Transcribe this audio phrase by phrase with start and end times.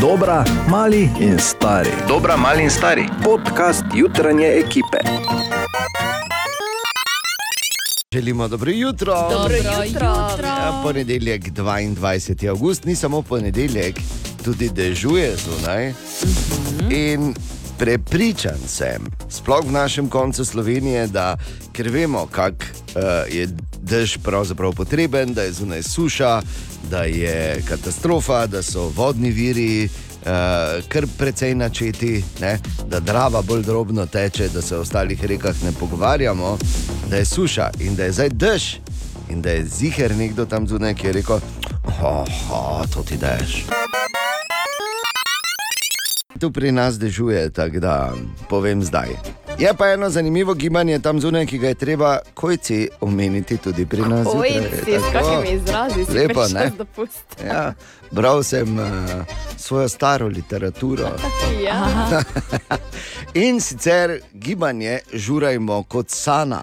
[0.00, 1.90] Dobra, mali in stari.
[2.08, 3.08] Dobra, mali in stari.
[3.24, 4.98] Podcast jutranje ekipe.
[8.12, 9.14] Želimo dobro jutro.
[9.30, 9.54] Dobro
[9.86, 10.06] jutro.
[10.44, 12.48] Ja, ponedeljek 22.
[12.48, 14.00] august, ni samo ponedeljek,
[14.44, 15.92] tudi dežuje zunaj.
[16.90, 17.34] In
[17.78, 21.36] prepričan sem, sploh v našem koncu Slovenije, da
[21.80, 23.02] ker vemo, kako uh,
[23.32, 23.48] je
[23.82, 26.42] dež pravzaprav potreben, da je zunaj suša,
[26.90, 29.88] da je katastrofa, da so vodni viri.
[30.20, 32.58] Uh, kar precej načeti, ne?
[32.88, 36.58] da drava bolj drobno teče, da se o ostalih rekah ne pogovarjamo,
[37.10, 38.64] da je suša in da je zdaj dež,
[39.30, 41.40] in da je ziger nekdo tam zunaj, ki je rekel:
[42.02, 43.64] Oh, to ti dež.
[46.40, 48.12] Tu pri nas dežuje, tako da
[48.48, 49.39] povem zdaj.
[49.60, 54.00] Je pa eno zanimivo gibanje tam zunaj, ki ga je treba kojci omeniti tudi pri
[54.00, 54.26] nas.
[54.84, 55.12] Si s Tako.
[55.12, 56.72] kakimi izrazi si Lepo, ne?
[57.46, 57.74] Ja,
[58.10, 58.86] bral sem uh,
[59.56, 61.08] svojo staro literaturo.
[61.64, 61.86] Ja.
[63.44, 66.62] In sicer gibanje žurajmo kot sana.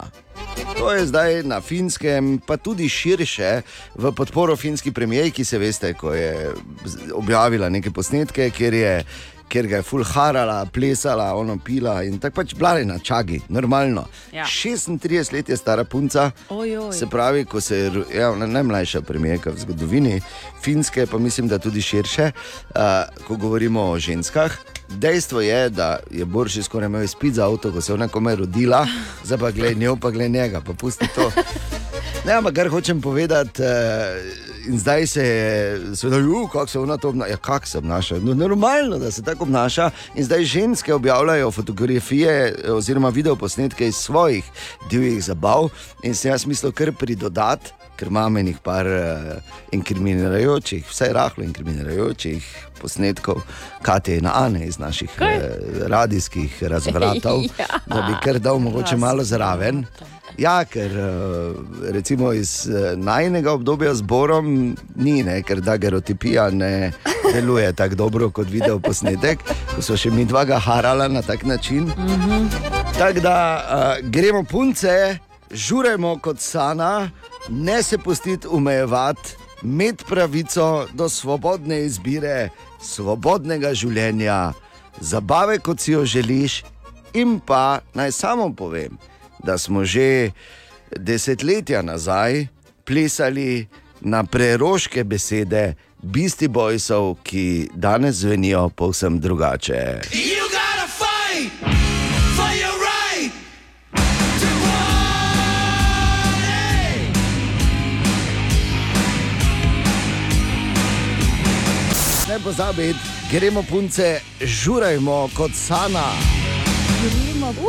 [0.78, 3.62] To je zdaj na finskem, pa tudi širše,
[3.95, 6.53] v podporo finski premijeji, ki se veste, ko je
[7.14, 9.03] objavila neke posnetke, kjer, je,
[9.48, 14.06] kjer ga je fulharala, plesala, ono pila in tako pač blale na čagi, normalno.
[14.31, 14.44] Ja.
[14.45, 16.31] 36 let je stara punca.
[16.50, 16.94] Ojoj.
[16.94, 20.22] Se pravi, ko se je ro- ja, najmlajša premijerka v zgodovini,
[20.62, 22.31] finske, pa mislim, da tudi širše,
[22.70, 22.81] uh,
[23.23, 24.58] ko govorimo o ženskah.
[24.90, 28.36] Dejstvo je, da je Borši skoraj imel izpit za avto, ko se je ona komaj
[28.36, 28.88] rodila,
[29.24, 31.32] zdaj pa gled njo, pa gled njega, pa pusti to.
[32.26, 33.64] Ne, ampak kar hočem povedati,
[34.68, 37.32] in zdaj se je, seveda, uh, kako se ona to obnaša.
[37.32, 38.16] Ja, kako se obnaša?
[38.20, 39.90] No, normalno, da se tako obnaša.
[40.16, 44.44] In zdaj ženske objavljajo fotografije eh, oziroma videoposnetke iz svojih
[44.90, 45.70] divjih zabav.
[46.04, 52.45] In se jaz mislil kar pridodati, ker imam enih par uh, inkriminirajočih, vsaj rahlo inkriminirajočih
[52.81, 53.42] posnetkov,
[53.81, 55.28] Kate in Ane iz naših uh,
[55.90, 57.81] radijskih razvratov, Ja.
[57.88, 59.85] da bi kar dal mogoče malo zraven.
[60.38, 61.53] Ja, ker eh,
[61.91, 66.91] recimo iz najnega obdobja z Borom ni, ne, ker dagerotipija ne
[67.34, 69.41] deluje tako dobro kot video posnetek,
[69.75, 71.90] ko so še mi dva ga harala na tak način.
[73.00, 75.18] Tako da uh, gremo punce,
[75.52, 77.09] žuremo kot sana,
[77.50, 82.50] ne se pustiti umejevati, imeti pravico do svobodne izbire,
[82.81, 84.53] svobodnega življenja,
[85.00, 86.63] zabave kot si jo želiš,
[87.13, 88.97] in pa naj samo povem,
[89.44, 90.31] da smo že
[90.96, 92.47] desetletja nazaj
[92.85, 93.68] plesali
[94.02, 100.02] na preroške besede Bisti Bojsov, ki danes zvenijo povsem drugače.
[100.14, 100.47] You
[112.38, 113.00] Ne pozabiti,
[113.31, 116.03] gremo punce, žurajmo kot sana.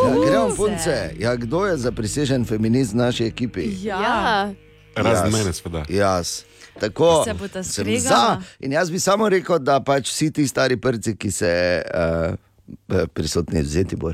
[0.05, 1.11] Ja, gremo punce.
[1.19, 3.65] Ja, kdo je za prisežen feminist v naši ekipi?
[3.83, 4.53] Ja.
[4.95, 5.33] Razen Jaz.
[5.33, 5.84] mene, seveda.
[5.89, 6.43] Jaz.
[6.81, 8.09] Tako Se sem skregala?
[8.09, 8.41] za.
[8.61, 11.83] In jaz bi samo rekel, da pač vsi ti stari prci, ki se.
[11.95, 14.12] Uh, Prisotni vzeti bor,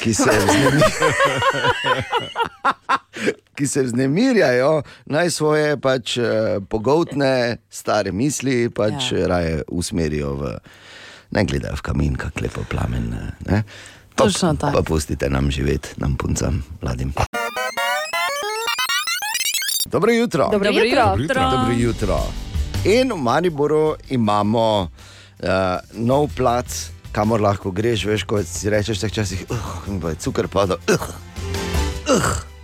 [0.00, 0.82] ki se, vznemi...
[3.56, 9.18] ki se vznemirjajo, naj svoje pač, eh, pogoltne, stare misli pač Ja.
[9.18, 9.26] ja.
[9.26, 10.56] raje usmerijo v.
[11.30, 13.10] Ne gledajo v kamin, kako lepo plamen.
[13.48, 13.62] Ne?
[14.14, 14.72] Pa, Točno tako.
[14.78, 17.12] pa pustite nam živeti, nam puncam, mladim.
[19.86, 20.48] Dobro jutro.
[20.52, 21.14] Dobro Dobro jutro.
[21.18, 21.50] jutro.
[21.50, 22.20] Dobro jutro.
[22.84, 25.48] In v Mariboru imamo uh,
[25.92, 30.76] nov plac, kamor lahko greš, veš, ko si rečeš, da včasih uh, je cukor padal.
[30.88, 30.94] Uh,
[32.16, 32.55] uh.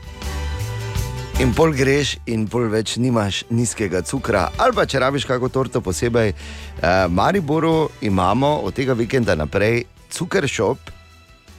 [1.43, 4.45] In pol greš, in pol več nimaš nizkega cukra.
[4.63, 6.29] Ali pa če rabiš kako torto posebej.
[6.31, 10.93] Uh, v Mariboru imamo od tega vikenda naprej cukor šop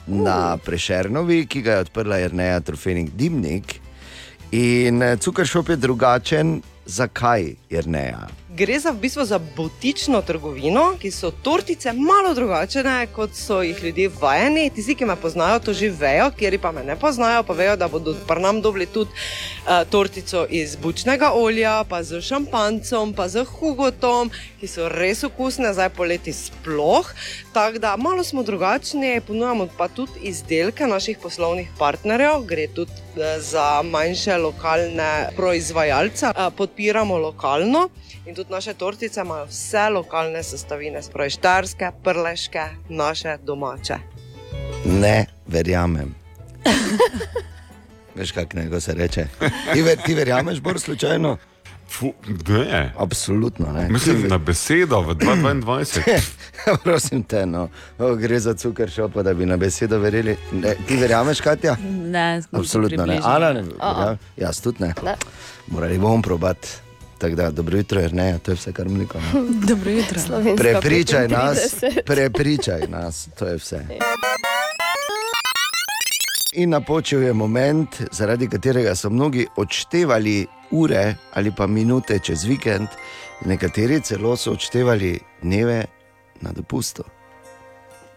[0.07, 3.75] na Prešernovi, ki ga je odprla Jrneja Trofenik Dimnik.
[4.55, 8.23] In eh, cukor šop je drugačen, zakaj Jrneja?
[8.53, 13.79] Gre za, v bistvu za botično trgovino, ki so tortice malo drugačne, kot so jih
[13.83, 14.67] ljudje vajeni.
[14.69, 17.87] Tisti, ki me poznajo, to že vejo, kjer pa me ne poznajo, pa vejo, da
[17.89, 23.41] bodo pri nam dobili tudi uh, tortico iz bučnega olja, pa z šampancem, pa z
[23.41, 24.29] hugotom,
[24.61, 27.09] ki so res okusne, zdaj poleti sploh.
[27.57, 33.41] Tako da malo smo drugačni, ponujamo pa tudi izdelke naših poslovnih partnerjev, gre tudi eh,
[33.41, 37.89] za manjše lokalne proizvajalce, Eh, podpiramo lokalno.
[38.25, 43.97] In tudi naše tortice imajo vse lokalne sestavine, spravi štarske, prleške, naše domače.
[44.85, 46.15] Ne verjamem.
[48.15, 49.27] Veš, kako nego se reče.
[49.73, 51.37] Ti, ver, ti verjameš, bolj slučajno?
[51.89, 52.13] Fu,
[52.47, 52.93] ne.
[52.97, 53.89] Absolutno ne.
[53.89, 56.21] Mislim, na besedo v 2022.
[56.83, 57.69] Prosim te, no.
[57.99, 60.37] o, gre za cukor šopa, da bi na besedo verjeli.
[60.51, 61.75] Ne, ti verjameš, Katja?
[62.05, 63.19] Ne, Absolutno ne.
[63.23, 64.93] Ana, ne, verjam, jaz tudi ne.
[65.03, 65.15] Ne.
[65.67, 66.82] Morali bomo probati.
[67.23, 69.17] Tako da, dobro jutro, ne, to je vse, kar mliko.
[69.69, 70.19] Dobro jutro.
[70.19, 72.01] Slovenska Prepričaj nas, 35.
[72.05, 73.85] prepričaj nas, to je vse.
[76.53, 82.87] In napočil je moment, zaradi katerega so mnogi odštevali ure ali pa minute čez vikend,
[83.45, 85.85] nekateri celo so odštevali dneve
[86.41, 87.03] na dopustu.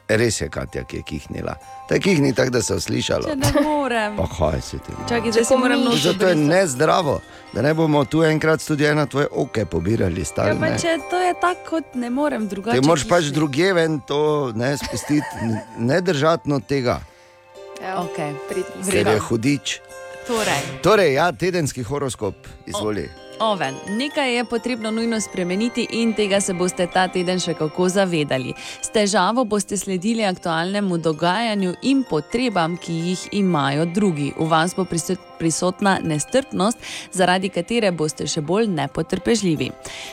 [0.09, 1.57] Res je Katja, ki je kihnila.
[1.89, 3.25] Ta kihni tako, da se je slišalo.
[3.25, 4.17] Če ne morem.
[4.17, 4.93] Pa kaj se ti?
[5.09, 7.21] Čakaj, da si moram noč Zato je nezdravo,
[7.53, 10.21] da ne bomo tu enkrat tudi ena tvoje oke pobirali.
[10.21, 10.79] Ja, Stari, pa ne.
[10.79, 12.81] če to je tako, kot ne morem drugače.
[12.81, 14.21] Ti moraš pač druge ven to
[14.55, 15.27] ne spustiti,
[15.79, 17.01] ne držati od tega,
[17.77, 18.33] Ja, Okay.
[18.91, 19.81] ker je hudič.
[20.27, 22.35] Torej, Torej, ja, tedenski horoskop,
[22.67, 23.11] izvoli.
[23.41, 28.55] Oven, nekaj je potrebno nujno spremeniti in tega se boste ta teden še kako zavedali.
[28.81, 34.33] S težavo boste sledili aktualnemu dogajanju in potrebam, ki jih imajo drugi.
[34.39, 36.79] V vas bo prisot- prisotna nestrpnost,
[37.13, 39.71] zaradi katere boste še bolj nepotrpežljivi.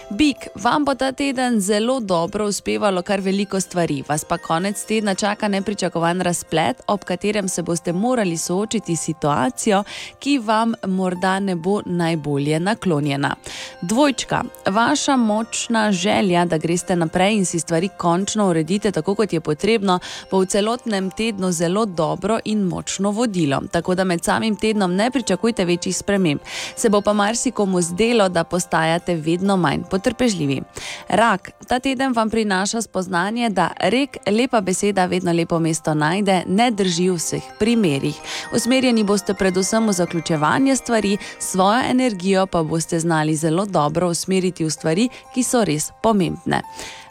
[0.10, 5.16] Bik, vam bo ta teden zelo dobro uspevalo kar veliko stvari, vas pa konec tedna
[5.16, 9.84] čaka nepričakovan razplet, ob katerem se boste morali soočiti s situacijo,
[10.20, 13.36] ki vam morda ne bo najbolje naklonjena.
[13.82, 19.42] Dvojčka, vaša močna želja, da greste naprej in si stvari končno uredite tako, kot je
[19.42, 20.00] potrebno,
[20.32, 23.62] bo v celotnem tednu zelo dobro in močno vodilo.
[23.72, 26.42] Tako da med samim tednom ne pričakujte večjih sprememb.
[26.76, 30.62] Se bo pa marsikomu zdelo, da postajate vedno manj potrpežljivi.
[31.08, 36.72] Rak, ta teden vam prinaša spoznanje, da rek lepa beseda vedno lepo mesto najde, ne
[36.72, 38.18] drži v vseh primerih.
[38.56, 44.70] Usmerjeni boste predvsem v zaključevanje stvari, svojo energijo pa boste znali zelo dobro usmeriti v
[44.70, 46.64] stvari, ki so res pomembne.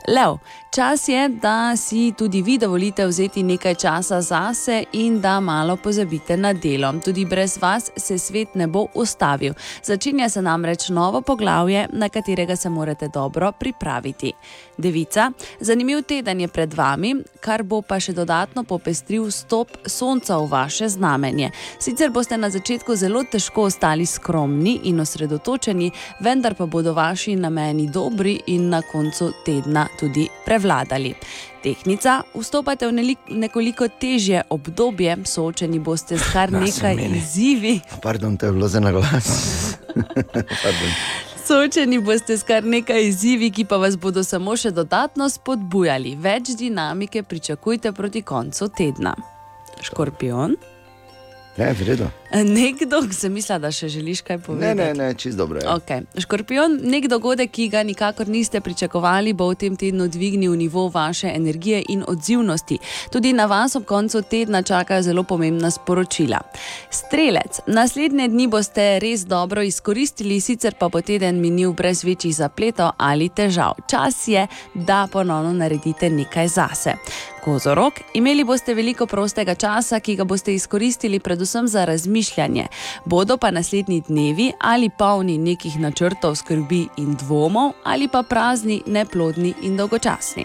[0.08, 0.38] Lev,
[0.70, 6.36] čas je, da si tudi vi dovolite vzeti nekaj časa zase in da malo pozabite
[6.36, 6.92] na delo.
[7.04, 9.54] Tudi brez vas se svet ne bo ustavil.
[9.82, 14.32] Začenja se namreč novo poglavje, na katerega se morate dobro pripraviti.
[14.78, 20.48] Devica, zanimiv teden je pred vami, kar bo pa še dodatno popestril stop sonca v
[20.48, 21.50] vaše znamenje.
[21.78, 25.90] Sicer boste na začetku zelo težko ostali skromni in osredotočeni,
[26.20, 31.14] vendar pa bodo vaši nameni dobri in na koncu tedna tudi prevladali.
[31.62, 37.78] Tehnica, vstopate v nekoliko težje obdobje, soočeni boste s kar nekaj izzivi.
[38.02, 39.30] Pardon, to je bilo za na glas.
[41.46, 46.14] Soočeni boste s kar nekaj izzivi, ki pa vas bodo samo še dodatno spodbujali.
[46.14, 49.14] Več dinamike pričakujte proti koncu tedna.
[49.82, 50.54] Škorpion.
[51.58, 52.10] Ne, v redu.
[52.34, 54.74] Nekdo, ki se misli, da še želiš kaj Ne, povedati.
[54.74, 55.66] ne, ne, čist dobro je.
[55.68, 56.02] Okay.
[56.20, 61.28] Škorpion, nek dogodek, ki ga nikakor niste pričakovali, bo v tem tednu dvignil nivo vaše
[61.34, 62.78] energije in odzivnosti.
[63.12, 66.40] Tudi na vas ob koncu tedna čakajo zelo pomembna sporočila.
[66.90, 72.90] Strelec, naslednje dni boste res dobro izkoristili, sicer pa bo teden minil brez večjih zapletov
[72.96, 73.72] ali težav.
[73.90, 76.94] Čas je, da ponovno naredite nekaj zase.
[77.44, 82.21] Kozorok, imeli boste veliko prostega časa, ki ga boste izkoristili predvsem za razmišljanje.
[83.04, 89.54] Bodo pa naslednji dnevi ali polni nekih načrtov, skrbi in dvomov, ali pa prazni, neplodni
[89.62, 90.44] in dolgočasni.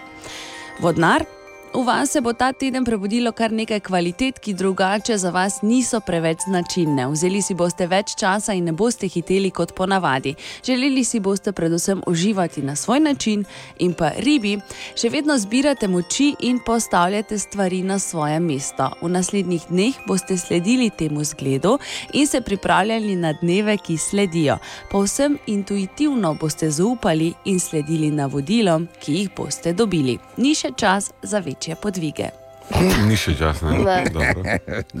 [0.80, 1.37] Vodnar.
[1.78, 6.00] V vas se bo ta teden prebudilo kar nekaj kvalitet, ki drugače za vas niso
[6.00, 7.04] preveč značilne.
[7.06, 10.32] Vzeli si boste več časa in ne boste hiteli kot ponavadi.
[10.66, 13.44] Želeli si boste predvsem uživati na svoj način
[13.78, 14.56] in pa ribi,
[14.98, 18.90] še vedno zbirate moči in postavljate stvari na svoje mesto.
[19.02, 21.78] V naslednjih dneh boste sledili temu zgledu
[22.12, 24.58] in se pripravljali na dneve, ki sledijo.
[24.90, 30.18] Povsem intuitivno boste zaupali in sledili navodilom, ki jih boste dobili.
[30.36, 32.28] Ni še čas za večje podvige.
[33.08, 34.04] Ni še čas, ne?
[34.12, 34.42] Dobro.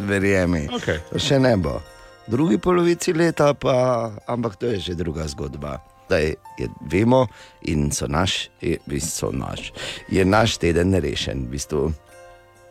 [0.08, 0.68] Verjemi.
[0.68, 1.00] Okay.
[1.16, 1.80] Še ne bo.
[2.28, 5.80] Drugi polovici leta pa, ampak to je že druga zgodba.
[6.08, 7.28] Daj, je, vemo
[7.68, 9.72] in so naš, je, v bistvu so naš,
[10.08, 11.48] je naš teden rešen.
[11.48, 11.92] V bistvu.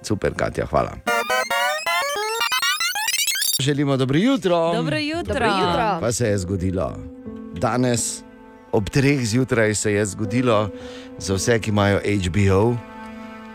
[0.02, 0.98] Super, Katja, hvala.
[3.62, 4.74] Želimo dobro jutro.
[4.74, 5.34] Dobro jutro.
[5.34, 5.98] Dobro jutro.
[6.02, 6.94] Pa se je zgodilo.
[7.58, 8.22] Danes
[8.72, 10.70] ob treh zjutraj se je zgodilo
[11.18, 12.78] za vse, ki imajo HBO,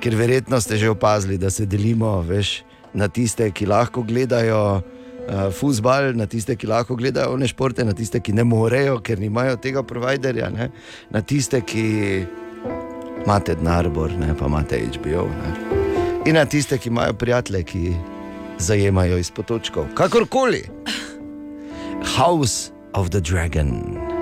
[0.03, 2.63] ker verjetno ste že opazili, da se delimo veš,
[2.95, 7.95] na tiste, ki lahko gledajo uh, futbal, na tiste, ki lahko gledajo one športe, na
[7.97, 10.69] tiste, ki ne morejo, ker nimajo tega providerja, ne?
[11.11, 11.87] na tiste, ki
[13.23, 15.29] imate Dnarbor, ne pa imate HBO.
[15.31, 15.81] Ne?
[16.27, 17.85] In na tiste, ki imajo prijatelje, ki
[18.63, 19.95] zajemajo iz potočkov.
[19.99, 20.67] Kakorkoli.
[22.19, 24.13] House of the Dragon.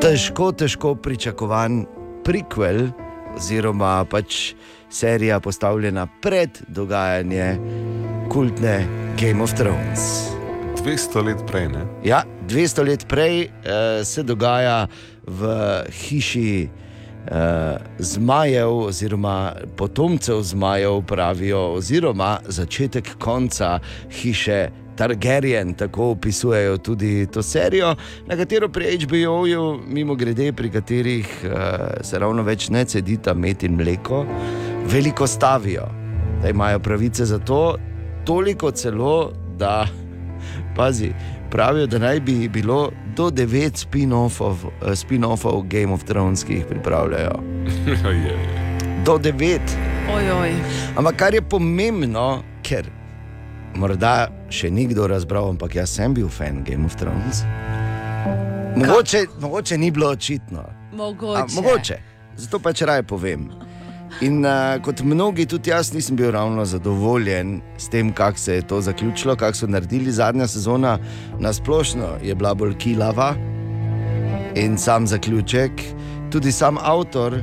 [0.00, 1.82] težko, težko pričakovan
[2.24, 2.88] prequel,
[3.36, 4.54] oziroma pač
[4.90, 7.58] serija postavljena pred dogajanje
[8.32, 8.86] kultne
[9.20, 10.30] Game of Thrones.
[10.84, 11.84] 200 let prej, ne?
[12.04, 14.86] Ja, 200 let prej uh, se dogaja
[15.26, 15.50] v
[15.92, 23.78] hiši uh, zmajev, oziroma potomcev zmajev, pravijo, oziroma začetek konca
[24.10, 24.70] hiše.
[25.00, 27.94] Targaryen, tako opisujejo tudi to serijo,
[28.26, 31.52] na katero pri HBO-ju, mimo grede, pri katerih uh,
[32.04, 34.26] se ravno več ne cedita med in mleko,
[34.92, 35.86] veliko stavijo,
[36.42, 37.78] da imajo pravice za to,
[38.24, 39.88] toliko celo, da
[40.76, 41.12] pazi,
[41.50, 45.24] pravijo, da naj bi bilo do devet spin-offov uh, spin
[45.64, 47.40] Game of Thrones, ki jih pripravljajo.
[49.06, 49.76] Do devet.
[50.14, 50.52] Ojoj.
[50.96, 52.99] Ampak kar je pomembno, ker
[53.76, 57.44] morda še ni kdo razbral, ampak jaz sem bil fan Game of Thrones.
[58.76, 60.64] Mogoče, mogoče ni bilo očitno.
[60.92, 61.42] Mogoče.
[61.42, 61.98] A, mogoče.
[62.36, 63.50] Zato pač raje povem.
[64.20, 68.66] In uh, kot mnogi, tudi jaz nisem bil ravno zadovoljen s tem, kako se je
[68.66, 70.98] to zaključilo, kako so naredili zadnja sezona.
[71.38, 73.34] Na splošno je bila bolj kilava
[74.54, 75.72] in sam zaključek.
[76.30, 77.42] Tudi sam avtor, uh,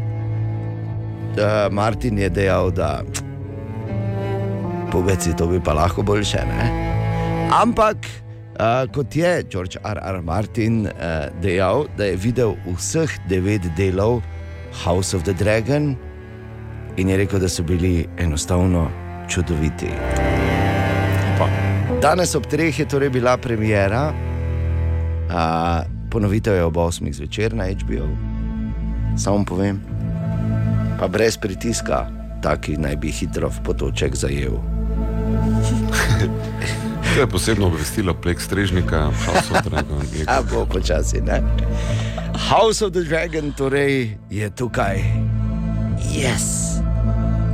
[1.71, 3.01] Martin, je dejal, da
[4.97, 6.41] poveci to bi pa lahko boljše.
[6.49, 6.65] Ne?
[7.53, 7.97] Ampak,
[8.57, 9.99] uh, kot je George R.
[10.01, 10.21] R.
[10.25, 14.21] Martin uh, dejal, da je videl vseh devet delov
[14.83, 15.95] House of the Dragon
[16.97, 18.87] in je rekel, da so bili enostavno
[19.29, 19.93] čudoviti.
[21.37, 21.45] Pa.
[22.01, 28.09] Danes ob treh je torej bila premjera, uh, ponovitev je ob 8 zvečer na HBO,
[29.17, 29.77] samo povem,
[30.99, 32.07] pa brez pritiska,
[32.41, 34.76] taki naj bi hitro v potoček zajel.
[37.17, 40.05] To je posebno obvestilo prek strežnika, House of Dragon.
[40.13, 41.41] je- A bo počasi, ne?
[42.45, 45.01] House of the Dragon torej je tukaj.
[46.07, 46.77] Yes.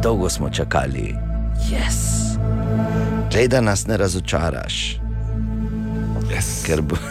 [0.01, 1.15] Dolgo smo čakali.
[1.63, 2.35] Yes.
[3.31, 4.99] Glej, da nas ne razočaraš,
[6.27, 6.65] Yes.
[6.65, 6.95] ker bo.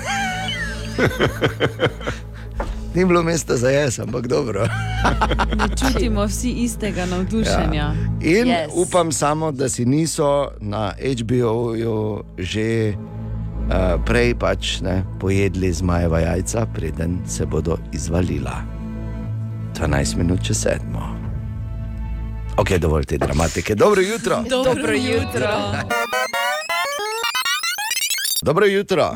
[2.95, 4.67] Ni bilo mesta za jaz, ampak dobro.
[5.59, 7.95] Ne čutimo vsi istega navdušenja.
[8.21, 8.67] In Yes.
[8.67, 8.71] yes.
[8.75, 16.67] upam samo, da si niso na HBO-ju že uh, prej pač ne, pojedli zmajeva jajca,
[16.75, 18.63] preden se bodo izvalila.
[19.75, 21.17] 12 minut čez sedmo.
[22.57, 23.75] Ok, dovolj te dramatike.
[23.75, 24.45] Dobro jutro.
[24.51, 24.73] Dobro jutro.
[24.75, 26.22] Dobro jutro.
[28.43, 28.67] Dobro,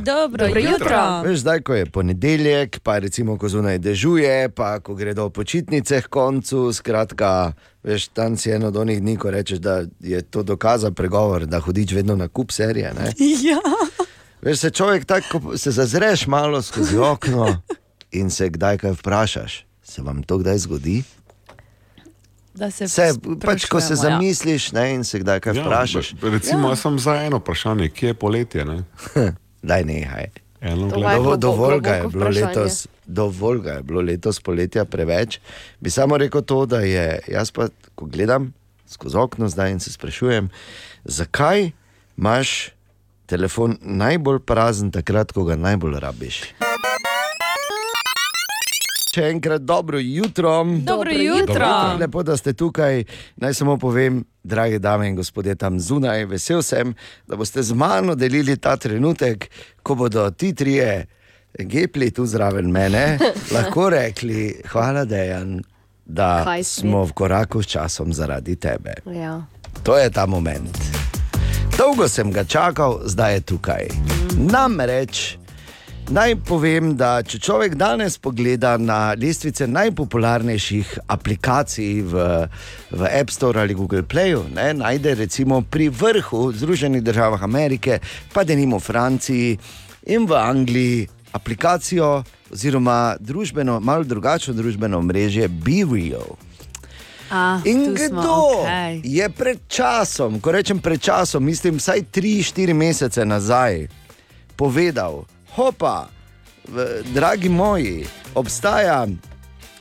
[0.04, 0.72] Dobro jutro.
[0.72, 1.22] jutro.
[1.24, 6.06] Veš, zdaj, ko je ponedeljek, pa recimo, ko zunaj dežuje, pa ko gredo počitnice k
[6.06, 7.52] koncu, skratka,
[7.82, 11.60] veš, tam si eno od onih dni, ko rečeš, da je to dokazan pregovor, da
[11.60, 12.92] hodiš vedno na kup serije.
[12.94, 13.12] Ne?
[13.50, 13.58] Ja.
[14.42, 17.62] Veš, se človek tako, ko se zazreš malo skozi okno
[18.12, 19.66] in se kdaj kaj vprašaš.
[19.82, 21.02] Se vam to kdaj zgodi?
[22.56, 23.10] Da se, Se,
[23.40, 23.96] pač, ko se ja.
[23.98, 26.70] zamisliš ne, in se kdaj kaj vprašaš, be- recimo, ja.
[26.70, 28.64] jaz sem za eno vprašanje, kje je poletje.
[28.64, 28.82] Ne?
[29.62, 30.26] daj nehaj.
[30.62, 34.00] Eno To gled- je Dovo, globoko dovolj ga je bilo letos, dovolj ga je bilo
[34.02, 35.38] letos poletja preveč.
[35.80, 38.52] Bi samo rekel to, da je jaz pa, ko gledam
[38.86, 40.48] skozi okno zdaj in se sprašujem,
[41.04, 41.70] zakaj
[42.16, 42.70] imaš
[43.26, 46.42] telefon najbolj prazen takrat, ko ga najbolj rabiš.
[49.16, 50.58] Še enkrat dobro jutro.
[50.84, 51.68] Dobro jutro.
[51.96, 53.04] Lepo, da ste tukaj.
[53.40, 56.92] Naj samo povem, drage dame in gospodje, tam zunaj, vesel sem,
[57.24, 59.48] da boste z mano delili ta trenutek,
[59.80, 61.06] ko bodo ti trije
[61.56, 63.16] gepli tu zraven mene,
[63.56, 65.62] lahko rekli: Hvala, Dejan,
[66.04, 69.00] da smo v koraku s časom zaradi tebe.
[69.16, 69.40] Ja.
[69.82, 70.76] To je ta moment.
[71.78, 73.88] Dolgo sem ga čakal, zdaj je tukaj.
[74.36, 75.45] Namreč.
[76.06, 82.26] Naj povem, da če človek danes pogleda na lestvice najpopularnejših aplikacij v,
[82.94, 87.98] v App Store ali Google Playu, ne, najde recimo pri vrhu Združenih držav Amerike,
[88.30, 89.58] pa denimo v Franciji
[90.06, 92.22] in v Angliji aplikacijo
[92.54, 96.38] oziroma družbeno, malo drugačno družbeno mrežje BeReal.
[97.34, 99.00] A, In tu smo, kdo okej.
[99.02, 103.88] je pred časom, ko rečem pred časom, mislim vsaj 3-4 mesece nazaj,
[104.54, 106.08] povedal, hopa,
[107.14, 109.06] dragi moji, obstaja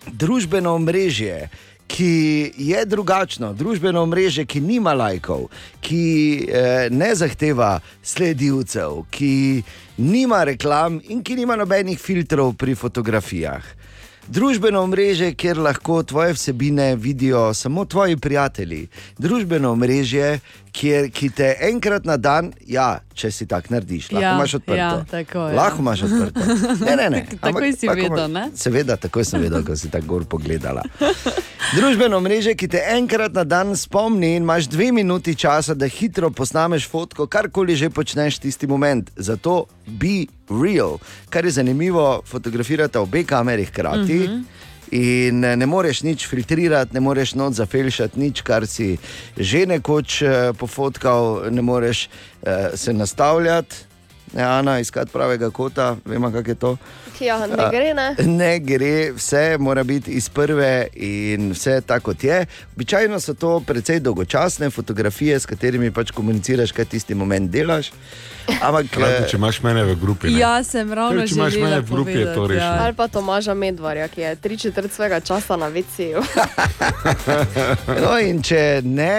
[0.08, 1.50] družbeno omrežje.
[1.88, 5.44] Ki je drugačno, družbeno omrežje, ki nima lajkov,
[5.86, 6.00] ki
[6.50, 9.62] eh, ne zahteva sledilcev, ki
[10.02, 13.62] nima reklam in ki nima nobenih filtrov pri fotografijah.
[14.28, 18.88] Družbeno mreže, kjer lahko tvoje vsebine vidijo samo tvoji prijatelji.
[19.18, 20.40] Družbeno mreže,
[20.76, 24.78] kjer, ki te enkrat na dan, ja, če si tak narediš, lahko Ja, imaš odprto.
[24.80, 25.56] ja, tako je.
[25.56, 26.40] lahko imaš odprto.
[26.86, 27.22] Ne, ne, ne.
[27.48, 28.44] Takoj si lahko vedel, ne?
[28.60, 30.84] Seveda, takoj sem vedel, ko si tako gor pogledala.
[31.76, 36.30] Družbeno mreže, ki te enkrat na dan spomni in imaš dve minuti časa, da hitro
[36.30, 39.10] posnameš fotko, karkoli že počneš tisti moment.
[39.18, 41.00] Zato be real.
[41.30, 44.20] Kar je zanimivo, fotografirate obe kameri hkrati.
[44.20, 44.44] Uh -huh.
[44.92, 48.98] In eh, ne moreš nič filtrirati, ne moreš noč zafilšati, nič, kar si
[49.38, 52.10] že nekoč eh, pofotkal, ne moreš
[52.44, 53.76] eh, se nastavljati,
[54.34, 56.78] ne, Ana, iskati pravega kota, vemo, kako je to.
[57.20, 58.16] Ja, ne gre, ne?
[58.26, 62.46] Ne gre, vse mora biti iz prve in vse tako kot je.
[62.76, 67.92] Običajno so to precej dolgočasne fotografije, s katerimi pač komuniciraš, kaj tisti moment delaš.
[68.62, 70.30] Ampak, Hkrati, eh, če imaš mene v grupi.
[70.30, 70.40] ne.
[70.40, 72.48] Ja, sem ravno Če imaš želela mene v grupi, je to ja.
[72.48, 72.84] rešeno.
[72.86, 76.22] Ali pa Tomaža Medvarja, ki je tri četrt svojega časa na VC-ju.
[78.04, 79.18] no, in če ne,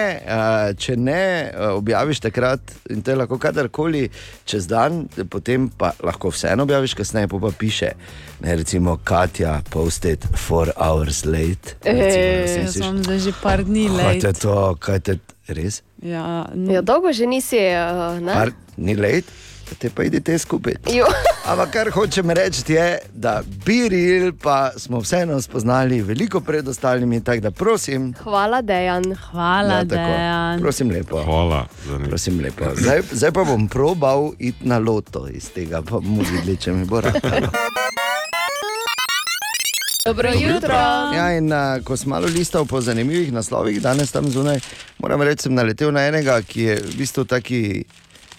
[0.79, 4.07] če ne objaviš takrat, in to je lahko kadarkoli
[4.45, 7.51] čez dan, potem pa lahko vseeno objaviš, kasneje pa, pa
[7.89, 8.27] piše.
[8.41, 11.73] Ne, recimo, Katja, posted four hours late.
[11.83, 14.39] Recimo, misliš, sem zdaj že par dni Kaj te let.
[14.39, 15.13] to, kaj te
[15.47, 15.81] res?
[16.01, 18.33] Ja, Ja, dolgo že nisi, uh, ne?
[18.33, 19.25] Par, ni late,
[19.75, 20.73] te pa idite skupaj.
[20.93, 21.05] Jo.
[21.45, 27.41] Ampak kar hočem reči je, da biril pa smo vseeno spoznali veliko pred ostalimi, tako
[27.41, 28.13] da prosim.
[28.23, 29.15] Hvala, Dejan.
[29.31, 30.59] Hvala, ja, tako, Dejan.
[30.61, 31.23] prosim lepo.
[31.23, 31.65] Hvala.
[32.07, 32.65] Prosim lepo.
[32.75, 36.85] Zdaj, zdaj pa bom probal iti na loto iz tega, pa bomo videli, če mi
[36.85, 37.47] bo ratalo.
[40.07, 40.73] Dobro jutro.
[41.15, 44.61] Ja, in uh, ko sem malo listal po zanimivih naslovih, danes tam zunaj,
[45.03, 47.61] moram reči, sem naletel na enega, ki je v bistvu taki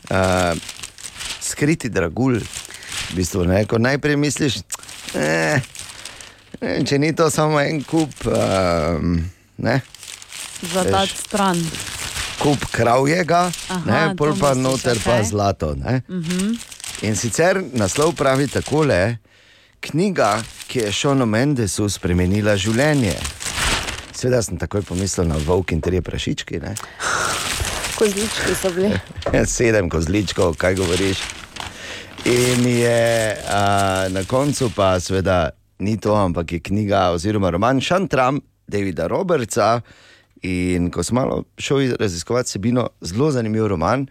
[0.08, 0.56] uh,
[1.48, 2.42] skriti dragulj.
[3.10, 4.58] V bistvu, ne, ko najprej misliš,
[5.14, 5.60] eh,
[6.60, 9.18] ne, če ni to samo en kup, um,
[9.58, 9.80] ne,
[10.62, 11.14] Za ta Veš.
[11.16, 11.60] stran.
[12.38, 15.24] kup kravjega, Aha, ne, pol pa misliš, noter pa okej.
[15.24, 15.74] zlato.
[15.74, 16.02] Ne.
[16.08, 16.58] Uh -huh.
[17.02, 19.16] In sicer naslov pravi takole:
[19.80, 23.14] knjiga, ki je Šono Mendesu spremenila življenje.
[24.14, 26.60] Sveda sem takoj pomislil na volk in tri prašički.
[26.60, 26.74] ne.
[27.94, 29.00] Kozlički so bili.
[29.46, 31.18] Sedem kozličkov, kaj govoriš.
[32.28, 38.40] In je a, na koncu pa seveda ni to, ampak je knjiga oziroma roman Šantram
[38.66, 39.80] Davida Robertsa.
[40.42, 44.06] In ko sem malo šel raziskovati sebino, zelo zanimiv roman,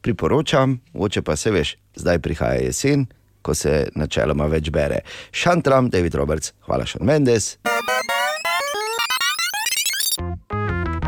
[0.00, 3.06] priporočam, oče pa se veš, zdaj prihaja jesen,
[3.42, 5.00] ko se načeloma več bere.
[5.30, 7.56] Šantram, David Roberts, hvala še Mendes.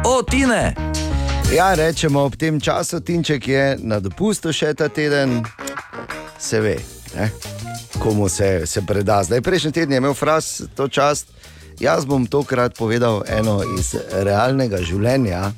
[0.07, 0.75] O, Tine!
[1.55, 5.43] Ja, rečemo ob tem času, Tinček je na dopustu še ta teden,
[6.39, 6.77] se ve,
[7.17, 7.31] ne?
[7.99, 9.23] komu se, se preda.
[9.25, 11.27] Zdaj, prejšnji teden je imel fraz to čast.
[11.81, 15.53] Jaz bom tokrat povedal eno iz realnega življenja.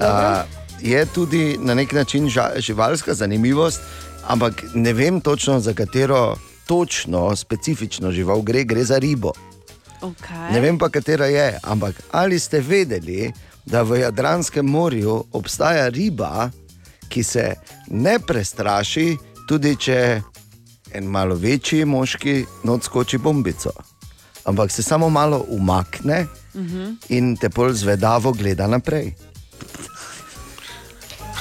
[0.00, 0.44] A,
[0.82, 2.28] je tudi na nek način
[2.58, 3.80] živalska zanimivost,
[4.26, 9.32] ampak ne vem točno, za katero točno specifično žival gre, gre za ribo.
[10.00, 10.52] Okay.
[10.52, 13.32] Ne vem pa, katera je, ampak ali ste vedeli,
[13.64, 16.50] da v Jadranskem morju obstaja riba,
[17.08, 17.54] ki se
[17.88, 19.16] ne prestraši,
[19.52, 19.96] tudi če
[20.96, 23.72] en malo večji moški noč skoči bombico.
[24.48, 26.96] Ampak se samo malo umakne uh -huh.
[27.08, 29.12] in te pol zvedavo gleda naprej.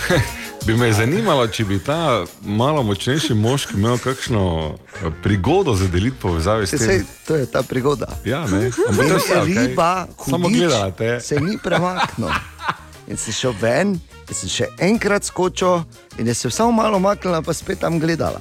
[0.65, 6.17] Bi me zanimalo, če bi ta malo močnejši moški imel kakšno eh, prigodo za deliti
[6.21, 7.08] povezave s Sej, tem.
[7.28, 8.08] to je ta prigoda.
[8.26, 8.71] Ja, ne.
[8.89, 9.67] Ampak to je okej.
[9.67, 11.19] riba, Samo hudič, gledate.
[11.19, 12.30] se ni premaknil.
[13.08, 15.84] In si šel ven, in si še enkrat skočil,
[16.21, 18.39] in je se samo malo maknila, pa spet tam gledala.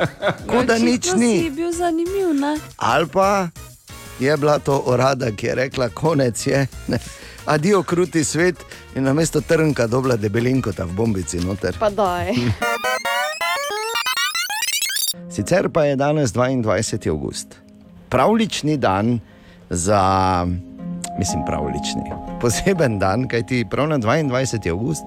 [0.50, 1.50] Kot da nič Očitno Si ni.
[1.50, 2.58] bil zanimiv, ne?
[2.76, 3.48] Ali pa
[4.20, 6.66] je bila to orada, ki je rekla, konec je.
[6.88, 6.98] Ne.
[7.46, 8.56] Adijo kruti svet
[8.94, 11.74] in na mesto trnka dobila debelinko tam v bombici noter.
[11.80, 12.30] Pa daj.
[15.32, 17.08] Sicer pa je danes 22.
[17.10, 17.56] august,
[18.08, 19.18] pravlični dan
[19.70, 20.00] za,
[21.18, 24.70] mislim, pravlični, poseben dan, kajti prav na 22.
[24.70, 25.02] august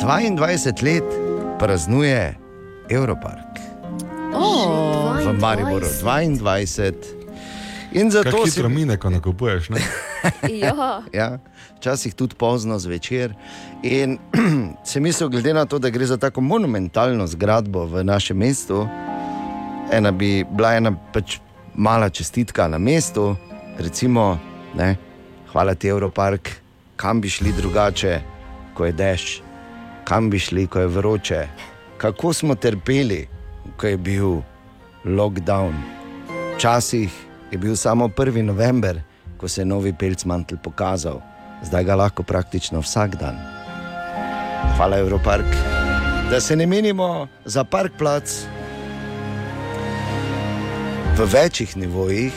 [0.00, 1.29] 22 let
[1.60, 2.34] praznuje
[2.88, 3.60] Europark
[4.34, 6.92] Oh, v Mariboru 22.
[7.92, 9.68] In zato Kako si hitro mine, ko nakupuješ.
[9.68, 9.80] Ne?
[10.62, 11.02] Ja.
[11.12, 11.38] Ja,
[11.76, 13.34] včasih tudi pozno zvečer.
[13.82, 14.18] In
[14.88, 18.86] se misli, glede na to, da gre za tako monumentalno zgradbo v našem mestu,
[19.92, 21.38] ena bi bila ena pač
[21.74, 23.36] mala čestitka na mestu,
[23.78, 24.38] recimo,
[24.74, 24.96] ne,
[25.52, 26.50] hvala ti, Europark,
[26.96, 28.20] kam bi šli drugače,
[28.74, 29.40] ko je dež,
[30.10, 31.48] kam bi šli, ko je vroče,
[31.98, 33.28] kako smo trpeli,
[33.76, 34.40] ko je bil
[35.04, 35.74] lockdown.
[36.56, 37.10] Včasih
[37.52, 38.42] je bil samo 1.
[38.42, 39.02] november,
[39.38, 41.20] ko se je novi pelcmantel pokazal.
[41.62, 43.38] Zdaj ga lahko praktično vsak dan.
[44.76, 45.46] Hvala, Evropark.
[46.30, 48.34] Da se ne menimo za park plac
[51.18, 52.32] v večjih nivojih,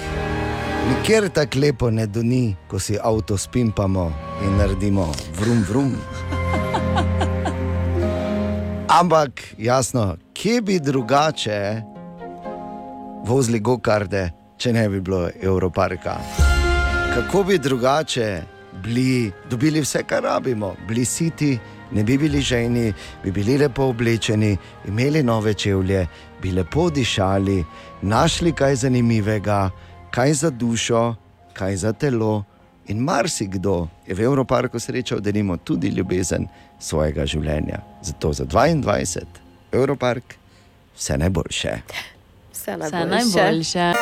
[0.89, 4.11] nikjer tako lepo ne doni, ko si avto spimpamo
[4.45, 5.09] in naredimo
[5.39, 5.97] vrum vrum.
[8.87, 11.81] Ampak jasno, kje bi drugače
[13.25, 16.17] vozili gokarde, če ne bi bilo Evroparka?
[17.13, 18.43] Kako bi drugače
[18.83, 21.57] bili, dobili vse, kar rabimo, bili siti,
[21.91, 22.93] ne bi bili ženi,
[23.23, 26.07] bi bili lepo oblečeni, imeli nove čevlje,
[26.41, 27.63] bi lepo dišali,
[28.01, 29.69] našli kaj zanimivega,
[30.11, 31.15] kaj za dušo,
[31.53, 32.43] kaj za telo.
[32.87, 36.47] In marsikdo je v Evroparku srečal, da nima tudi ljubezen
[36.79, 37.79] svojega življenja.
[38.03, 39.23] Zato za 22
[39.71, 40.35] Evropark
[40.97, 41.77] vse najboljše.
[42.51, 43.39] Vse Vse najboljše.
[43.39, 43.93] najboljše.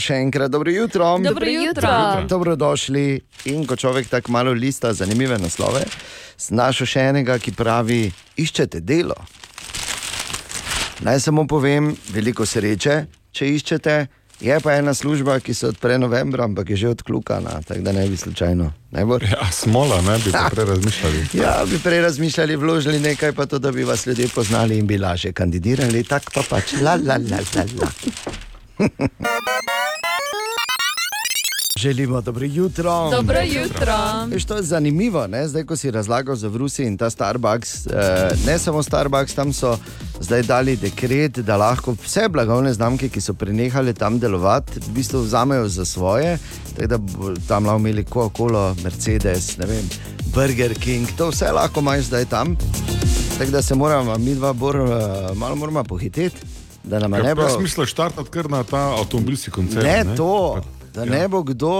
[0.00, 1.18] Še enkrat dobro jutro.
[1.18, 1.88] Dobro jutro.
[2.28, 3.20] Dobrodošli.
[3.44, 5.82] In ko človek tako malo lista zanimive naslove,
[6.38, 9.16] znašel še enega, ki pravi: iščete delo.
[11.00, 13.96] Naj samo povem, veliko sreče, če iščete.
[14.40, 18.08] Je pa ena služba, ki se odpre novembra, ampak je že odkljukana, tako da ne
[18.08, 18.72] bi slučajno.
[18.90, 19.24] Najbolj.
[19.24, 21.26] Ja, smola, ne bi prej razmišljali.
[21.32, 24.98] Ja, bi prej razmišljali, vložili nekaj, pa to, da bi vas ljudje poznali in bi
[24.98, 27.64] lažje kandidirali, tako pa pač la la la la.
[27.80, 27.90] la.
[31.76, 33.10] Želimo dobro jutro.
[33.10, 33.94] Dobro jutro.
[34.30, 35.48] Veš, to je zanimivo, ne?
[35.48, 37.86] zdaj ko si razlagal za Rusi in ta Starbucks.
[37.86, 39.78] Eh, ne samo Starbucks, tam so
[40.20, 45.20] zdaj dali dekret, da lahko vse blagovne znamke, ki so prenehale tam delovati, v bistvu
[45.20, 46.38] vzamejo za svoje.
[46.76, 49.88] Tako da bo tam lahko imeli Coca-Cola, Mercedes, ne vem,
[50.34, 52.56] Burger King, to vse lahko imaš zdaj tam.
[53.38, 56.36] Tako da se moramo, mi dva, bor, eh, malo moramo pohiteti,
[56.84, 57.42] da nam ne bo.
[57.42, 59.84] Jaz mislim, štartati kar na ta avtomobilski koncert.
[59.84, 60.62] Ne, to,
[60.96, 61.10] da Ja.
[61.12, 61.72] ne bo kdo,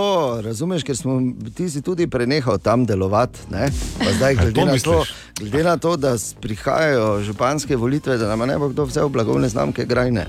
[0.42, 1.16] razumeš, ker smo
[1.50, 3.38] ti si tudi prenehal tam delovati.
[3.50, 3.68] Ne?
[3.98, 5.04] Pa Zdaj, glede, to na to,
[5.38, 9.84] glede na to, da prihajajo županske volitve, da nam ne bo kdo vzel blagovne znamke
[9.84, 10.26] grajne.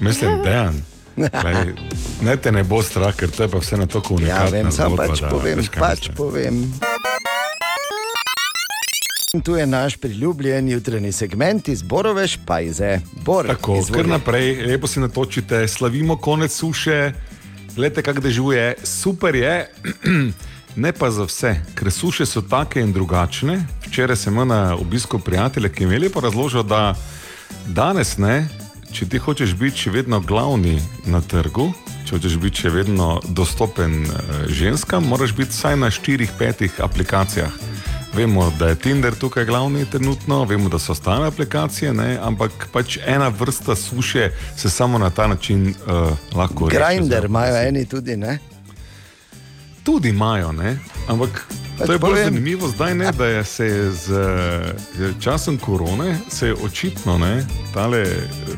[0.00, 0.82] Mislim, dejan.
[1.16, 1.74] Glej,
[2.20, 4.50] ne te ne bo strah, ker to je pa vse na to Ja, komunikacij.
[4.52, 6.58] vem, sam pač povem, pač povem.
[9.32, 13.00] In Tu je naš priljubljen jutranji segment iz Borove špajze.
[13.24, 13.94] Bor, Tako, izvoli.
[13.94, 17.12] kar naprej, lepo si natočite, slavimo konec suše,
[17.76, 19.70] gledite, kako dežuje, super je,
[20.76, 23.66] ne pa za vse, ker suše so take in drugačne.
[23.86, 26.94] Včeraj sem imel na obisku prijatelja, ki mi je lepo razložil, da
[27.66, 28.48] danes ne,
[28.92, 31.72] če ti hočeš biti še vedno glavni na trgu.
[32.04, 37.52] Če hočeš biti še vedno dostopen eh, ženskam, moraš biti vsaj na 4-5 aplikacijah.
[38.16, 42.18] Vemo, da je Tinder tukaj glavni trenutno, vemo, da so ostale aplikacije, ne?
[42.22, 46.78] ampak pač ena vrsta suše se samo na ta način uh, lahko reče.
[46.78, 48.38] Grinder imajo eni tudi, ne?
[49.82, 50.78] Tudi imajo, ne?
[51.08, 51.46] ampak
[51.78, 52.24] Pač to je bolj povem.
[52.24, 54.10] zanimivo zdaj, ne, da je se je z
[55.20, 58.06] časom korone se je očitno ne, tale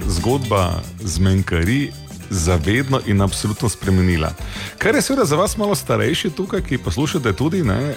[0.06, 1.92] zgodba zmenkari
[2.30, 4.32] zavedno in absolutno spremenila.
[4.78, 7.94] Kar je seveda za vas malo starejši tukaj, ki poslušate tudi ne,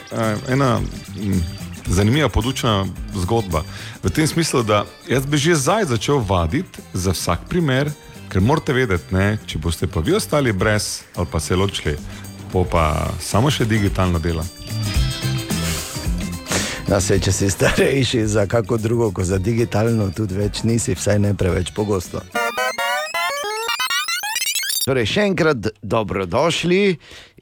[0.49, 0.79] ena
[1.89, 3.63] zanimiva podučna zgodba.
[4.03, 7.91] V tem smislu, da jaz bi že zdaj začel vaditi za vsak primer,
[8.29, 11.97] ker morate vedeti, ne, če boste pa vi ostali brez ali pa se ločili,
[12.53, 14.45] bo pa samo še digitalno delo.
[16.89, 21.19] No, se, če si starejši za kako drugo, kot za digitalno, tudi več nisi, vsaj
[21.21, 22.21] ne preveč pogosto.
[24.89, 26.84] Torej, še enkrat dobrodošli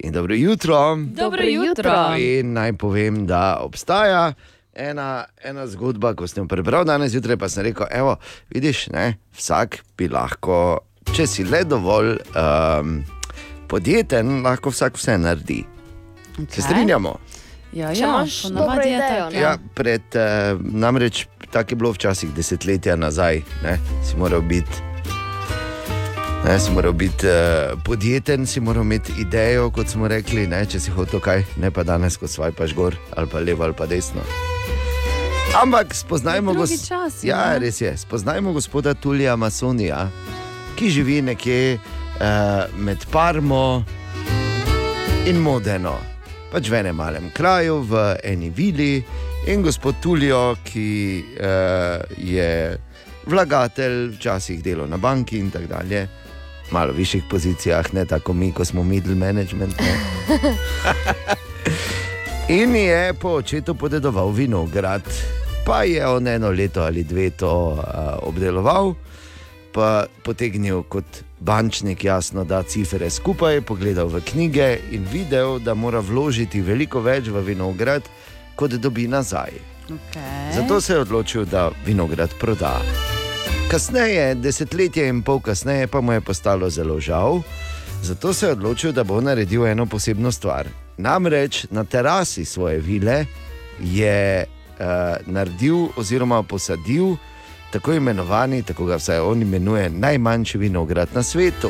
[0.04, 0.98] in dobro jutro.
[1.16, 1.94] Dobro jutro.
[2.20, 4.34] In naj povem, da obstaja
[4.76, 8.18] ena, ena zgodba, ko sem jo prebral danes zjutraj, pa sem rekel: Evo,
[8.52, 10.82] vidiš, ne, vsak bi lahko,
[11.16, 13.00] če si le dovolj um,
[13.72, 15.62] podjeten, lahko vsak vse naredi.
[16.36, 16.52] Okay.
[16.58, 17.16] Se strinjamo?
[17.72, 19.40] Ja, Če ja, imaš dobro idejo, ne?
[19.40, 24.84] Ja, pred, uh, namreč tako je bilo včasih desetletja nazaj, ne, si moral biti.
[26.48, 30.80] Ne, si moral biti uh, podjeten, si moral imeti idejo, kot smo rekli, ne, če
[30.80, 34.24] si hotel kaj, ne pa danes, ko svajpaš gor ali pa levo ali pa desno.
[35.60, 37.60] Ampak spoznajmo gos- časi, ja, ne?
[37.60, 37.92] res je.
[37.98, 40.06] Spoznajmo gospoda Tulija Masonija,
[40.80, 43.84] ki živi nekje uh, med Parmo
[45.28, 45.98] in Modeno.
[46.54, 49.04] Pač v enem malem kraju, v eni vili,
[49.52, 50.88] in gospod Tulijo, ki
[51.44, 52.78] uh, je
[53.28, 56.06] vlagatelj, včasih delo na banki in tako dalje,
[56.72, 59.76] malo višjih pozicijah, ne tako mi, ko smo middle management.
[62.50, 65.02] In je po očetu podedoval vinograd,
[65.66, 67.84] pa je on eno leto ali dve to uh,
[68.22, 68.94] obdeloval,
[69.74, 71.06] pa potegnil kot
[71.40, 77.28] bančnik, jasno, da cifre skupaj, pogledal v knjige in videl, da mora vložiti veliko več
[77.28, 78.08] v vinograd,
[78.56, 79.52] kot dobi nazaj.
[79.88, 80.56] Okay.
[80.56, 82.80] Zato se je odločil, da vinograd proda.
[83.72, 87.42] Kasneje, desetletje in pol kasneje, pa mu je postalo zelo žal,
[88.04, 90.68] zato se je odločil, da bo naredil eno posebno stvar.
[90.98, 93.26] Namreč na terasi svoje vile
[93.80, 94.86] je uh,
[95.26, 97.16] naredil oziroma posadil
[97.72, 101.70] tako imenovani, tako ga vsaj on imenuje, najmanjši vinograd na svetu.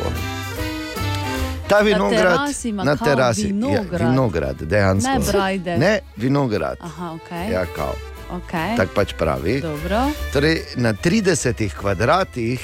[1.67, 4.01] Ta vinograd terasi ima na kao terasi, vinograd.
[4.01, 5.11] Ja, vinograd dejansko.
[5.11, 5.77] Ne brajde.
[5.77, 6.77] Ne, vinograd.
[6.81, 7.31] Aha, ok.
[7.51, 7.93] Ja, kao.
[8.31, 8.75] Okay.
[8.77, 9.61] Tako pač pravi.
[9.61, 10.09] Dobro.
[10.33, 12.61] Torej, na 30 kvadratih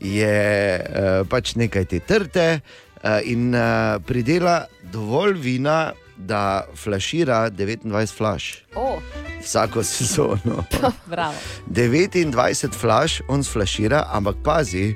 [0.00, 0.38] je
[0.78, 8.62] uh, pač nekaj te trte uh, in uh, pridela dovolj vina, da flašira 29 flaš
[8.74, 8.98] O,
[9.42, 10.64] vsako sezono.
[11.06, 11.34] Bravo.
[11.66, 14.94] 29 flaš on sflašira, ampak pazi,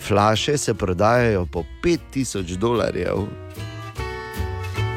[0.00, 3.16] flaše se prodajajo po 5000 dolarjev.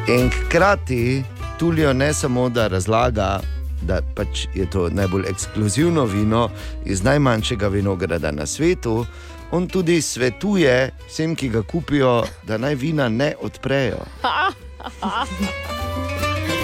[0.08, 1.24] In hkrati
[1.60, 3.40] Tulijo ne samo da razlaga,
[3.82, 6.50] da pač je to najbolj ekskluzivno vino
[6.86, 9.06] iz najmanjšega vinograda na svetu,
[9.52, 14.06] on tudi svetuje vsem, ki ga kupijo, da naj vina ne odprejo.
[14.80, 15.50] Tako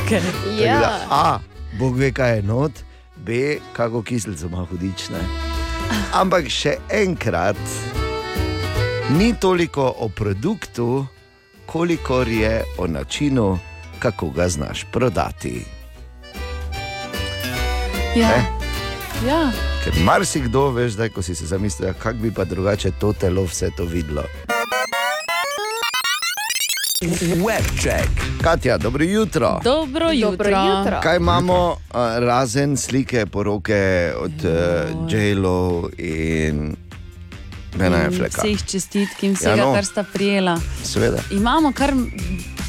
[0.09, 0.99] Da, ja.
[1.09, 1.39] A,
[1.79, 2.71] Bog ve, kaj je not,
[3.15, 5.09] B, kako kislico ima hudič.
[5.09, 5.21] Ne?
[6.13, 7.57] Ampak še enkrat,
[9.17, 11.07] ni toliko o produktu,
[11.65, 13.57] kolikor je o načinu,
[13.99, 15.74] kako ga znaš prodati.
[18.15, 18.27] Ja.
[18.29, 18.45] Ne?
[19.27, 19.51] ja.
[19.83, 23.69] Ker marsikdo, veš, da ko si se zamislil, kako bi pa drugače to telo vse
[23.77, 24.23] to videlo.
[27.45, 28.09] Webcheck.
[28.43, 29.59] Katja, dobro jutro.
[29.63, 30.29] Dobro jutro.
[30.37, 30.99] Dobro jutro.
[31.03, 31.77] Kaj imamo uh,
[32.19, 36.75] razen slike poroke od uh, J.Lo in
[37.77, 38.41] Bena Fleka?
[38.41, 39.69] Vseh čestitk in vsega, Ja, ja, no.
[39.69, 39.75] no.
[39.75, 40.59] kar sta prijela.
[40.83, 41.17] Seveda.
[41.31, 41.93] Imamo kar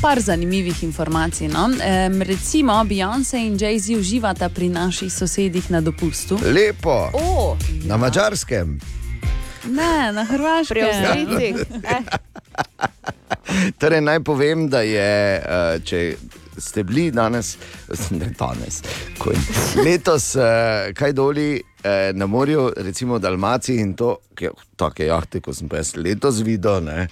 [0.01, 1.49] par zanimivih informacij.
[1.49, 1.65] No?
[1.67, 6.39] Um, recimo, Beyoncé in Jay-Z uživata pri naših sosedih na dopustu.
[6.45, 8.79] Lepo, O, na mačarskem.
[9.67, 10.69] Ne, na Hrvaškem.
[10.69, 11.57] pri Avstrijcih.
[13.47, 16.17] Eh, Torej, naj povem, da je, uh, če
[16.59, 17.57] ste bili danes,
[18.11, 18.81] ne danes,
[19.19, 19.39] ko je
[19.85, 20.43] letos, uh,
[20.95, 25.69] kaj doli uh, na morju, recimo v Dalmaciji in to, ki- take jahte, ko sem
[25.69, 26.81] pa jaz letos videl.
[26.81, 27.07] Ne,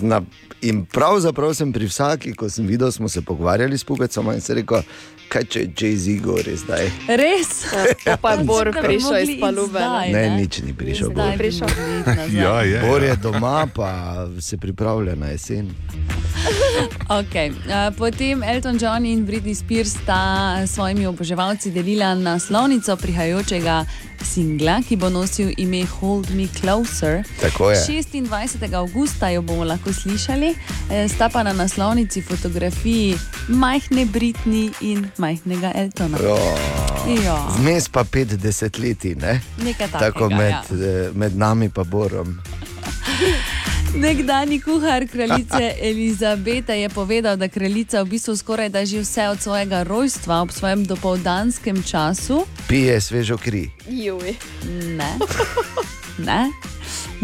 [0.00, 0.22] na,
[0.60, 4.54] in pravzaprav sem pri vsaki, ko sem videl, smo se pogovarjali s pubecom in se
[4.54, 4.82] rekel,
[5.28, 6.90] kaj če je Jay-Z gori zdaj.
[7.08, 7.66] Res?
[8.04, 9.78] pa pa je Bor prišel iz palube.
[9.78, 11.10] zdaj, Ne, nič ni prišel.
[11.10, 11.38] Zdaj Bor.
[11.38, 11.68] Prišel.
[12.40, 12.80] Ja, je.
[12.80, 13.08] Bor ja.
[13.08, 13.90] je doma, pa
[14.40, 15.74] se pripravlja na jesen.
[17.08, 17.52] Okay.
[17.96, 23.84] Potem Elton John in Britney Spears sta s svojimi oboževalci delila naslovnico prihajajočega
[24.24, 27.22] singla, ki bo nosil ime Hold Me Closer.
[27.40, 28.02] Tako je.
[28.02, 28.74] 26.
[28.74, 30.54] avgusta jo bomo lahko slišali,
[30.90, 33.14] eh, sta pa na naslovnici fotografiji
[33.48, 36.18] majhne Britney in majhnega Eltona.
[37.56, 39.40] Zmes pa 50 leti, ne?
[39.62, 40.10] nekaj takega.
[40.10, 40.62] Tako med, ja.
[40.74, 41.12] ja.
[41.14, 42.40] med nami pa Borom.
[43.96, 49.40] Nekdani kuhar kraljice Elizabete je povedal, da kraljica v bistvu skoraj da že vse od
[49.40, 53.70] svojega rojstva ob svojem dopoldanskem času Pije svežo kri.
[53.88, 54.34] Juj.
[54.96, 55.12] ne.
[56.18, 56.50] ne.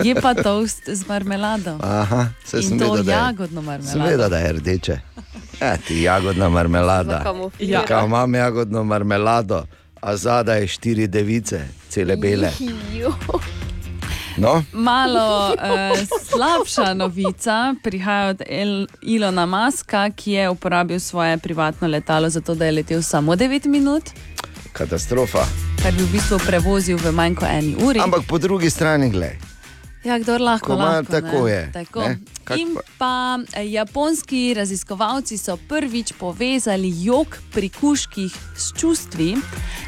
[0.05, 1.79] Je pa toast z marmelado.
[1.83, 4.29] Aha, se In sem to vedel, da je, jagodno marmelado.
[4.29, 4.99] da je rdeče.
[5.61, 7.19] Ja, ti jagodna marmelada.
[7.19, 7.85] Zakamuflira.
[7.85, 9.67] Kaj imam jagodno marmelado,
[10.01, 12.51] a zadaj štiri device, cele bele.
[12.93, 13.13] Juj.
[14.37, 21.89] No, Malo uh, slabša novica prihaja od El Ilona Maska, ki je uporabil svoje privatno
[21.89, 24.03] letalo, zato da je letel samo 9 minut,
[24.73, 25.45] katastrofa.
[25.83, 28.01] kar bi v bistvu prevozil v manj kot eni uri.
[28.01, 29.52] Ampak po drugi strani, gledaj.
[30.05, 31.51] Ja, kdo lahko, Ko ima, lahko tako ne.
[31.51, 32.01] je, Tako.
[32.01, 32.19] ne.
[32.45, 39.37] Kak In pa- eh, japonski raziskovalci so prvič povezali jok pri kuških s čustvi.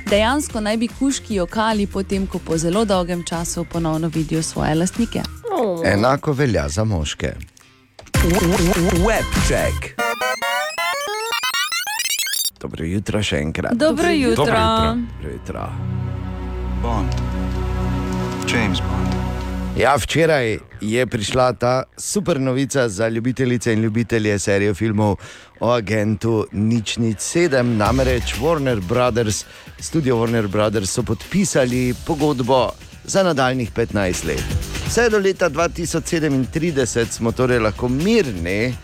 [0.06, 5.22] Dejansko naj bi kuški jokali, potem ko po zelo dolgem času ponovno vidijo svoje lastnike.
[5.84, 7.32] Enako velja za moške.
[9.02, 9.94] Webcheck.
[12.60, 13.72] Dobro jutro še enkrat.
[13.72, 14.44] Dobro jutro.
[14.44, 14.94] Dobro jutro.
[15.12, 15.68] Dobro jutro.
[16.82, 17.12] Bond.
[18.48, 19.23] James Bond.
[19.76, 25.16] Ja, včeraj je prišla ta super novica za ljubitelice in ljubitelje serije filmov
[25.60, 27.62] o agentu Nič Nič 7.
[27.62, 29.44] Namreč Warner Brothers,
[29.78, 32.70] studio Warner Brothers so podpisali pogodbo
[33.04, 34.44] za nadaljnih 15 let.
[34.86, 38.74] Vse do leta 2037 smo torej lahko mirni,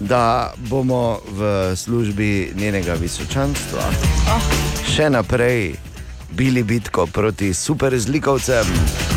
[0.00, 3.90] da bomo v službi njenega visočanstva
[4.96, 5.74] še naprej
[6.32, 9.15] bili bitko proti super zlikovcem.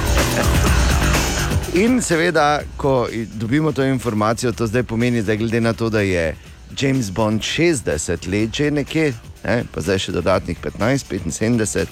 [1.80, 6.36] In seveda, ko dobimo to informacijo, to zdaj pomeni, da glede na to, da je
[6.80, 9.14] James Bond 60 let že nekje,
[9.44, 11.88] ne, pa zdaj še dodatnih 15, 75,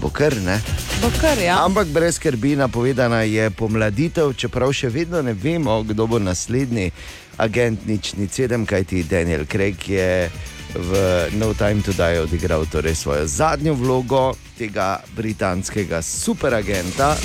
[0.00, 0.56] bo kar ne.
[1.02, 1.58] Bo kar, ja.
[1.64, 6.88] Ampak brez skrbi, napovedana je pomladitev, čeprav še vedno ne vemo, kdo bo naslednji
[7.36, 10.30] agent nič ni sedem, kajti Daniel Craig je
[10.72, 10.92] v
[11.36, 17.18] No Time to Die odigral torej svojo zadnjo vlogo tega britanskega superagenta.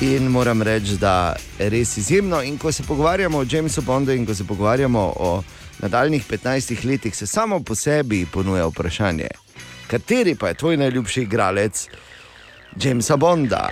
[0.00, 2.42] In moram reči, da je res izjemno.
[2.42, 5.42] In ko se pogovarjamo o Jamesu Bondu in ko se pogovarjamo o
[5.78, 9.28] nadaljnih 15 letih, se samo po sebi ponuja vprašanje,
[9.86, 11.88] kateri pa je tvoj najljubši igralec
[12.82, 13.68] Jamesa Bonda.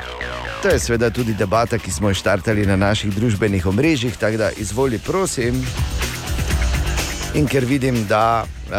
[0.63, 4.51] To je seveda tudi debata, ki smo jo štartali na naših družbenih omrežjih, tako da
[4.51, 5.67] izvoli, prosim.
[7.35, 8.75] In ker vidim, da uh,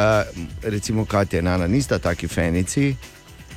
[0.64, 2.96] recimo Katja in Ana nista taki fenici,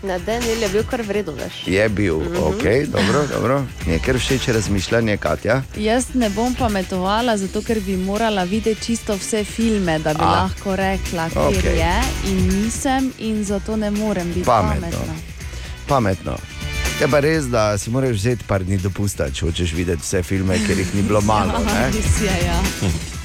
[0.02, 1.66] Na Daniel je bil kar vredo, veš.
[1.66, 2.38] je bil, mm -hmm.
[2.38, 3.64] ok, dobro, dobro.
[3.86, 5.62] nekaj všeč razmišljanje, Katja.
[5.76, 10.26] Jaz ne bom pametovala, zato ker bi morala videti čisto vse filme, da bi A.
[10.26, 10.30] A.
[10.30, 11.76] lahko rekla, kje okay.
[11.76, 12.00] je.
[12.26, 14.80] In nisem, in zato ne morem biti Pametno.
[14.80, 15.14] pametna.
[15.86, 16.36] Pametno.
[17.00, 20.58] Je pa res, da si moraš vzeti par dni dopusta, če hočeš videti vse filme,
[20.66, 21.52] ker jih ni bilo malo.
[21.66, 21.86] Ne?
[21.86, 22.62] Res je, ja.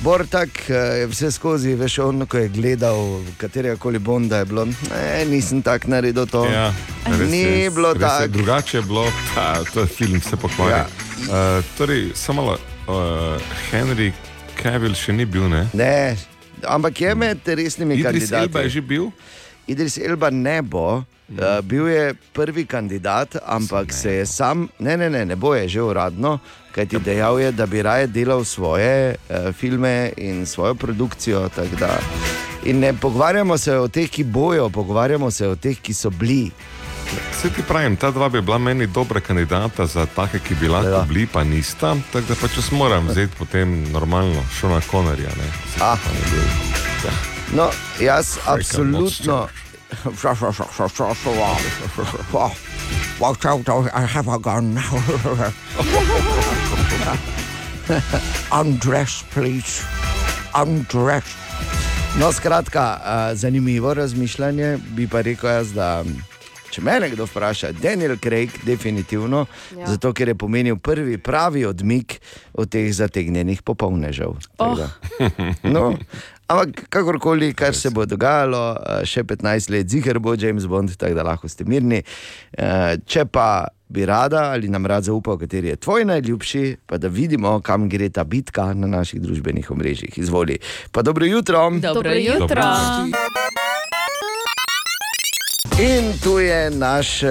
[0.03, 4.65] Bortak eh, je vse skozi, veš, on, ko je gledal katerega koli bonda, je bilo,
[4.65, 6.45] ne, nisem tak naredil to.
[6.45, 6.69] Ja,
[7.05, 8.07] res Ni je, bilo res je.
[8.07, 8.27] tako.
[8.27, 9.05] Drugače je bilo,
[9.35, 10.73] ta, to je film, se pokvari.
[10.75, 10.85] Ja.
[11.17, 12.57] Uh, torej, samo uh,
[13.71, 14.11] Henry
[14.61, 15.65] Cavill še ni bil, ne?
[15.73, 16.15] Ne,
[16.63, 18.69] ampak je med resnimi Idris Elba je kandidati.
[18.69, 19.09] že bil.
[19.67, 21.01] Idris Elba ne bo.
[21.29, 25.67] Uh, bil je prvi kandidat, ampak se je sam, ne, ne, ne, ne bo je
[25.67, 26.39] že uradno,
[26.71, 31.49] kajti dejal je, da bi raje delal svoje uh, filme in svojo produkcijo.
[32.63, 36.51] In ne pogovarjamo se o teh, ki bojo, pogovarjamo se o teh, ki so bili.
[37.33, 40.89] Se ti pravim, ta dva bi bila meni dobra kandidata za take, ki bi lahko
[40.89, 41.01] Ja.
[41.01, 41.95] bili, pa nista.
[42.13, 45.29] Tako da pač jaz moram vzeti potem normalno Šona Konerja.
[45.29, 45.47] ne.
[45.77, 45.97] Saj Ah.
[46.05, 46.37] ne.
[47.03, 47.11] Ja.
[47.53, 49.47] No, jaz Freaking absolutno.
[53.19, 54.79] Watch out, I have a gun.
[58.51, 59.83] Undress, please.
[60.53, 61.25] Undress.
[62.19, 62.99] No, skratka,
[63.33, 64.77] zanimivo razmišljanje.
[64.89, 66.03] Bi pa rekel jaz, da
[66.71, 69.45] če me nekdo vpraša, Daniel Craig, definitivno,
[69.77, 69.87] ja.
[69.87, 72.19] Zato ker je pomenil prvi pravi odmik
[72.53, 74.35] od teh zategnjenih popolnežev.
[74.57, 74.77] Oh.
[75.63, 75.93] No,
[76.47, 81.15] ampak kakorkoli, kar se bo dogajalo, eh, še 15 let, ziger bo James Bond, tako
[81.15, 82.03] da lahko ste mirni.
[82.57, 87.07] Eh, Če pa bi rada ali nam rad zaupal, kateri je tvoj najljubši, pa da
[87.07, 90.17] vidimo, kam gre ta bitka na naših družbenih omrežjih.
[90.17, 90.59] Izvoli.
[90.91, 91.69] Pa dobro jutro.
[91.69, 92.63] Dobro, Dobro jutro.
[95.79, 97.29] In tu je naš uh,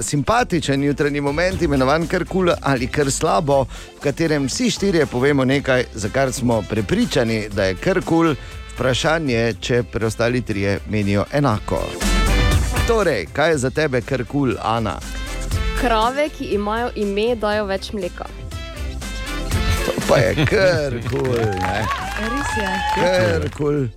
[0.00, 3.64] simpatičen jutranji moment, imenovan kar kul ali kar slabo,
[3.96, 8.34] v katerem vsi štirje povemo nekaj, za kar smo prepričani, da je kar kul.
[8.74, 11.80] Vprašanje, če preostali trije menijo enako.
[12.86, 14.98] Torej, kaj je za tebe kar kul, Ana?
[15.80, 18.28] Krave, ki imajo ime, dajo več mleka.
[19.86, 21.32] To pa je kar kul.
[21.40, 21.86] ne.
[22.20, 22.74] Res je.
[23.00, 23.88] Kar kul.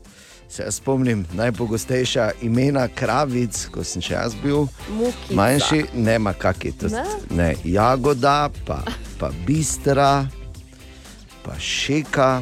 [0.49, 4.65] Se spomnim najpogostejša imena kravic, ko sem še jaz bil.
[4.89, 5.35] Mukica.
[5.37, 7.03] Manjši, ne makaki, to Ne?
[7.29, 8.81] ne, jagoda, pa,
[9.19, 10.25] pa bistra,
[11.45, 12.41] pa šeka,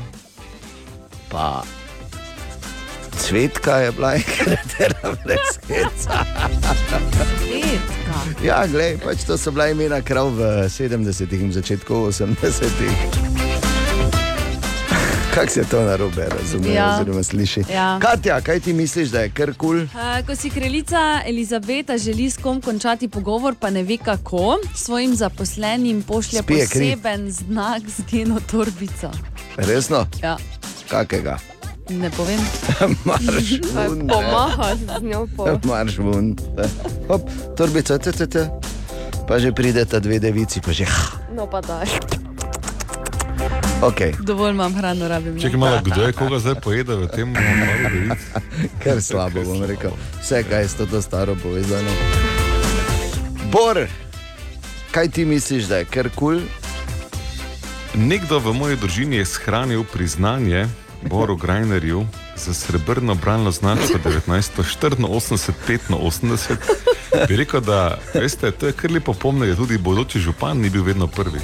[1.30, 1.64] pa
[3.20, 4.80] cvetka je bila enkrat,
[5.26, 6.24] brez heca.
[7.44, 8.20] Petka.
[8.44, 10.42] Ja, glej, pač to so bila imena krav v
[10.72, 13.67] 70-ih in začetku 80-ih.
[15.38, 16.96] Kako se to narobe razume, Ja.
[16.96, 17.64] oziroma sliši?
[17.74, 18.00] Ja.
[18.02, 19.56] Katja, kaj ti misliš, da je kar kul?
[19.58, 19.82] Cool?
[19.84, 25.16] Uh, ko si kraljica Elizabeta želi s kom končati pogovor, pa ne ve kako, svojim
[25.16, 26.80] zaposlenim pošlje Spije kri.
[26.92, 29.12] poseben znak z njeno torbico.
[29.58, 30.08] Resno?
[30.24, 30.38] Ja,
[30.90, 31.38] Kakega?
[31.90, 32.40] ne povem.
[33.06, 33.52] Marš
[33.88, 34.08] vun.
[34.08, 35.46] Pomaha z njo po.
[35.70, 35.98] Marš.
[37.08, 37.22] Hop,
[37.58, 38.50] torbica, te, te, te.
[39.28, 40.86] Pa že prideta dve devici, pa že.
[41.36, 41.86] No pa daj.
[43.82, 44.14] Okay.
[44.20, 45.34] Dovolj imam hrano, rabim.
[45.34, 45.42] ne.
[45.42, 48.16] Čekaj malo, kdo je koga zdaj pojedel v tem momentu?
[48.84, 49.92] Kar slabo bom rekel.
[50.22, 51.90] Vse, kaj je s to staro povezano.
[53.52, 53.88] Bor,
[54.92, 56.40] kaj ti misliš, da je kar kul?
[56.40, 56.68] Cool?
[57.98, 60.68] Nekdo v moji družini je shranil priznanje
[61.02, 62.06] Boru Grajnerju
[62.36, 63.98] za srebrno branno značko
[64.28, 66.56] 1984-85.
[67.28, 70.84] Bi rekel, da veste, to je kar lepo pomniti, da tudi bodoči župan ni bil
[70.84, 71.40] vedno prvi.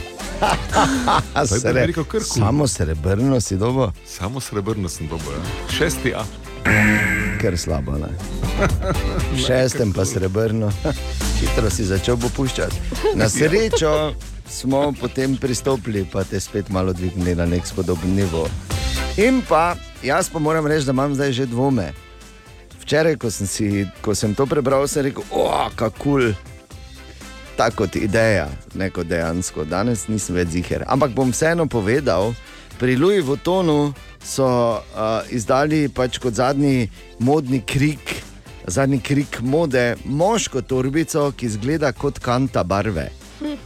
[1.59, 5.33] Sre, rekel samo srebrno si dobo, Samo srebrno sem dobil.
[5.33, 5.71] Ja.
[5.71, 6.23] Šesti A.
[7.41, 7.91] ker slabo.
[7.97, 8.07] Ne?
[9.35, 10.71] V šestem pa srebrno.
[11.39, 12.75] Hitro si začel popuščati.
[13.19, 14.13] Na srečo
[14.47, 18.47] smo potem pristopili, pa te spet malo dvignili na nek spodoben nivo.
[19.17, 21.91] In pa jaz pa moram reči, da imam zdaj že dvome.
[22.83, 23.67] Včeraj, ko sem, si,
[24.03, 25.23] ko sem to prebral, sem rekel,
[25.75, 26.33] kako kul.
[27.58, 29.68] Tako kot ideja, ne kot dejansko.
[29.70, 30.84] Danes nisem več ziger.
[30.89, 32.34] Ampak bom vseeno povedal,
[32.82, 33.93] pri Louis Vuittonu
[34.24, 34.47] so
[34.82, 36.89] uh, izdali pač kot zadnji
[37.22, 38.16] modni krik,
[38.66, 43.12] zadnji krik mode, moško torbico, ki izgleda kot kanta barve.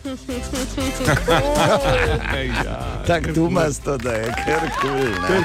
[3.08, 4.90] Tako dumasto, da je kar kul.
[5.28, 5.42] Cool,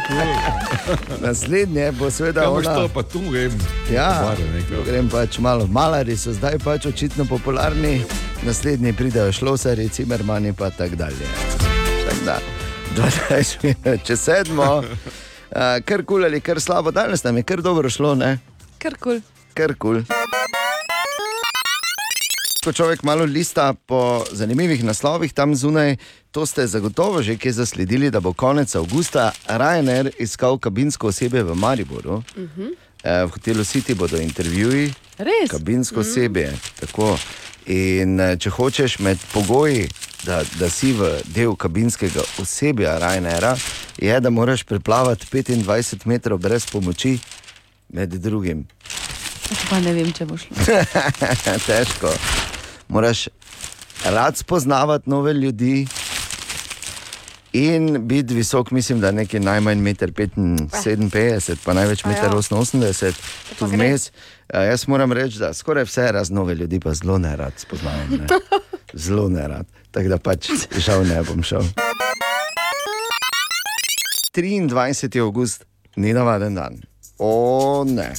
[1.20, 2.74] Naslednje bo seveda Ja, boš ona.
[2.74, 3.52] to pa tu, vem.
[3.92, 4.84] Ja, nekaj.
[4.84, 5.66] grem pač malo.
[5.66, 8.04] Malari so zdaj pač očitno popularni,
[8.42, 11.26] naslednji pridejo šlosari, cimermani pa tako dalje.
[12.08, 12.38] Tak da,
[12.96, 14.82] 12 minut, če sedmo,
[15.84, 18.38] kar kul ali kar slabo, danes nam je kar dobro šlo, ne?
[18.78, 19.20] Kar kul.
[19.54, 20.02] Kar kul.
[22.62, 25.96] Ko človek malo lista po zanimivih naslovih tam zunaj,
[26.30, 31.54] to ste zagotovo že kje zasledili, da bo konec avgusta Ryanair iskal kabinsko osebje v
[31.54, 32.14] Mariboru.
[32.14, 32.22] Uh
[32.56, 32.70] -huh.
[33.26, 35.50] V hotelu City bodo intervjuji, Res?
[35.50, 36.54] kabinsko osebje.
[36.80, 37.18] Tako.
[37.66, 39.88] In eh, če hočeš med pogoji,
[40.24, 43.58] da, da si v del kabinskega osebja Ryanaira,
[43.98, 47.18] je, da moraš preplavati 25 metrov brez pomoči,
[47.88, 48.66] med drugim.
[49.70, 50.56] Pa ne vem, če bo šlo.
[51.66, 52.14] Težko.
[52.93, 53.28] Moraš
[54.05, 55.86] rad spoznavati nove ljudi
[57.53, 62.30] in biti visok, mislim, da nekaj najmanj 1,57 m, pa največ A ja.
[62.30, 62.74] 1,88
[63.07, 63.12] m,
[63.49, 63.76] tu pa gre.
[63.78, 64.11] vmes.
[64.49, 68.09] Eh, Jaz moram reči, da skoraj vse raz nove ljudi pa zelo ne rad spoznavam.
[68.11, 68.26] Ne.
[68.95, 69.66] Zelo ne rad.
[69.90, 71.62] Tako da pač žal ne bom šel.
[74.34, 75.20] 23.
[75.20, 75.64] august
[75.97, 76.80] ni navaden dan.
[77.18, 78.12] O ne.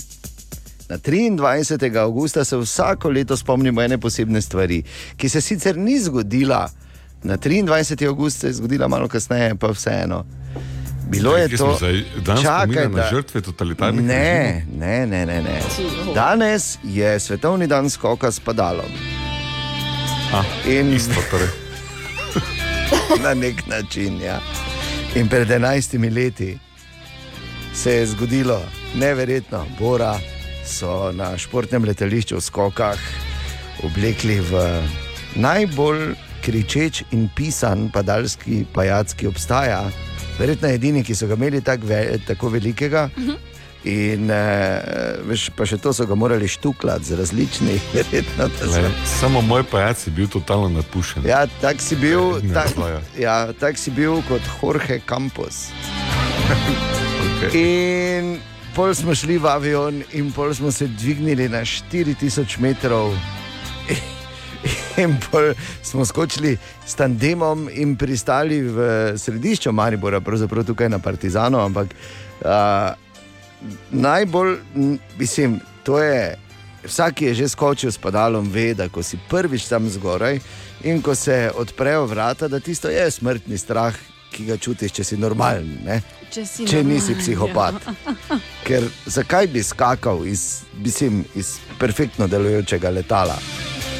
[0.90, 1.64] Na 23.
[1.98, 4.84] augusta se vsako leto spomnimo ene posebne stvari,
[5.18, 6.70] ki se sicer ni zgodila.
[7.24, 8.08] Na 23.
[8.08, 10.26] august se je zgodila malo kasneje, pa vseeno.
[11.08, 11.78] Bilo je to.
[11.78, 11.88] smo?
[12.18, 15.62] Dan Čakaj, spomina na da- žrtve totalitarnih Ne, ne, ne, ne, ne.
[16.16, 18.86] Danes je svetovni dan skoka s padalom.
[20.34, 21.48] A, In isto, torej.
[23.24, 24.22] na nek način.
[24.22, 24.40] Ja.
[25.16, 26.58] In pred 11 leti
[27.74, 28.62] se je zgodilo
[28.96, 29.66] neverjetno.
[29.80, 30.20] Bora
[30.66, 33.00] so na športnem letališču v skokah
[33.84, 34.54] oblekli v
[35.36, 39.84] najbolj kričeč in pisan padalski pajac, ki obstaja.
[40.40, 43.10] Verjetno edini, ki so ga imeli tak ve, tako velikega.
[43.84, 44.80] In eh,
[45.28, 48.48] veš, pa še to so ga morali štuklati z različnih, verjetno.
[48.50, 51.28] so- Le, samo moj pajac je bil totalno napušen.
[51.28, 52.72] Ja, tak si bil, Ne tak,
[53.20, 55.68] ja, tak si bil kot Jorge Campos.
[57.44, 57.50] Okay.
[57.56, 58.13] In
[58.76, 63.14] pol smo šli v avion, in pol smo se dvignili na 4000 metrov.
[65.04, 68.78] In pol smo skočili s tandemom in pristali v
[69.18, 71.60] središču Maribora, pravzaprav tukaj na Partizanu.
[71.60, 72.94] Ampak uh,
[73.92, 74.58] najbolj,
[75.20, 76.38] mislim, to je.
[76.84, 80.40] Vsak, ki je že skočil s padalom, ve, da ko si prvič tam zgoraj
[80.84, 83.96] in ko se odprejo vrata, da tisto je smrtni strah,
[84.34, 85.70] ki ga čutiš, če si normalen.
[85.86, 86.00] Ne?
[86.34, 87.78] Če, si če normalen, nisi psihopat.
[87.86, 88.40] Ja.
[88.68, 93.38] Ker zakaj bi skakal iz, mislim, iz perfektno delujočega letala?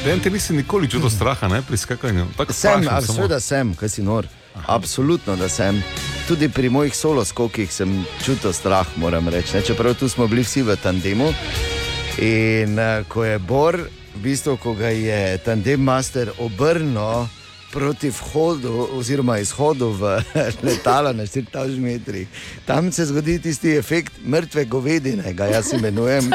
[0.04, 2.26] Den, ti nisi nikoli čutil straha ne, pri skakanju.
[2.36, 4.28] Tako Sem, seveda sem, kaj si nor.
[4.66, 5.80] Absolutno, da sem.
[6.28, 9.56] Tudi pri mojih solo skokih sem čutil strah, moram reči.
[9.56, 9.62] Ne?
[9.62, 11.32] Čeprav tu smo bili vsi v tandemu.
[12.22, 13.80] In uh, ko je Bor,
[14.14, 17.26] v bistvu, ko ga je tandem master obrnil
[17.74, 20.22] proti vhodu, oziroma izhodu v
[20.66, 22.28] letalo na 4000 metrih,
[22.66, 26.30] tam se zgodi tisti efekt mrtve govedine, ga jaz imenujem.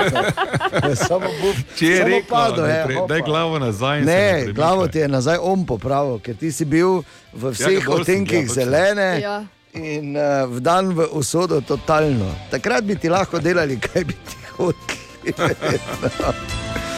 [1.08, 2.66] samo buf, Če je rekel, padel,
[3.08, 4.00] da je, glavo nazaj.
[4.00, 7.00] in se ne Ne, glavo ti je nazaj on popravil, ker ti si bil
[7.34, 9.10] v vseh Ja, bolj sem odtenkih zelene.
[9.24, 9.40] Ja.
[9.74, 12.34] In uh, v dan v usodo totalno.
[12.52, 15.00] Takrat bi ti lahko delali, kaj bi ti hoteli.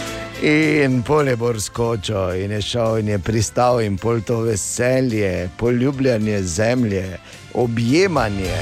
[0.42, 5.50] In pol je bolj skočil in je šel in je pristal in pol to veselje,
[5.58, 7.18] poljubljanje zemlje,
[7.54, 8.58] objemanje,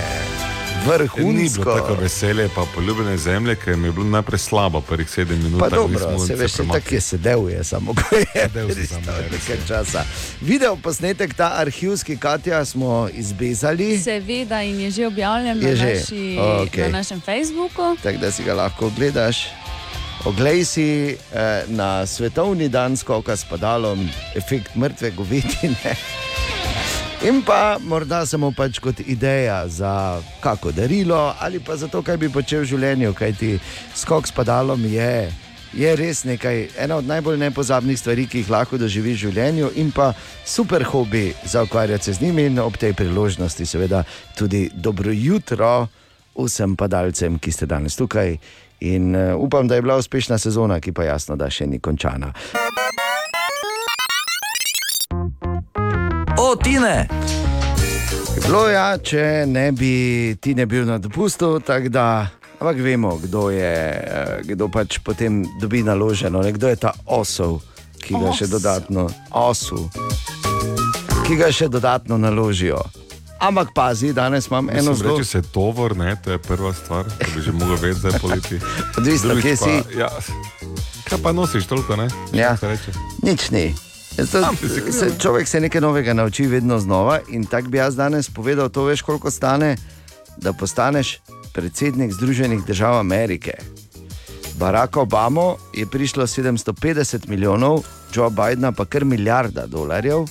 [0.80, 1.64] Ni bilo vrhunsko.
[1.64, 5.60] tako veselje, pa poljubljene zemlje, ker mi je bilo najprej slabo, prvih sedem minut.
[5.60, 8.26] Pa tako dobro, se veš, tako je sedel, je samo ko je
[8.68, 10.04] pristal ja, nekaj časa.
[10.42, 13.98] Video posnetek, ta arhivski Katja smo izbezali.
[14.00, 15.94] Seveda, in je že objavljen Je na, že?
[15.94, 16.84] naši, Okej.
[16.84, 17.96] na našem Facebooku.
[18.04, 19.38] tako da si ga lahko ogledaš.
[20.26, 25.96] Oglej si eh, na svetovni dan skoka s padalom, efekt mrtve govedine.
[27.24, 32.18] In pa morda samo pač kot ideja za kako darilo ali pa za to, kaj
[32.18, 33.60] bi počel v življenju, kajti
[33.96, 35.32] skok s padalom je
[35.74, 39.92] je res nekaj, ena od najbolj nepozabnih stvari, ki jih lahko doživiš v življenju, in
[39.94, 40.14] pa
[40.46, 44.04] super hobi za ukvarjati se z njimi, in ob tej priložnosti, seveda,
[44.38, 45.88] tudi dobro jutro
[46.34, 48.38] vsem padalcem, ki ste danes tukaj.
[48.82, 52.34] In uh, upam, da je bila uspešna sezona, ki pa jasno, da še ni končana.
[56.40, 57.08] O, Tine!
[58.46, 62.06] Bilo je, ja, če ne bi ti ne bil na dopustu, tako da.
[62.60, 67.62] Ampak vemo, kdo je, eh, kdo pač potem dobi naloženo, ne, kdo je ta osov,
[68.00, 68.52] ki ga še Os.
[68.52, 69.90] dodatno, osu,
[71.28, 72.82] ki ga še dodatno naložijo.
[73.40, 75.18] Ampak pazi, danes imam eno Eno zelo.
[75.18, 78.20] Če se tovor, ne, to je prva stvar, ki bi že mogel vedeti, da je
[78.20, 78.60] poleti.
[78.98, 79.76] Odvisno, kje si.
[79.98, 80.10] Ja,
[81.08, 82.10] kaj pa nosiš toliko, ne?
[82.34, 82.58] Ja.
[82.58, 82.92] Se reče.
[83.24, 83.76] Nič ni.
[84.26, 87.20] Sam si se človek se nekaj novega nauči vedno znova.
[87.30, 89.78] In tako bi jaz danes povedal, to veš, koliko stane,
[90.38, 91.20] da postaneš
[91.54, 93.54] predsednik Združenih držav Amerike.
[94.60, 97.84] Barack Obama je prišlo 750 milijonov,
[98.14, 100.28] Joe Bidena pa kar milijarda dolarjev.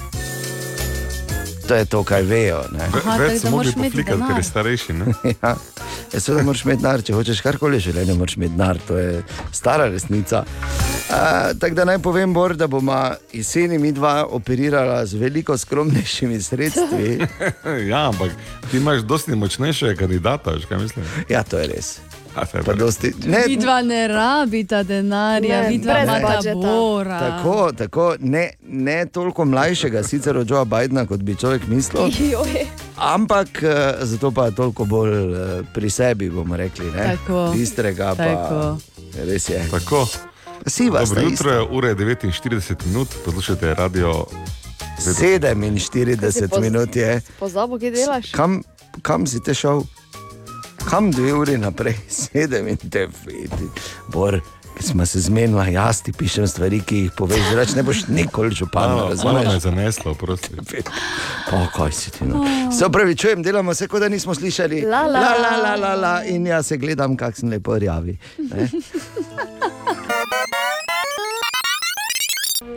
[1.68, 2.62] To je to, kar vejo.
[2.80, 4.92] Aha, Več da mogli poflikati, ker je starejši.
[4.96, 5.12] Ne?
[5.42, 5.54] Ja.
[6.12, 9.22] Ja, Seveda moraš imeti denar, če hočeš karkoli v življenju, moraš imeti denar, to je
[9.52, 10.40] stara resnica.
[11.08, 12.96] Uh, Tako da naj povem, Bor, da bomo
[13.32, 17.18] jeseni mi dva operirala z veliko skromnejšimi sredstvi.
[17.92, 18.32] ja, ampak
[18.70, 21.04] ti imaš dosti močnejšega kandidata, veš, kaj mislim.
[21.28, 21.98] Ja, to je res.
[22.64, 26.54] Pa dosti, ne, Vidva ne rabita denarja, Ne, vidva brez imata budžeta.
[26.54, 27.18] bora.
[27.20, 32.02] tako, tako ne, ne toliko mlajšega, sicer od Joea Bidena, kot bi človek mislil,
[32.96, 33.68] ampak uh,
[34.00, 35.36] zato pa toliko bolj uh,
[35.74, 36.86] pri sebi, bomo rekli.
[36.86, 37.16] Ne?
[37.16, 37.52] Tako.
[37.52, 38.24] Bistrega pa.
[38.24, 38.78] Tako.
[39.24, 39.66] Res je.
[39.70, 40.06] Tako.
[40.66, 44.26] Siva Dobro jutro, je ura je 49 minut, poslušate radio.
[44.98, 47.20] 47 poz- minut je.
[47.38, 48.30] Pozabo, kje delaš?
[48.30, 48.62] Kam,
[49.02, 49.82] kam si te šel?
[50.88, 53.68] Kam dve uri naprej, sedem in te vidi.
[54.08, 54.40] Bor,
[54.78, 58.54] ki smo se zmenili, jaz ti pišem stvari, ki jih poveš, drugače ne boš nikoli
[58.54, 58.90] župan.
[58.90, 60.50] Malo, malo me je zaneslo, prosti.
[61.52, 62.24] O, kaj si ti?
[62.24, 62.44] No.
[62.78, 64.80] Se pravi, čujem, delamo se, kot da nismo slišali.
[64.80, 65.20] La, la.
[65.20, 66.24] la, la, la, la, la.
[66.24, 68.18] In jaz se gledam, kak sem lepo rjavi.
[68.38, 68.68] ne.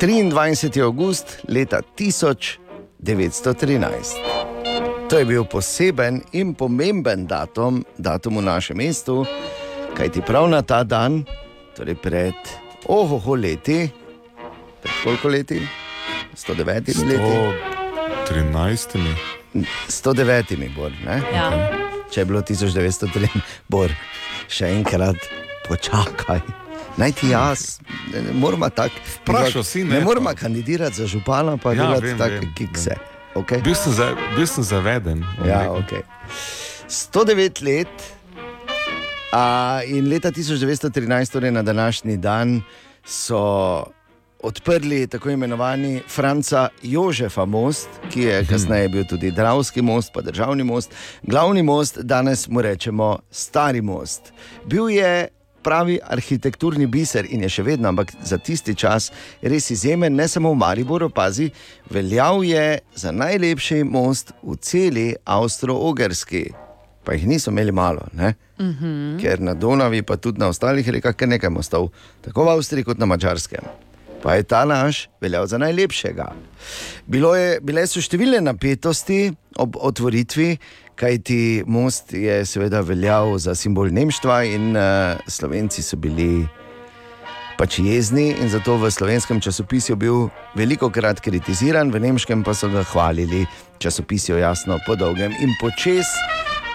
[0.01, 0.81] 23.
[0.81, 4.50] august leta 1913.
[5.11, 9.25] To je bil poseben in pomemben datum, datum v našem mestu,
[9.91, 11.25] kajti prav na ta dan,
[11.75, 12.37] torej pred
[12.87, 13.91] ohoho leti,
[14.79, 15.59] pred koliko leti?
[16.31, 17.19] 109 leti.
[17.19, 17.51] O
[18.23, 18.95] 13.
[19.91, 21.19] 109 bor, ne?
[21.35, 21.51] Ja.
[22.07, 23.91] če je bilo 1903, bor,
[24.47, 25.19] še enkrat
[25.67, 26.39] počakaj.
[26.95, 27.81] Naj ti jaz,
[28.15, 28.95] ne, ne moramo tako.
[29.19, 32.95] Vprašal si, ne, ne moramo kandidirati za župana, pa Ja, delati vem, take vem, kikse.
[33.35, 33.61] Okay?
[33.63, 35.25] Bil sem, za, bil sem zaveden.
[35.45, 36.03] Ja, okay.
[36.87, 37.87] 109 let
[39.31, 42.61] a, in leta 1913, torej na današnji dan,
[43.05, 43.85] so
[44.43, 50.63] odprli tako imenovani Franca Jožefa most, ki je kasneje bil tudi Dravski most, pa državni
[50.63, 50.91] most.
[51.23, 54.33] Glavni most, danes mu rečemo Stari most.
[54.65, 55.27] Bil je
[55.63, 60.53] pravi arhitekturni biser in je še vedno, ampak za tisti čas res izjemen, ne samo
[60.53, 61.51] v Mariboru, pazi,
[61.89, 66.49] veljal je za najlepši most v celi Avstro-Ogrski.
[67.03, 68.33] Pa jih niso imeli malo, ne?
[68.59, 69.21] Uh -huh.
[69.21, 71.89] ker na Donavi, pa tudi na ostalih rekah, kar nekaj mostov,
[72.21, 73.63] tako v Avstriji kot na Mačarskem.
[74.23, 76.31] Pa je ta naš veljal za najlepšega.
[77.05, 80.57] Bilo je, bile so številne napetosti ob otvoritvi,
[80.95, 86.47] kajti most je seveda veljal za simbol Nemštva in uh, Slovenci so bili
[87.61, 92.69] pač jezni in zato v slovenskem časopisju bil veliko krat kritiziran, v nemškem pa so
[92.73, 93.45] ga hvalili,
[93.77, 96.09] časopisjo jasno po dolgem in počes.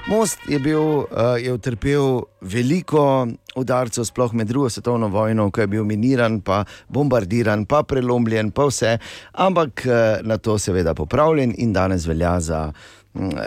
[0.06, 3.26] Most je, bil, uh, je utrpel veliko
[3.58, 8.68] udarcev, sploh med drugo svetovno vojno, ko je bil miniran, pa bombardiran, pa prelomljen, pa
[8.70, 8.98] vse,
[9.34, 12.95] ampak uh, na to seveda popravljen in danes velja za mm,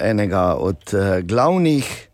[0.01, 2.09] enega od uh, glavnih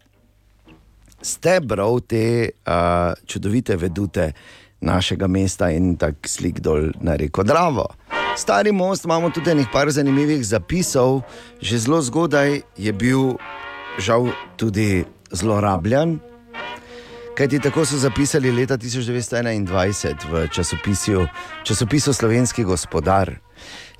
[1.21, 4.31] stebrov te uh, čudovite vedute
[4.81, 7.87] našega mesta in tako slik dol na reko Dravo.
[8.37, 11.21] Stari most imamo tudi nekaj zanimivih zapisov,
[11.61, 13.37] že zelo zgodaj je bil
[13.99, 14.27] žal
[14.57, 16.19] tudi zlorabljen.
[17.35, 21.27] Kajti tako so zapisali leta 1921 v časopisju,
[21.63, 23.35] časopisu Slovenski gospodar.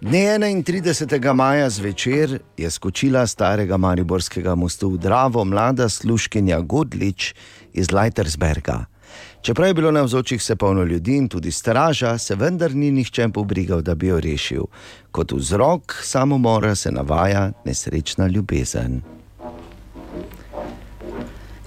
[0.01, 1.33] Dne 31.
[1.33, 7.33] maja zvečer je skočila starega Mariborskega mostu v Dravo mlada sluškinja Godlič
[7.73, 8.85] iz Leitersberga.
[9.41, 13.29] Čeprav je bilo na vzočih vse polno ljudi in tudi straža, se vendar ni nihče
[13.33, 14.63] pobrigal, da bi jo rešil.
[15.11, 19.01] Kot vzrok samomora se navaja nesrečna ljubezen.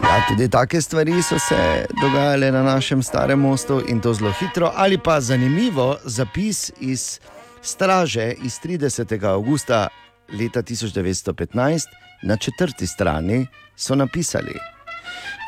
[0.03, 4.73] Ja, Tudi take stvari so se dogajale na našem starem mostu in to zelo hitro,
[4.75, 7.21] ali pa zanimivo zapis iz
[7.63, 9.25] straže iz 30.
[9.25, 9.89] augusta
[10.41, 11.87] leta 1915
[12.23, 13.47] na četrti strani
[13.77, 14.59] so napisali.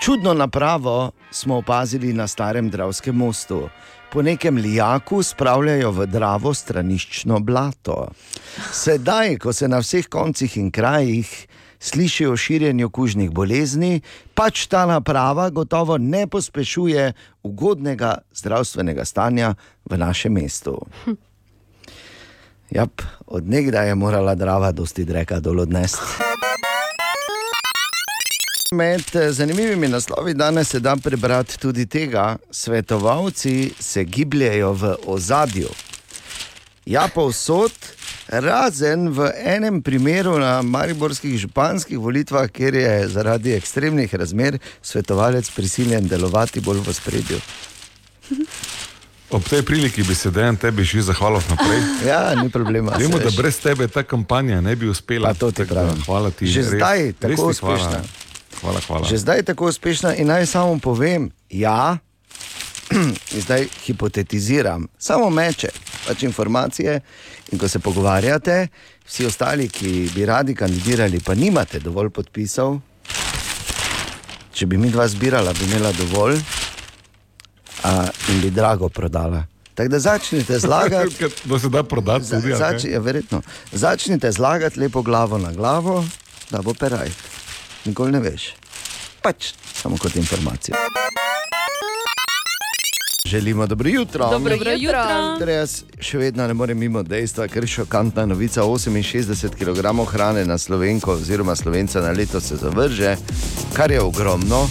[0.04, 3.68] Čudno napravo smo opazili na starem Dravskem mostu.
[4.12, 8.08] Po nekem lijaku spravljajo v Dravo straniščno blato.
[8.72, 11.46] Sedaj, ko se na vseh koncih in krajih
[11.80, 14.00] sliši o širjenju kužnih bolezni,
[14.34, 19.54] pač ta naprava gotovo ne pospešuje ugodnega zdravstvenega stanja
[19.84, 20.76] v našem mestu.
[22.70, 25.98] Jap, od nekdaj je morala Drava dosti dreka dol odnesti.
[28.72, 35.68] Med eh, zanimivimi naslovi danes se da prebrati tudi tega, svetovalci se gibljejo v ozadju.
[36.86, 37.72] Ja, povsod,
[38.28, 46.06] razen v enem primeru na mariborskih županskih volitvah, kjer je zaradi ekstremnih razmer svetovalec prisiljen
[46.06, 47.40] delovati bolj v spredju.
[49.30, 51.80] Ob tej priliki bi se dejan tebi že zahvalil naprej.
[52.08, 52.92] Ja, ni problema.
[52.92, 55.28] Vemo, da brez tebe ta kampanja ne bi uspela.
[55.28, 56.02] Pa to ti pravim.
[56.02, 56.46] Hvala ti.
[56.46, 57.74] Že res- zdaj res tako ti hvala.
[57.76, 57.98] uspešna.
[58.60, 59.04] Hvala, hvala.
[59.06, 61.98] Že zdaj je tako uspešna in naj samo povem, ja,
[63.42, 65.70] zdaj hipotetiziram, samo meče,
[66.04, 67.00] pač informacije.
[67.48, 68.66] In ko se pogovarjate,
[69.02, 72.78] vsi ostali, ki bi radi kandidirali, pa nimate dovolj podpisov,
[74.52, 76.38] če bi mi dva zbirala, bi imela dovolj
[77.82, 79.44] a, in bi drago prodala.
[79.74, 81.24] Tako da začnite zlagati.
[81.44, 82.54] Da se da prodati Za, tudi.
[82.54, 83.42] zač, ja, verjetno.
[83.72, 86.04] Začnite zlagati lepo glavo na glavo,
[86.50, 87.08] da bo peraj.
[87.84, 88.54] Nikoli ne veš.
[89.22, 90.76] Pač samo kot informacija.
[93.26, 94.30] Želimo dobro jutro.
[94.30, 95.04] Dobro jutro.
[95.38, 100.44] Torej, jaz še vedno ne morem mimo dejstva, ker je šokantna novica: 68 kg hrane
[100.44, 103.16] na slovenko, oziroma slovenca na leto se zavrže,
[103.72, 104.66] kar je ogromno.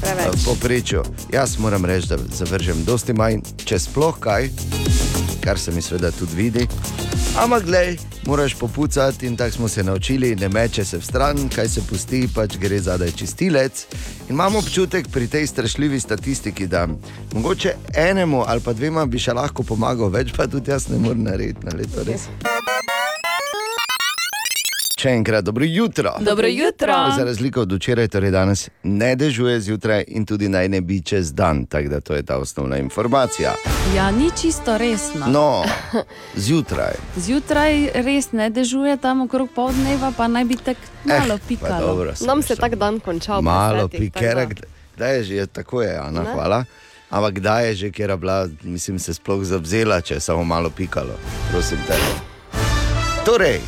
[0.00, 0.34] Preveč.
[0.34, 1.02] V povprečju.
[1.32, 4.50] Jaz moram reči, da zavržem dosti manj, če sploh kaj,
[5.44, 6.66] kar se mi seveda tudi vidi.
[7.38, 11.68] Ampak, glej, moraš popucati in tako smo se naučili, ne meče se v stran, kaj
[11.68, 13.86] se pusti, pač gre zadaj čistilec.
[14.28, 16.88] In imamo občutek pri tej strašljivi statistiki, da
[17.32, 21.22] mogoče enemu ali pa dvema bi še lahko pomagal, več pa tudi jaz ne morem
[21.22, 22.04] narediti na leto.
[22.04, 22.28] Res.
[24.98, 26.10] Še enkrat dobro jutro.
[26.20, 26.94] Dobro jutro.
[27.16, 31.32] Za razliko od včeraj, torej danes ne dežuje zjutraj in tudi naj ne bi čez
[31.32, 33.52] dan, tako da to je ta osnovna informacija.
[33.94, 35.26] Ja, ni čisto resno.
[35.28, 35.62] No,
[36.36, 36.98] zjutraj.
[37.16, 41.86] Zjutraj res ne dežuje, tam okrog pol dneva pa naj bi tako malo pa pikalo.
[41.86, 43.42] dobro, Nam se tak dan končal.
[43.42, 44.48] Malo pikera,
[44.98, 46.32] da- je že tako je, Ana, Ne?
[46.34, 46.64] hvala.
[47.08, 50.70] Ampak kdaj je že, kjer je bila, mislim, se sploh zavzela, če je samo malo
[50.70, 51.14] pikalo,
[51.50, 51.94] prosim te.
[53.24, 53.60] Torej,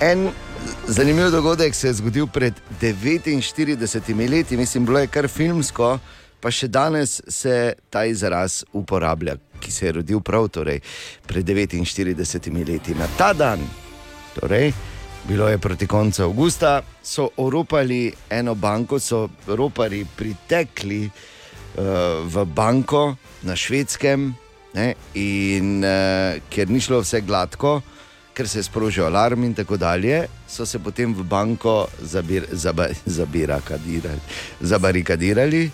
[0.00, 0.28] en
[0.86, 5.98] zanimiv dogodek se je zgodil pred 49 leti, mislim, bilo je kar filmsko,
[6.40, 10.80] pa še danes se ta izraz uporablja, ki se je rodil prav torej,
[11.26, 12.94] pred 49 leti.
[12.94, 13.62] Na ta dan,
[14.36, 14.72] torej,
[15.28, 21.82] bilo je proti koncu avgusta, so oropali eno banko, so ropari pritekli uh,
[22.28, 24.32] v banko na švedskem,
[24.74, 27.80] ne, in uh, ker ni šlo vse gladko,
[28.34, 32.88] ker se je sprožil alarm in tako dalje, so se potem v banko zabir, zaba,
[33.06, 34.20] zabirakadirali,
[34.60, 35.70] zabarikadirali.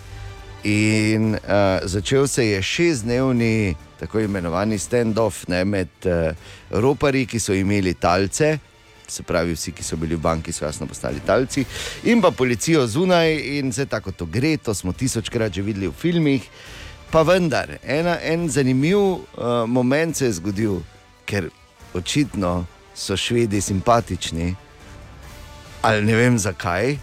[0.63, 6.35] In uh, začel se je šestdnevni, tako imenovani stand-off med uh,
[6.69, 8.59] roparji, ki so imeli talce,
[9.07, 11.65] se pravi, vsi, ki so bili v banki, so jasno postali talci,
[12.03, 15.97] in pa policijo zunaj, in vse tako to gre, to smo tisočkrat že videli v
[15.97, 16.45] filmih.
[17.11, 20.77] Pa vendar, ena, en zanimiv uh, moment se je zgodil,
[21.25, 21.49] ker
[21.93, 22.65] očitno
[22.95, 24.55] so švedi simpatični,
[25.81, 26.97] ali ne vem zakaj.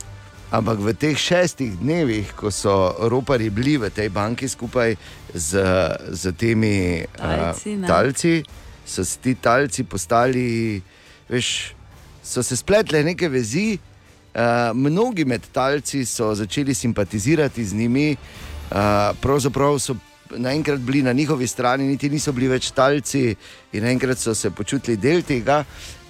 [0.51, 4.97] Ampak v teh šestih dnevih, ko so ropari bili v tej banki skupaj
[5.35, 5.61] z,
[6.09, 7.87] z temi Talci, uh, ne.
[7.87, 8.33] talci,
[8.87, 10.81] so se ti talci postali,
[11.29, 11.77] veš,
[12.25, 13.77] so se spletle neke vezi.
[14.33, 19.97] Uh, mnogi med talci so začeli simpatizirati z njimi, uh, pravzaprav so
[20.37, 23.37] naenkrat bili na njihovi strani, niti niso bili več talci,
[23.73, 25.65] in naenkrat so se počutili del tega.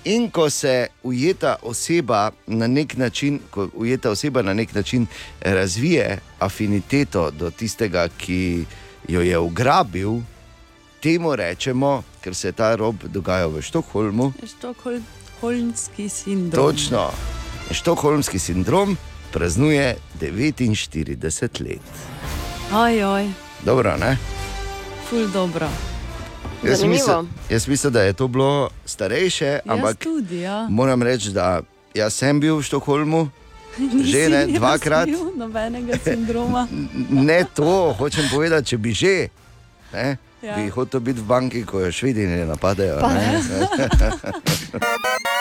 [0.05, 5.07] In ko se ujeta oseba na nek način, ko ujeta oseba na nek način
[5.41, 8.65] razvije afiniteto do tistega, ki
[9.09, 10.21] jo je ugrabil,
[11.01, 16.65] temu rečemo, ker se je ta rob dogajal v Štokholmu, Štokholmski sindrom.
[16.65, 17.11] točno.
[17.71, 18.97] Štokholmski sindrom
[19.33, 21.81] praznuje 49 let.
[22.73, 23.27] Oj, oj,
[23.65, 24.17] Dobro, ne?
[25.09, 25.69] ful dobro.
[26.63, 30.67] Jaz mislim, jaz mislim, da je to bilo starejše, ampak tudi, ja.
[30.71, 31.61] moram reči, da
[31.95, 33.29] jaz sem bil v Štokholmu,
[34.13, 35.09] že ne, Nisi dvakrat.
[35.09, 36.67] razvil Nobenega sindroma.
[37.29, 39.29] Ne to, hočem povedati, če bi že.
[39.93, 40.55] Ne, Ja.
[40.55, 43.01] Bi hotel biti v banki, ko jo švidi ne napadejo.
[43.01, 43.43] Pa Ne?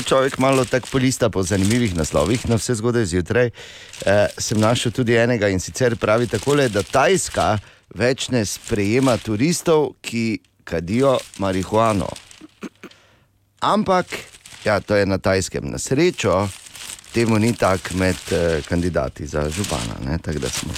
[0.00, 4.92] Ko človek malo tako polista po zanimivih naslovih na vse zgodaj zjutraj, eh, sem našel
[4.96, 7.58] tudi enega in sicer pravi takole, da Tajska
[7.94, 12.08] več ne sprejema turistov, ki kadijo marihuano.
[13.60, 14.06] Ampak,
[14.64, 15.68] ja, to je na Tajskem.
[15.68, 16.48] Na srečo
[17.12, 20.00] temu ni tako med eh, kandidati za župana.
[20.06, 20.18] Ne?
[20.18, 20.72] Tako da smo.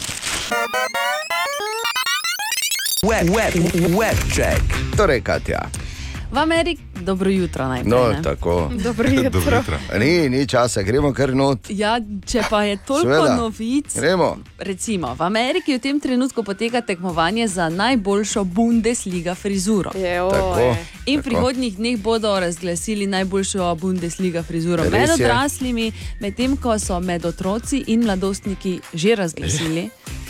[3.06, 3.54] Web, web,
[3.94, 4.66] web check.
[4.96, 5.91] Torej, Katja.
[6.32, 7.90] V Ameriki, dobro jutro najprej.
[7.90, 8.22] No, ne.
[8.22, 8.70] tako.
[8.84, 9.64] Dobro jutro.
[9.98, 11.58] Ni, ni časa, gremo kar not.
[11.68, 13.36] Ja, če pa je toliko Seveda.
[13.36, 13.96] novic.
[13.96, 14.36] Gremo.
[14.58, 19.90] Recimo, v Ameriki v tem trenutku poteka tekmovanje za najboljšo Bundesliga frizuro.
[19.92, 20.76] Tako.
[21.06, 25.14] In v prihodnjih dneh bodo razglasili najboljšo Bundesliga frizuro Res med je.
[25.14, 29.90] odraslimi, medtem ko so med otroci in mladostniki že razglasili.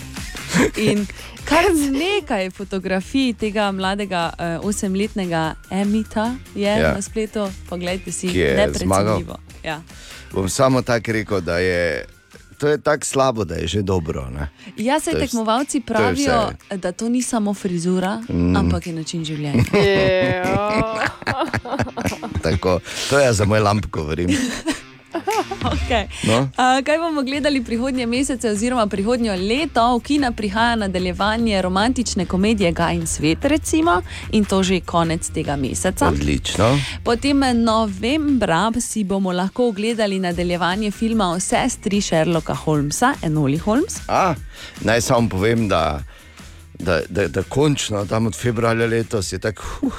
[0.82, 1.06] In
[1.44, 6.76] kar nekaj fotografij tega mladega eh, osemletnega Emita je Ja.
[6.78, 6.92] ja.
[6.92, 8.86] na spletu, poglejte si, neprecenljivo.
[8.86, 9.36] zmagal.
[9.64, 9.82] Ja.
[10.32, 12.04] Bom samo tako rekel, da je
[12.58, 14.30] to je tako slabo, da je že dobro.
[14.30, 14.48] Ne?
[14.76, 16.76] Ja, se To tekmovalci to pravijo, vse.
[16.76, 18.36] da to ni samo frizura, Mm.
[18.42, 18.56] mm.
[18.56, 19.64] ampak je način življenja.
[22.42, 22.80] Tako,
[23.10, 24.30] to je za moj lamp, govorim.
[25.82, 26.06] Okay.
[26.26, 26.38] No.
[26.40, 29.96] Uh, kaj bomo gledali prihodnje mesece, oziroma prihodnjo leto?
[29.96, 34.02] V Kina prihaja nadaljevanje romantične komedije Gaj in svet, recimo,
[34.32, 36.08] in to že konec tega meseca.
[36.08, 36.78] Odlično.
[37.04, 43.96] Potem novembra si bomo lahko ogledali nadaljevanje filma o sestri Sherlocka Holmesa, Enoli Holmes.
[44.08, 44.34] A,
[44.80, 46.02] naj samo povem, da,
[46.78, 49.62] da, da, da končno tam od februarja letos je tako.
[49.82, 49.92] Uh,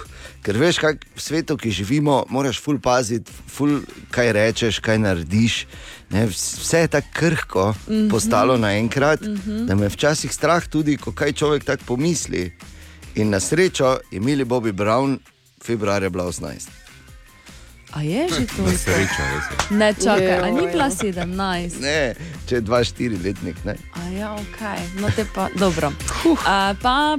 [0.43, 3.79] ker veš, kaj v svetu, ki živimo, moraš ful paziti, ful
[4.11, 5.63] kaj rečeš, kaj narediš.
[6.11, 7.93] Ne, vs- vse je tako krhko mm.
[7.93, 8.09] -hmm.
[8.11, 9.35] postalo naenkrat, mm.
[9.35, 9.65] -hmm.
[9.65, 12.51] da me včasih strah tudi, ko kaj človek tako pomisli.
[13.15, 15.19] In na srečo je Mili Bobby Brown
[15.63, 16.82] februarja bila 18.
[17.93, 18.65] A je že to?
[18.65, 19.23] Na srečo.
[19.69, 21.81] Ne čakaj, a ni bila 17.
[21.81, 22.15] Ne,
[22.49, 23.57] če je 2-4 letnik.
[23.65, 23.75] Ne?
[23.93, 24.61] A ja, ok,
[24.97, 25.93] no te pa dobro.
[26.45, 27.17] A, pa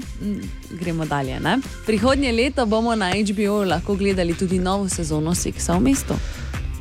[0.70, 1.38] gremo dalje.
[1.40, 1.58] Ne?
[1.86, 6.14] Prihodnje leto bomo na HBO lahko gledali tudi novo sezono Seksa v mestu.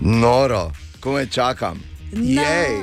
[0.02, 1.78] Noro, ko me čakam.
[2.12, 2.42] No.
[2.42, 2.82] Jej.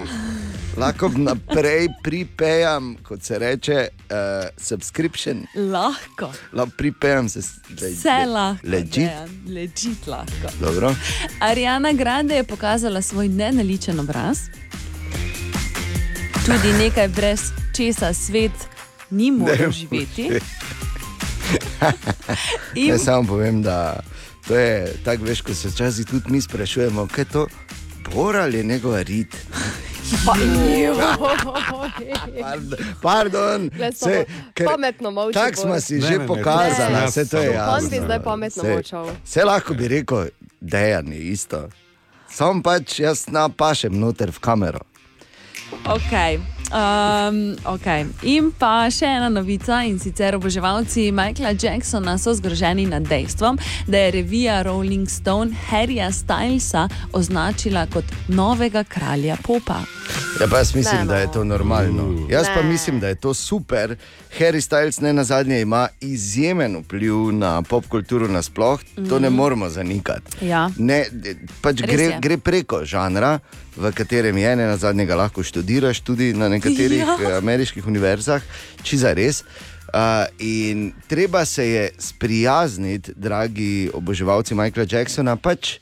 [0.80, 4.16] Lahko naprej pripejam, kot se reče, uh,
[4.56, 5.46] subscription.
[5.54, 6.32] Lahko.
[6.52, 7.40] Lahko pripejam se
[7.80, 8.68] le, Vse lahko.
[8.68, 9.10] Legit.
[9.48, 10.48] Legit lahko.
[10.60, 10.94] Dobro.
[11.40, 14.38] Ariana Grande je pokazala svoj nenaličen obraz,
[16.46, 17.40] tudi nekaj brez
[17.76, 18.52] česa svet
[19.10, 20.30] ni mogel živeti.
[22.74, 22.92] In...
[22.92, 24.00] Ne samo povem, da
[24.48, 27.46] to je tako, veš, ko se včasih tudi mi sprašujemo, kaj je to.
[28.14, 29.36] Bor ali je njegova rit?
[33.02, 37.28] Pardon, saj, ker pametno molči, Tako smo si Ne, že ne, ne, pokazali, ne, vse
[37.28, 37.72] to je jasno.
[37.72, 39.10] On bi zdaj pametno molčal.
[39.24, 40.26] Vse lahko bi rekel,
[40.60, 41.68] dejan je isto.
[42.30, 44.80] Sam pač jaz napašem noter v kamero.
[45.84, 46.59] Okay.
[46.70, 48.06] Um, okay.
[48.22, 53.98] In pa še ena novica, in sicer oboževalci Michaela Jacksona so zgroženi nad dejstvom, da
[53.98, 59.80] je revija Rolling Stone Harryja Stylesa označila kot novega kralja popa.
[60.40, 61.32] Ja, pa jaz mislim, Ne, da je no.
[61.32, 62.26] to normalno.
[62.28, 62.68] Jaz pa Ne.
[62.68, 63.96] mislim, da je to super.
[64.38, 69.36] Harry Styles ne na zadnje ima izjemen vpliv na pop kulturo nasploh, to ne Mhm.
[69.36, 70.46] moremo zanikati.
[70.46, 70.70] Ja.
[70.78, 71.04] Ne,
[71.60, 72.18] pač Res gre, je.
[72.20, 73.38] gre preko žanra,
[73.76, 77.16] v katerem je ne na zadnje ga lahko študiraš tudi na nekaterih Ja.
[77.22, 77.36] ja.
[77.38, 78.42] ameriških univerzah,
[78.82, 79.44] či za res.
[79.90, 85.78] Uh, in treba se je sprijazniti, dragi oboževalci Michaela Jacksona, pač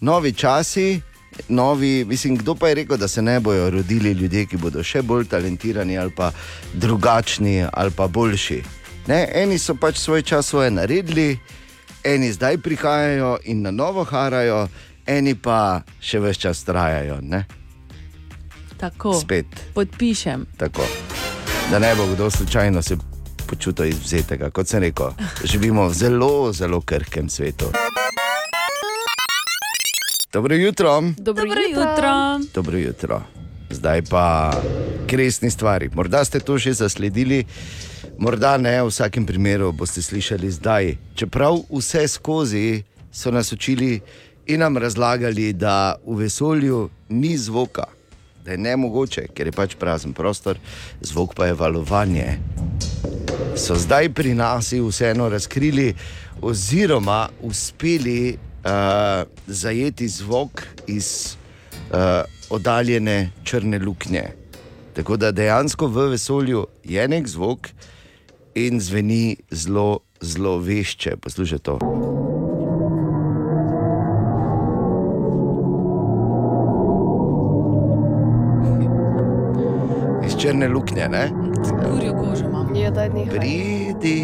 [0.00, 1.00] novi časi.
[1.48, 5.02] Novi, mislim, kdo pa je rekel, da se ne bodo rodili ljudje, ki bodo še
[5.02, 6.30] bolj talentirani ali pa
[6.74, 8.62] drugačni ali pa boljši.
[9.06, 11.38] Ne, eni so pač svoj čas svoje naredili,
[12.04, 14.68] eni zdaj prihajajo in na novo harajo,
[15.06, 17.20] eni pa še več čas trajajo.
[17.22, 17.44] Ne?
[18.76, 19.14] Tako.
[19.20, 19.46] Spet.
[19.74, 20.46] Podpišem.
[20.56, 20.86] Tako.
[21.70, 22.96] Da ne bo kdo slučajno se
[23.46, 24.50] počutil izvzetega.
[24.50, 27.70] Kot sem rekel, živimo v zelo, zelo krhkem svetu.
[30.32, 31.00] Dobro jutro.
[31.00, 32.40] Dobro, Dobro jutro.
[32.54, 33.22] Dobro jutro.
[33.70, 34.52] Zdaj pa
[35.06, 35.90] kresni stvari.
[35.94, 37.44] Morda ste to že zasledili,
[38.18, 40.96] morda ne, v vsakem primeru boste slišali zdaj.
[41.14, 42.82] Čeprav vse skozi
[43.12, 44.00] so nas učili
[44.46, 47.84] in nam razlagali, da v vesolju ni zvoka,
[48.44, 50.58] da je ne mogoče, ker je pač prazen prostor,
[51.00, 52.38] zvok pa je valovanje.
[53.56, 55.94] So zdaj pri nas vseeno razkrili,
[56.42, 61.36] oziroma uspeli uh, zajeti zvok iz
[62.50, 64.24] oddaljene črne luknje.
[64.94, 67.68] Tako da dejansko v vesolju je nek zvok
[68.54, 71.16] in zveni zelo, zelo vešče.
[71.16, 71.78] Poslušaj to.
[80.54, 81.30] Črne luknje, ne?
[81.66, 82.74] Kurjo kožo imam.
[82.74, 83.30] Je, daj nehaj.
[83.38, 84.18] Pridi,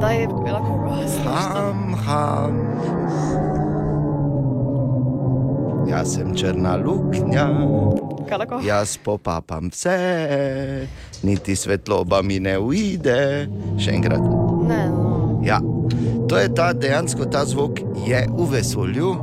[0.00, 1.24] Daj, lahko gasiš.
[1.26, 2.54] ham, ham.
[5.90, 7.48] Jaz sem črna luknja.
[8.62, 10.86] Jaz popapam vse,
[11.22, 13.48] niti svetloba mi ne uide.
[13.74, 14.22] Še enkrat.
[14.70, 15.40] Ne, no.
[15.42, 15.58] Ja,
[16.30, 19.16] to je ta dejansko ta zvok, je v vesolju,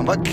[0.00, 0.24] ampak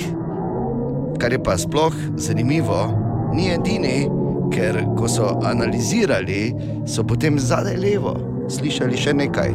[1.19, 2.87] kar je pa sploh zanimivo,
[3.35, 4.07] ni edini,
[4.53, 6.53] ker ko so analizirali,
[6.85, 8.17] so potem zadaj levo
[8.49, 9.53] slišali še nekaj.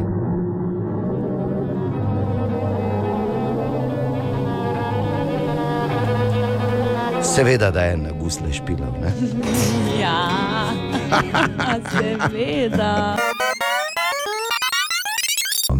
[7.25, 8.95] Seveda, da je na gusle špilov.
[9.01, 9.11] Ne?
[10.01, 10.29] Ja,
[11.91, 13.15] seveda.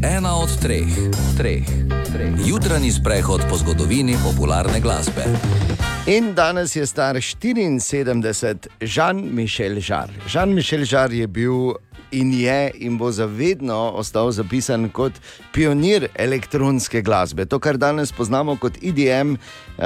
[0.04, 0.88] Ena od treh,
[1.38, 1.64] treh,
[2.12, 2.34] treh.
[2.46, 5.24] Jutranji sprehod po zgodovini popularne glasbe.
[6.08, 10.12] In danes je star 74, Jean-Michel Žar.
[10.28, 11.74] Jean-Michel Žar je bil
[12.12, 15.14] in je in bo zavedno ostal zapisan kot
[15.54, 17.46] pionir elektronske glasbe.
[17.46, 19.84] To, kar danes poznamo kot EDM uh,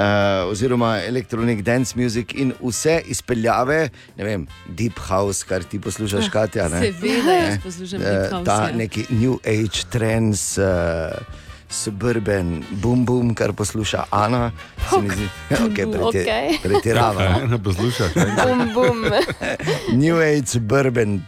[0.50, 6.68] oziroma Electronic Dance Music in vse izpeljave, ne vem, Deep House, kar ti poslušaš, Katja.
[6.68, 6.80] Ne?
[6.92, 8.76] Seveda, jaz poslušam Eh, Deep House, Ta ja.
[8.76, 10.58] neki New Age trends.
[10.58, 10.64] Uh,
[11.72, 14.50] Suburban, boom, boom, kar posluša Ana,
[14.90, 15.28] se zdi,
[15.66, 16.58] okay, preti, Okej.
[16.62, 17.28] pretirava.
[17.38, 17.46] no.
[17.46, 18.14] Ne poslušaš.
[18.14, 18.24] ne?
[18.46, 19.04] Bum, bum,
[19.92, 21.22] New Age, suburban,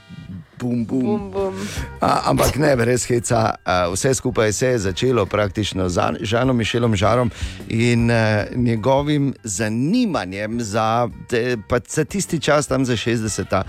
[0.63, 1.03] bum, bum.
[1.03, 1.55] bum, bum.
[2.01, 3.55] A, ampak ne, brez heca.
[3.65, 7.31] A, Vse skupaj se je začelo praktično z An- Žanom Mišelom Žarom
[7.69, 8.17] in uh,
[8.57, 11.57] njegovim zanimanjem za, te,
[11.89, 13.63] za tisti čas, tam za 60-ta,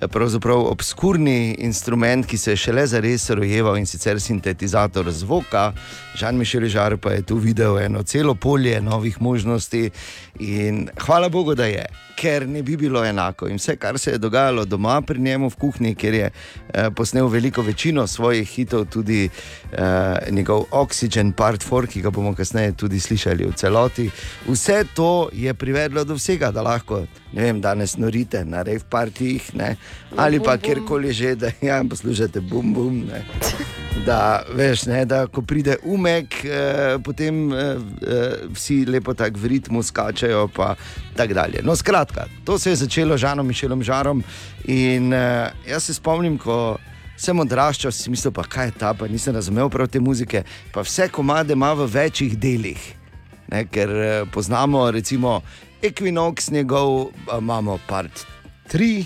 [0.00, 5.72] eh, pravzaprav obskurni instrument, ki se je šele zares rojeval in sicer sintetizator zvoka.
[6.14, 9.90] Žan Mišel Žar pa je tu videl eno celo polje novih možnosti
[10.38, 11.86] in hvala Bogu, da je.
[12.16, 13.48] Ker ne bi bilo enako.
[13.48, 17.28] In vse, kar se je dogajalo doma pri njemu v kuhinji, kjer je eh, posnel
[17.28, 19.28] veliko večino svojih hitov, tudi
[19.72, 24.10] eh, njegov Oxygen Part 4, ki ga bomo kasneje tudi slišali v celoti.
[24.48, 29.76] Vse to je privedlo do vsega, da lahko vem, danes norite na rave partijih ne,
[30.16, 33.04] ali bum, pa kjerkoli že, da ja, poslušate bum bum.
[33.06, 33.24] Ne.
[34.06, 39.50] Da, veš, ne, da ko pride umek, eh, potem eh, eh, vsi lepo tako v
[39.54, 39.82] ritmu
[40.20, 40.48] skačajo.
[40.48, 40.74] pa
[41.16, 41.60] tako dalje.
[41.62, 44.22] No, skratka, to se je začelo z Žanom Mišelom Žarom.
[44.64, 46.78] In eh, jaz se spomnim, ko
[47.16, 50.44] sem odraščal, si mislil, pa kaj je ta, pa nisem razumel prav te muzike.
[50.72, 52.80] Pa vse komade ima v večjih delih.
[53.48, 55.40] Ne, ker eh, poznamo recimo
[55.82, 58.26] Equinox, njegov a, imamo part
[58.72, 59.04] 3.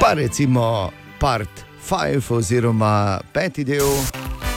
[0.00, 4.49] Pa recimo part 5 oziroma peti del.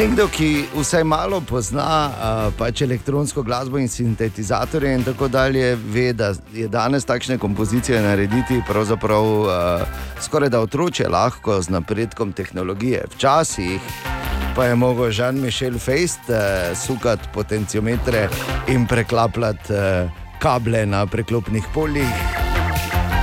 [0.00, 6.06] Nekdo, ki vsaj malo pozna uh, pač elektronsko glasbo in sintetizatorje in tako dalje, ve,
[6.16, 9.84] da je danes takšne kompozicije narediti pravzaprav uh,
[10.24, 13.04] skoraj da otroče lahko z napredkom tehnologije.
[13.12, 13.80] Včasih
[14.56, 18.28] pa je mogel Jean-Michel Feist uh, sukati potenciometre
[18.72, 22.49] in preklapljati uh, kable na preklopnih poljih.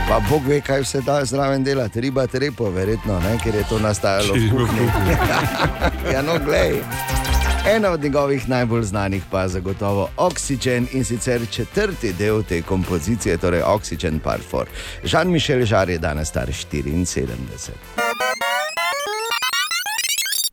[0.08, 3.38] Pa Bog ve, kaj vse da zraven delati, riba trepo, verjetno, ne?
[3.44, 4.88] ker je to nastajalo v kuhinji.
[6.14, 6.80] ja, no, glej.
[7.76, 13.38] Ena od njegovih najbolj znanih pa je zagotovo Oxygen in sicer četrti del te kompozicije,
[13.38, 14.66] torej Oxygen Part 4.
[15.04, 17.28] Jean-Michel Žar je danes star 74.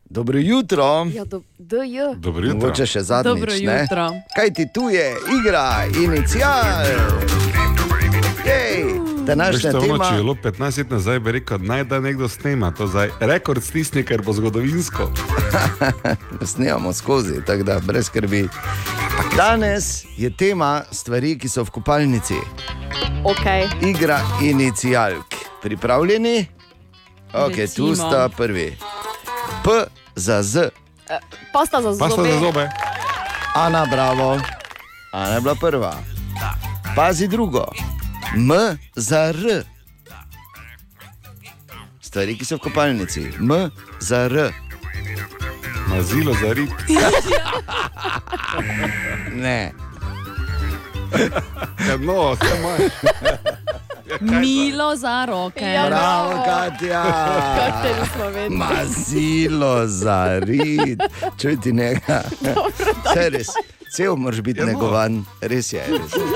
[0.09, 1.07] Dobro jutro.
[1.13, 1.97] Ja, do, DJ.
[2.15, 2.59] Dobro jutro.
[2.59, 3.39] Mogoče še zadnjič.
[3.39, 3.81] Dobro ne?
[3.81, 4.09] jutro.
[4.35, 6.85] Kaj ti tu je, igra, inicial?
[8.45, 10.09] Jej, današnja tema.
[10.09, 13.09] če je bilo 15 let nazaj, bi rekel, naj da nekdo snema to zdaj.
[13.19, 15.11] Rekord stisni, ker bo zgodovinsko.
[16.51, 18.49] Snemamo skozi, tako da brez skrbi.
[19.37, 22.35] Danes je tema stvari, ki so v kopalnici.
[23.23, 23.67] Okay.
[23.81, 25.25] Igra inicialk.
[25.61, 26.45] Pripravljeni?
[27.33, 27.95] Ok, tu Recimo.
[27.95, 28.77] sta prvi.
[29.63, 29.69] P
[30.15, 30.69] za Z,
[31.53, 32.31] Pasta za Pasta zobe.
[32.31, 32.69] za zobe.
[33.55, 34.39] Ana, bravo.
[35.11, 35.93] Ana je bila prva.
[36.95, 37.65] Pazi drugo.
[38.35, 38.51] M
[38.95, 39.63] za R.
[42.01, 43.21] Stvari, ki so v kopalnici.
[43.39, 43.51] M
[43.99, 44.51] za R.
[45.87, 46.71] Mazilo za rit.
[49.35, 49.71] Ne.
[51.81, 52.81] Ja, no, vse imaš.
[54.21, 55.65] Milo za roke.
[55.65, 56.43] Ja, Bravo, bravo.
[56.45, 57.03] Katja.
[58.49, 60.99] Mazilo za rit.
[61.37, 62.23] Čuj ti njega.
[63.05, 63.47] Vse res.
[63.91, 64.71] Cel moraš biti Ja, no.
[64.71, 65.83] negovan, res je.
[65.83, 66.21] Res je.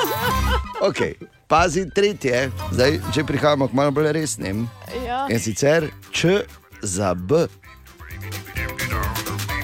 [0.82, 1.14] Okay.
[1.50, 4.70] Pazi, tretje, zdaj že prihajamo k malo bolj resnim.
[5.06, 5.26] Ja.
[5.34, 6.45] In sicer Č
[6.86, 7.47] za B.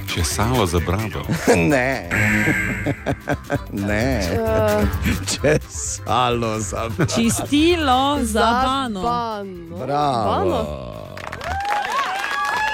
[0.09, 1.21] Če salo za brado.
[1.53, 2.09] Ne.
[3.69, 4.05] ne.
[4.33, 4.81] Uh,
[5.29, 7.05] Če salo za B.
[7.05, 9.01] Čistilo za bano.
[9.05, 9.77] Bano.
[9.77, 10.25] Bravo.
[10.25, 10.61] Bano.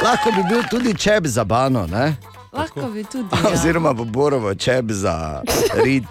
[0.03, 2.15] Lahko bi bil tudi čep za bano, ne?
[2.55, 3.27] Lahko bi tudi.
[3.43, 3.51] Ja.
[3.51, 5.43] oziroma bo borovo čep za
[5.83, 6.07] rit,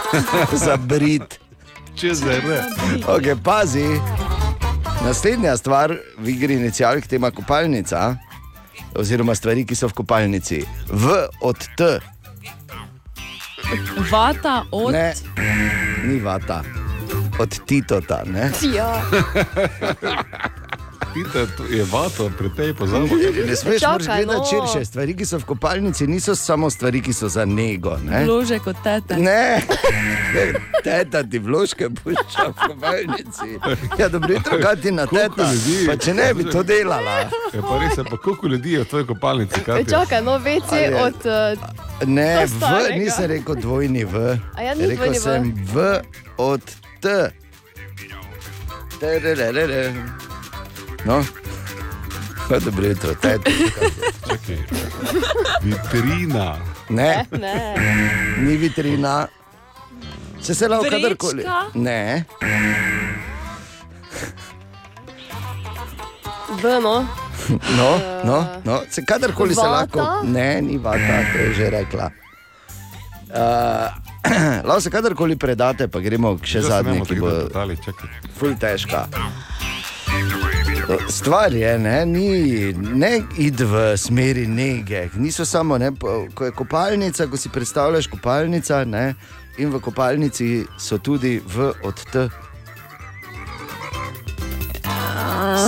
[0.64, 1.49] za brit.
[1.96, 2.60] Če za re.
[3.06, 3.84] Okay, pazi,
[5.04, 8.16] naslednja stvar v igri inicijalk tema kopalnica,
[8.96, 10.62] oziroma stvari, ki so v kopalnici.
[10.90, 11.98] V od T,
[14.10, 14.92] Vata od.
[14.92, 15.14] ne,
[16.04, 16.62] ni vata,
[17.38, 18.22] od Titota.
[18.26, 18.50] Ne?
[18.74, 19.02] Ja.
[21.14, 23.10] Pita, to je vato, pri tej pozabi.
[23.48, 24.46] Ne smeš Čakaj, gledati no.
[24.46, 24.84] širše.
[24.84, 27.96] Stvari, ki so v kopalnici, niso samo stvari, ki so za nego.
[28.04, 28.24] Ne?
[28.24, 29.16] Vlože kot tete.
[29.16, 29.62] Ne,
[30.34, 30.44] ne
[30.86, 33.48] teta ti vložke pušča v kopalnici.
[33.98, 35.52] Ja, dobro, jutro, kaj ti na teta.
[35.52, 35.86] ljudi?
[35.86, 37.26] Pa če ne bi to delala.
[37.52, 39.60] Je pa res, je pa koliko ljudi je v tvojej kopalnici?
[39.66, 39.84] E?
[39.84, 41.18] Čakaj, no, veci od.
[41.26, 44.40] Uh, Ne, v, nisem rekel dvojni v.
[44.56, 45.20] A ja, ni rekel dvojni V.
[45.20, 46.00] sem v
[46.40, 46.64] od
[47.00, 47.28] T.
[49.00, 49.92] Tererere.
[51.04, 51.24] No,
[52.48, 53.50] pa dobro jutro, teta.
[54.28, 54.58] Čakaj.
[55.62, 56.56] Vitrina.
[56.88, 57.74] Ne, ne.
[58.40, 59.26] ni vitrina.
[60.42, 61.44] Se se lahko kadarkoli.
[61.74, 62.24] Ne,
[66.62, 67.06] V, no.
[67.76, 68.80] no, no, no.
[68.90, 69.70] Se kadarkoli se Vata?
[69.70, 70.26] lahko.
[70.26, 72.10] Ne, ni vata, to je že rekla.
[73.30, 73.88] Uh,
[74.66, 77.30] lahko se kadarkoli predate, pa gremo še smemo ki bo
[78.36, 79.06] ful težka.
[81.08, 85.08] Stvar je, ne, ni, ne id v smeri nege.
[85.14, 85.90] Niso samo, ne,
[86.34, 89.14] ko je kopalnica, ko si predstavljaš kopalnica, ne,
[89.58, 92.28] in v kopalnici so tudi v od T.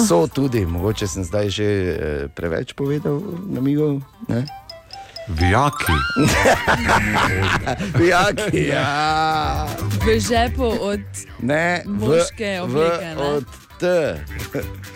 [0.09, 4.01] So tudi, mogoče sem zdaj že eh, preveč povedal, namigov.
[4.29, 4.47] Ne?
[5.29, 5.93] Vijaki.
[7.99, 9.67] Vijaki, ja.
[10.05, 11.01] V žepu od.
[11.43, 13.23] Ne, v, v, obleke, ne?
[13.23, 13.47] od
[13.79, 13.87] T.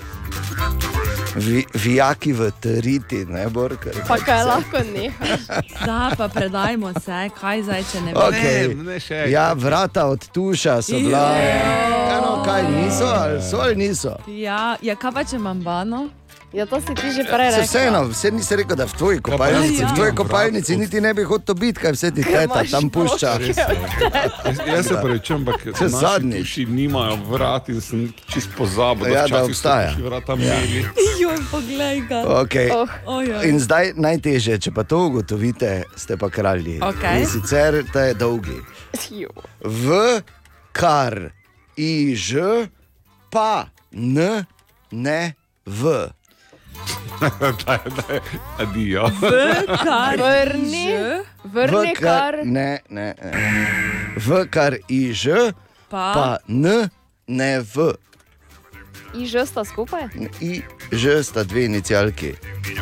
[1.37, 3.91] Vi, vijaki v teriti, ne borka.
[4.09, 5.41] Pa kaj lahko nehaš?
[5.87, 8.22] Da, pa predajmo se, kaj zdaj, če ne vem.
[8.22, 8.68] Okay.
[8.68, 9.18] Ne, ne še.
[9.30, 11.26] Ja, vrata od tuša so bila.
[11.37, 14.16] Ja, no, kaj niso, ali so ali niso.
[14.26, 16.07] Ja, ja, kaj pa če imam bano?
[16.57, 17.68] Ja, to si ti že prej Se rekel.
[17.68, 19.88] vseeno, vse nisi rekel, da v tvoji kopalnici, ja.
[19.88, 23.30] v tvoji kopalnici niti ne bi hotel biti, kaj vse ti teta tam pušča.
[23.36, 26.40] Jaz, jaz se prečem, ampak Če naši zadnjič.
[26.40, 29.92] tuši nimajo vrat in sem čist pozabil, Ja, da obstaja.
[30.00, 30.88] vrata imeli.
[31.20, 32.24] Joj, poglej ga.
[32.40, 32.72] Okay.
[32.72, 33.44] Oh, Ojoj.
[33.44, 36.80] In zdaj najtežje, če pa to ugotovite, ste pa kralji.
[36.80, 37.20] Okej.
[37.20, 38.57] In sicer ta je dolgi.
[39.61, 39.86] V
[40.72, 41.36] kar
[41.76, 42.32] iž,
[43.28, 44.46] pa n,
[44.88, 45.20] ne
[45.66, 46.09] v.
[48.59, 49.09] adijo.
[49.20, 49.31] V
[49.85, 50.16] kar.
[50.18, 52.35] Vrni, Ž, vrni v kar.
[52.45, 53.33] Ne, ne, ne.
[54.16, 55.29] V kar iž,
[55.89, 56.12] Pa.
[56.14, 56.91] pa n,
[57.29, 57.95] ne v.
[59.16, 60.12] I že sta skupaj?
[60.45, 60.61] I,
[60.93, 62.37] ž sta dve inicialki.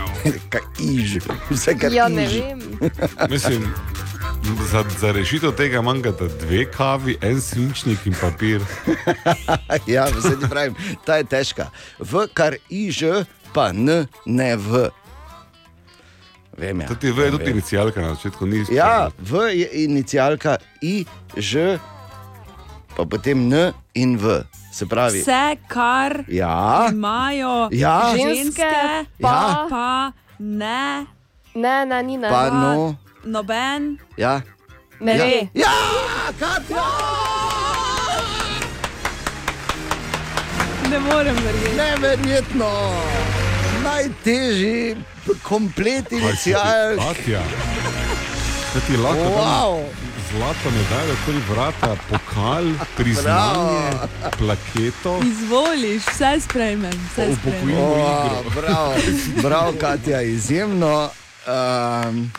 [0.53, 1.21] Kaj iž,
[1.53, 2.33] vse kar Ja, ne iž.
[2.43, 2.59] vem.
[3.31, 3.63] Mislim,
[4.67, 8.59] za, za rešitev tega manjkata dve kavi, en svinčnik in papir.
[9.87, 10.75] Ja, vse ti pravim,
[11.07, 11.71] ta je težka.
[12.03, 13.23] V kar iž,
[13.55, 13.87] pa n,
[14.27, 14.91] ne v.
[16.55, 16.87] Vem, ja.
[16.89, 21.03] To ti ve, tudi inicijalka na začetku ni Ja, v je inicialka I,
[21.35, 21.79] Ž,
[22.95, 24.43] pa potem N in V.
[24.71, 28.11] Se pravi, Vse, kar ja, imajo Ja.
[28.11, 28.75] ženske,
[29.23, 29.67] pa, Ja.
[29.71, 29.89] pa
[30.39, 31.07] ne,
[31.55, 32.27] Ne, ne, ni ne.
[32.29, 32.95] pa no,
[33.25, 33.99] noben.
[34.17, 34.43] ja.
[35.01, 35.25] ne ja.
[35.25, 35.49] ve.
[35.55, 35.75] Ja,
[36.39, 36.87] Katja!
[40.85, 41.77] Ne morem verjeti.
[41.77, 42.71] Neverjetno!
[43.85, 44.97] Najtežji
[45.43, 46.97] komplet inicial.
[46.99, 47.43] Katja.
[48.75, 49.39] Da ti lahko wow.
[49.39, 49.85] Wow.
[50.33, 52.65] zlato medaljo, okoli vrata, pokal,
[52.97, 53.91] priznanje,
[54.39, 56.93] plaketo, Izvoliš, vse sprejmem.
[57.13, 57.39] Vse sprejmem.
[57.39, 58.61] upokojimo Oh, igro.
[58.63, 58.95] bravo,
[59.43, 61.11] bravo, Katja, izjemno.
[61.47, 62.33] Um,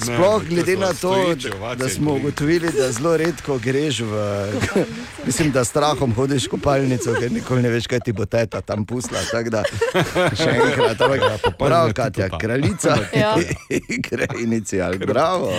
[0.00, 1.34] Sploh glede to na to,
[1.76, 4.14] da smo ugotovili, da zelo redko greš v.
[5.26, 8.60] Mislim, da s strahom hodiš v kopalnico, ker nikoli ne veš, kaj ti bo teta
[8.60, 9.18] tam pusla.
[9.30, 9.62] tako Da,
[10.34, 11.20] še enkrat, ampak
[11.58, 13.36] prav, Katja, kraljica Ja.
[13.68, 14.94] igre inicial.
[14.98, 15.50] Bravo.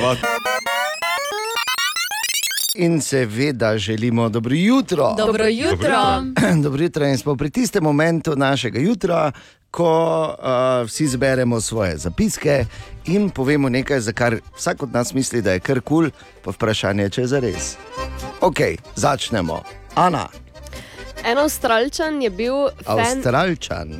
[2.76, 5.16] In seveda želimo dobro jutro.
[5.18, 6.24] Dobro jutro.
[6.64, 9.32] Dobro jutro in smo pri tistem momentu našega jutra,
[9.72, 9.92] ko
[10.36, 12.66] uh, vsi zberemo svoje zapiske
[13.06, 16.12] in povemo nekaj, za kar vsak od nas misli, da je kar kul, cool,
[16.44, 17.76] pa vprašanje, če je za res.
[18.42, 18.60] Ok,
[18.96, 19.64] začnemo.
[19.96, 20.28] Ana,
[21.24, 23.00] En avstralčan je bil fan.
[23.00, 23.94] Avstralčan.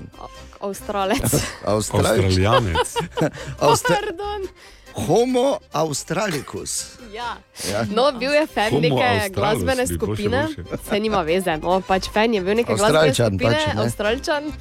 [0.62, 1.22] Avstralec.
[1.66, 2.26] Avstralčan.
[2.26, 2.96] Avstralijanec.
[3.60, 4.48] Austra Pardon.
[4.94, 6.98] Homo australicus.
[7.14, 7.38] Ja.
[7.72, 7.86] Ja.
[7.92, 10.48] No, bil je fan Homo neke glasbene skupine,
[10.90, 13.82] se nima veze, no, pač fan je bil neke glasbene skupine, pač, ne.
[13.84, 14.52] Avstralčan,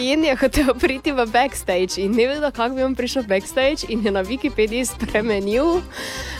[0.00, 4.04] in je hotel priti v backstage in ne vedel, kako bi on prišel backstage in
[4.04, 5.80] je na Wikipediji spremenil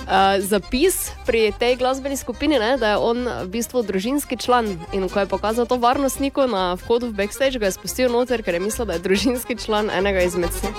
[0.06, 5.08] uh, zapis pri tej glasbeni skupini, ne, da je on v bistvu družinski član in
[5.08, 8.60] ko je pokazal to varnostniku na vhodu v backstage, ga je spustil noter, ker je
[8.60, 10.74] mislil, da je družinski član enega izmed vseh.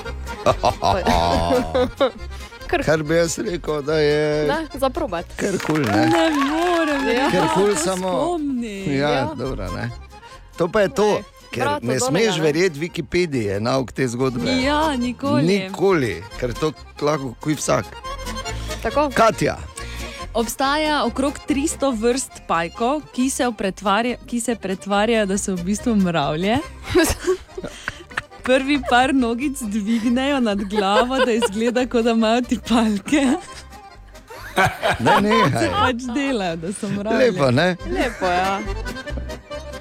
[2.68, 5.26] Kar, Kar bi jaz rekel, da je ne, za probat.
[5.36, 5.76] kar kul.
[5.76, 6.04] Cool, ne?
[6.06, 7.32] Ne morem, Ja.
[7.32, 8.12] Ker kul to samo.
[8.12, 8.92] spomni.
[8.92, 9.32] Ja, Ja.
[9.32, 9.88] dobro, ne.
[10.58, 14.52] To pa je to, Ne, ker prav to ne smeš verjeti Wikipediji, nauk te zgodbe.
[14.60, 15.44] Ja, nikoli.
[15.44, 17.86] Nikoli, ker to lahko kuj vsak.
[18.84, 19.10] Tako?
[19.16, 19.58] Katja,
[20.38, 23.52] Obstaja okrog 300 vrst pajkov, ki se,
[24.26, 26.58] ki se pretvarjajo, da so v bistvu mravlje.
[28.48, 33.26] Prvi par nogic dvignejo nad glavo, da izgleda, kot da imajo ti palke.
[35.00, 35.70] ne nehaj.
[35.74, 37.26] Pač delajo, da so mravlje.
[37.26, 37.76] Lepo, ne?
[37.90, 38.26] Lepo.
[38.26, 38.60] Ja.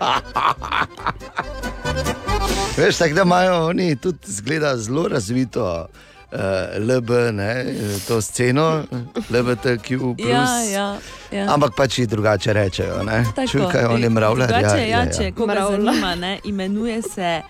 [2.76, 5.86] Veš, tako da imajo oni tudi zgleda zelo razvito.
[6.32, 6.38] Uh,
[6.82, 7.64] LB, ne,
[8.08, 8.84] to sceno,
[9.30, 10.14] LBTQ.
[10.18, 10.98] Ja, ja,
[11.30, 11.54] ja.
[11.54, 12.94] Ampak pač jih drugače rečejo.
[13.04, 14.48] Tako, Čukaj, oni mravljar.
[14.48, 15.92] Drugače, ja, če koga Mravlja.
[15.92, 17.42] zanima, ne, imenuje se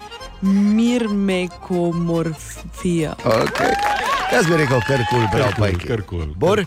[0.43, 3.14] mirmekomorfija.
[3.24, 3.72] Okay.
[4.33, 5.74] Jaz bi rekel, kar kul, prav pa je.
[5.87, 6.27] Kar kul.
[6.37, 6.64] Bor?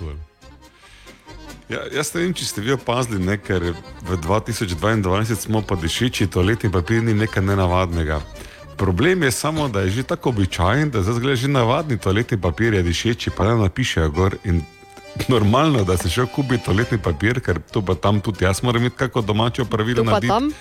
[1.70, 3.62] Ja, jaz ne vem, če ste vi opazili, ne, ker
[4.02, 8.22] v 2022 smo pa dišeči toaletni papir ni nekaj nenavadnega.
[8.80, 12.84] Problem je samo, da je že tako običajen, da zdaj že navadni toaletni papir, je
[12.84, 14.36] dišeči, pa ne napišejo gor.
[14.44, 14.62] In
[15.28, 18.96] normalno, da se šel kupiti toaletni papir, ker to pa tam tudi jaz moram imeti
[18.96, 20.28] kako domačo pravilo narediti.
[20.28, 20.52] tam.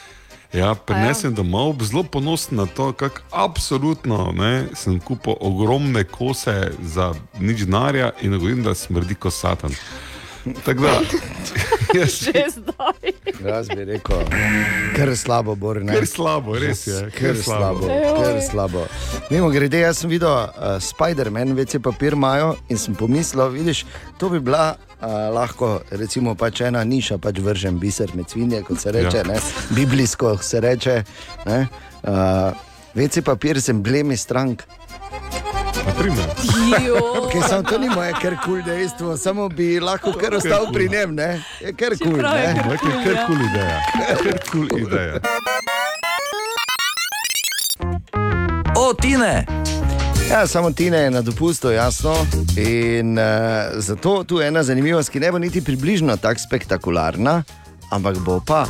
[0.52, 7.12] Ja, prinesem domov, zelo ponosen na to, kako absolutno ne, sem kupil ogromne kose za
[7.38, 9.70] nič denarja in govorim, da smrdi kot satan.
[10.64, 11.00] Tako da,
[11.98, 13.12] jaz Že zdaj.
[13.38, 14.18] Jaz bi rekel,
[14.96, 15.80] kar slabo, Bor.
[15.80, 15.92] ne.
[15.94, 17.10] Ker slabo, res je.
[17.10, 18.86] Ker slabo, ker slabo.
[19.30, 23.84] Mimo grede, jaz sem videl uh, Spider-Man, vece papir imajo in sem pomislil, vidiš,
[24.18, 28.80] to bi bila uh, lahko, recimo, pač ena niša, pač vržen biser med svinje, kot
[28.80, 29.34] se reče, Ja.
[29.34, 29.40] ja.
[29.70, 31.02] biblijsko se reče.
[31.46, 31.66] ne.
[32.02, 32.52] Uh,
[32.94, 34.62] vece papir z emblemi strank.
[37.28, 40.72] Ker samo to ni moje kar kul dejstvo, samo bi lahko kar ostal kul.
[40.72, 41.28] pri njem, ne?
[41.60, 42.16] Je kar kul.
[42.16, 42.54] Je ne?
[42.54, 43.78] kar- Rekli, kar kul ideja.
[44.18, 45.20] Kar kul ideja.
[48.76, 49.46] O, Tine!
[50.30, 52.14] Ja, samo Tina je na dopustu, jasno.
[52.56, 53.24] In uh,
[53.76, 57.42] zato tu je ena zanimivost, ki ne bo niti približno tako spektakularna,
[57.90, 58.66] ampak bo pa.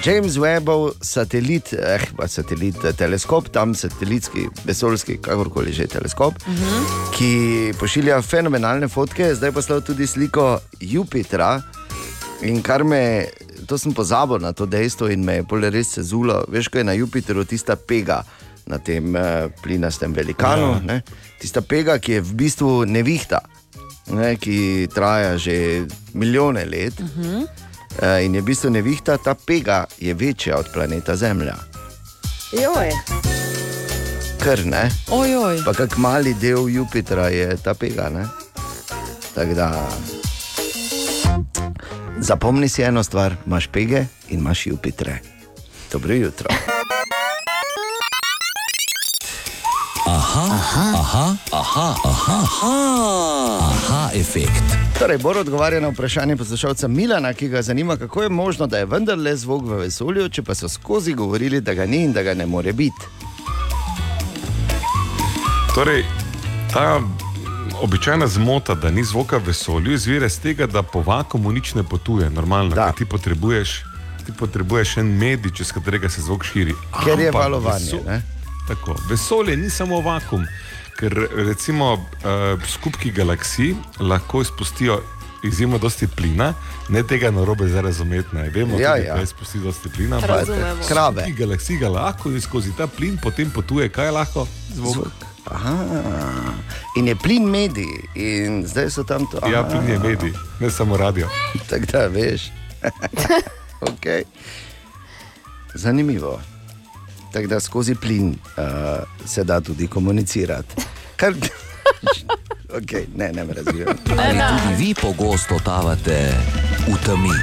[0.00, 7.10] James Webbov satelit, eh, satelit, eh, teleskop, tam satelitski, vesoljski, kakorkoli že teleskop, uh -huh.
[7.18, 11.62] ki pošilja fenomenalne fotke, zdaj poslal tudi sliko Jupitra.
[12.42, 13.26] In kar me,
[13.66, 16.84] to sem pozabil na to dejstvo in me je pol res sezulo, veš, kaj je
[16.84, 18.24] na Jupiterju tista pega
[18.66, 21.00] na tem uh, plinastem velikanu, ja.
[21.40, 23.40] tista pega, ki je v bistvu nevihta,
[24.06, 27.00] ne, ki traja že milijone let.
[27.00, 27.46] Uh -huh.
[27.98, 31.56] Uh, in je v bistvu nevihta, ta pega je večja od planeta Zemlja.
[32.52, 32.90] Joj.
[34.44, 35.62] Kar ne, Ojoj.
[35.64, 38.08] pa kak mali del Jupitra je ta pega.
[38.08, 38.26] ne.
[39.34, 39.88] Tako da.
[42.18, 45.18] Zapomni si eno stvar, imaš pege in imaš Jupitre.
[45.92, 46.48] Dobro jutro.
[53.62, 54.62] Aha, efekt.
[54.98, 58.86] Torej, Bor odgovarja na vprašanje poslušalca Milana, ki ga zanima, kako je možno, da je
[58.86, 62.34] vendarle zvok v vesolju, če pa so skozi govorili, da ga ni in da ga
[62.34, 63.06] ne more biti.
[65.74, 66.04] Torej,
[66.72, 67.00] ta
[67.82, 71.82] običajna zmota, da ni zvoka v vesolju, izvira iz tega, da po vakumu nič ne
[71.82, 72.74] potuje, normalno.
[72.74, 72.92] Da.
[72.92, 73.82] Ti potrebuješ,
[74.26, 76.74] ti potrebuješ en medij, čez katerega se zvok širi.
[77.04, 78.22] Ker je Ampak valovanje, veso- ne?
[78.70, 80.46] Tako, vesolje ni samo vakum.
[80.96, 82.00] ker recimo uh,
[82.68, 85.00] skupki galaksij lahko izpustijo
[85.42, 86.54] izjemno dosti plina,
[86.88, 88.28] ne tega na robe za razumeti.
[88.32, 88.50] ne.
[88.50, 89.14] Vemo, Ja, tudi, ja.
[89.14, 90.16] da izpusti dosti plina.
[90.16, 90.82] ampak Razumemo.
[90.88, 91.22] Krave.
[91.22, 94.46] Skupki galaksij ga lahko in skozi ta plin potem potuje, kaj je lahko?
[94.74, 94.92] Zvok.
[94.94, 95.12] Zvok.
[95.46, 95.76] Aha.
[96.96, 99.40] In je plin medij, in zdaj so tam to.
[99.48, 101.28] Ja, plin je medij, ne samo radio.
[101.70, 102.50] Tako da veš.
[103.90, 104.22] okay.
[105.74, 106.40] Zanimivo.
[107.32, 108.64] Tako da skozi plin uh,
[109.26, 110.74] se da tudi komunicirati.
[111.16, 111.34] Kar...
[112.78, 113.96] okay, ne, ne me razvijam.
[114.18, 116.32] Ali tudi vi pogosto totavate
[116.88, 117.36] v temi?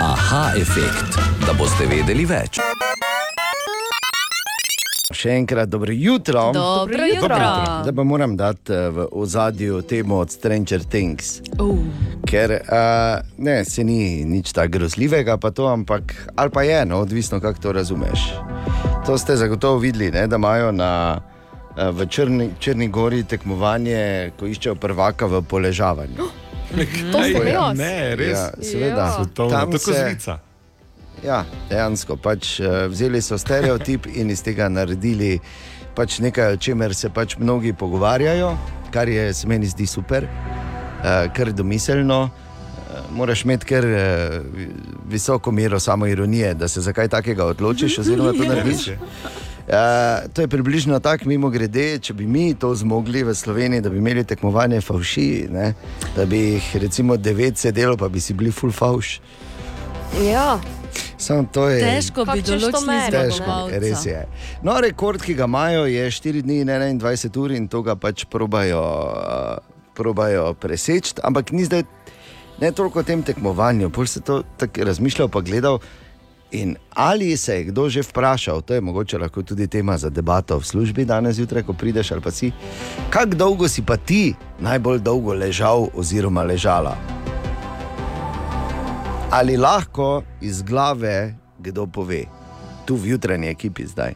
[0.00, 2.58] Aha, efekt, da boste vedeli več.
[5.12, 6.50] Še enkrat dobro jutro.
[6.52, 7.28] Dobro jutro.
[7.28, 7.82] Dobro jutro.
[7.82, 11.40] Zdaj pa moram dati eh, v ozadju temo od Stranger Things.
[11.60, 11.78] Uh,
[12.26, 12.68] Ker uh,
[13.38, 17.60] ne, se ni nič tako grozljivega, pa to, ampak ali pa je, no, odvisno kako
[17.60, 18.32] to razumeš.
[19.06, 21.20] To ste zagotovo videli, ne, da imajo na,
[21.76, 26.30] eh, v Črni, Črni gori tekmovanje, ko iščejo prvaka v poležavanju.
[27.12, 27.76] To sem jaz.
[27.76, 28.38] Ne, res.
[28.38, 28.96] Ja, seveda.
[28.96, 29.12] Ja.
[29.12, 30.38] Svetovno, Tam tako se- zvica.
[31.22, 32.16] Ja, dejansko.
[32.18, 35.38] Pač, uh, vzeli so stereotip in iz tega naredili
[35.94, 38.56] pač nekaj, o čemer se pač mnogi pogovarjajo,
[38.92, 42.24] kar je se meni zdi super, uh, kar domiselno.
[42.24, 43.86] Uh, moraš imeti kar
[45.08, 48.88] visoko mero samoironije, da se za kaj takega odločiš, oziroma to narediš.
[49.62, 53.90] Uh, to je približno tako, mimo grede, če bi mi to zmogli v Sloveniji, da
[53.90, 55.74] bi imeli tekmovanje favši, ne?
[56.16, 59.20] da bi jih recimo devet sedelo, pa bi si bili full favš.
[60.26, 60.58] Ja,
[61.16, 63.78] Samo to je težko bi določili meriti, Težko, zmagovalca.
[63.78, 64.22] res je.
[64.62, 68.24] No, rekord, ki ga imajo, je 4 dni in 21 ur in to ga pač
[68.24, 69.58] probajo, uh,
[69.94, 71.14] probajo preseči.
[71.22, 71.84] Ampak ni zdaj
[72.60, 75.78] ne toliko o tem tekmovanju, bolj se to tako razmišljal, pa gledal.
[76.52, 80.58] In ali se je kdo že vprašal, to je mogoče lahko tudi tema za debato
[80.58, 82.52] v službi danes zjutraj, ko prideš ali pa si,
[83.10, 87.21] kako dolgo si pa ti najbolj dolgo ležal oziroma ležala.
[89.32, 92.24] Ali lahko iz glave kdo pove,
[92.84, 94.12] tu v jutranji ekipi zdaj.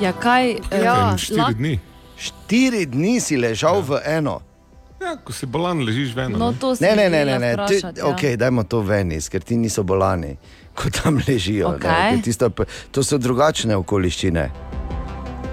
[0.00, 0.50] Ja, kaj?
[0.70, 1.10] eh, Ja.
[1.12, 1.74] In štiri lah- dni.
[2.16, 4.40] Štiri dni si ležal v eno.
[5.00, 6.32] Ja, ko si bolan, ležiš ven.
[6.32, 7.56] No, to Ne, ne, ne, ne, ne.
[7.66, 8.06] Ti, ja.
[8.06, 10.36] okay, dajmo to ven, ker ti niso bolani,
[10.76, 11.74] ko tam ležijo.
[11.74, 12.12] Okej.
[12.12, 12.50] Ne, tisto,
[12.92, 14.69] to so drugačne okoliščine.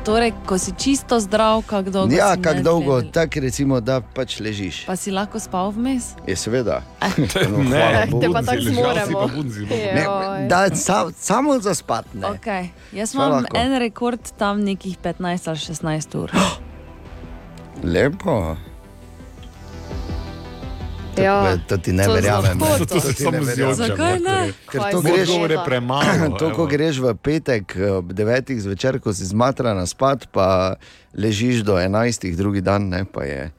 [0.07, 4.39] Torej, ko si čisto zdrav, kako dolgo Ja, si kako dolgo, tako recimo, da pač
[4.39, 4.85] ležiš.
[4.85, 6.15] Pa si lahko spal vmes?
[6.23, 6.79] Je seveda.
[7.51, 8.33] No, Ne, hvala te Bogu.
[8.33, 9.19] pa tako si zmoremo.
[9.19, 9.43] no.
[9.67, 10.03] Ne,
[10.47, 12.05] da, sam, samo za spat.
[12.13, 12.27] Ne.
[12.29, 12.71] Okay.
[12.93, 13.57] Jaz Sva imam lahko.
[13.57, 16.31] en rekord tam nekih 15 ali 16 ur.
[17.83, 18.55] Lepo.
[21.17, 21.57] Ja.
[21.59, 22.57] To ti ne To verjamem.
[22.57, 22.65] ne.
[22.77, 22.85] to.
[22.85, 23.75] To ti samo ne verjamem.
[23.75, 23.95] zjočem.
[23.95, 24.39] Zakaj ne?
[24.65, 25.29] Ker Kaj to greš,
[25.65, 26.37] premalo.
[26.39, 27.65] To, ko greš v petek
[27.95, 30.75] ob 9 zvečer, ko si zmatrana spat, pa
[31.11, 31.97] ležiš do 11,
[32.33, 33.49] drugi dan, ne, pa je,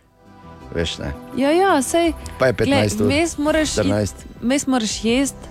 [0.71, 2.13] veš, ne, Ja, ja, sej.
[2.39, 3.07] pa je 15 ur.
[3.09, 4.15] Mes moraš, it- 14.
[4.41, 5.47] mes moraš jesti,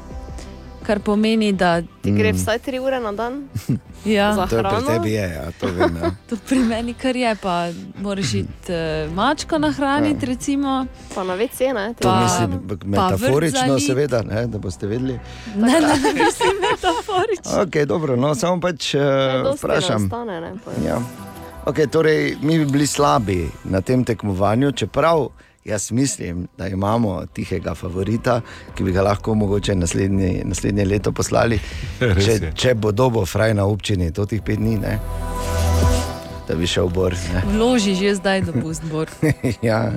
[0.88, 3.42] kar pomeni, da Ti gre vsaj 3 ure na dan
[4.06, 4.88] ja, za To je pri hrano.
[4.88, 5.98] tebi, je, ja, to vem.
[6.04, 6.12] Ja.
[6.30, 7.36] to pri meni kar je.
[7.36, 7.70] Pa
[8.00, 10.86] moraš iti uh, mačko nahraniti, recimo.
[11.16, 11.94] Pa na WC, ne?
[11.94, 15.20] To Pa- mislim metaforično, seveda, ne, da boste vedeli.
[15.56, 17.62] Ne, ne, ne, mislim metaforično.
[17.62, 19.02] Ok, dobro, no, samo pač uh,
[19.44, 20.02] Dosti vprašam.
[20.02, 20.54] ne ostane, ne?
[20.88, 21.00] Ja.
[21.66, 25.28] Okay, torej, mi bi bili slabi na tem tekmovanju, čeprav
[25.68, 28.42] jaz mislim, da imamo tihega favorita,
[28.76, 31.60] ki bi ga lahko mogoče naslednje, naslednje leto poslali,
[32.26, 35.00] če, če bo dobo fraj na občini, to tih pet dni, ne?
[36.48, 37.12] da bi šel bor.
[37.34, 37.42] ne.
[37.52, 39.10] Vloži že zdaj dopust, Bor.
[39.62, 39.92] ja.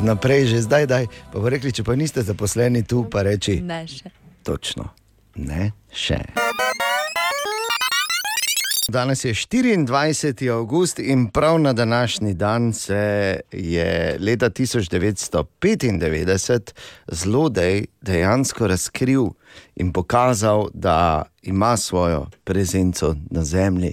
[0.00, 1.04] Vnaprej, že zdaj, daj.
[1.32, 4.08] pa bo rekli, če pa niste zaposleni tu, pa reči Ne še.
[4.42, 4.88] točno,
[5.36, 6.20] ne še.
[8.88, 10.50] Danes je 24.
[10.50, 16.72] august in prav na današnji dan se je leta 1995
[17.08, 19.26] zlodej dejansko razkril
[19.76, 23.92] in pokazal, da ima svojo prezenco na zemlji.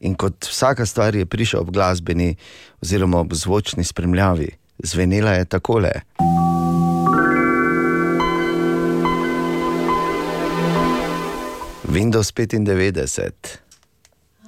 [0.00, 2.36] In kot vsaka stvar je prišel ob glasbeni
[2.82, 4.48] oziroma ob zvočni spremljavi.
[4.78, 5.92] Zvenela je takole.
[11.88, 13.30] Windows 95,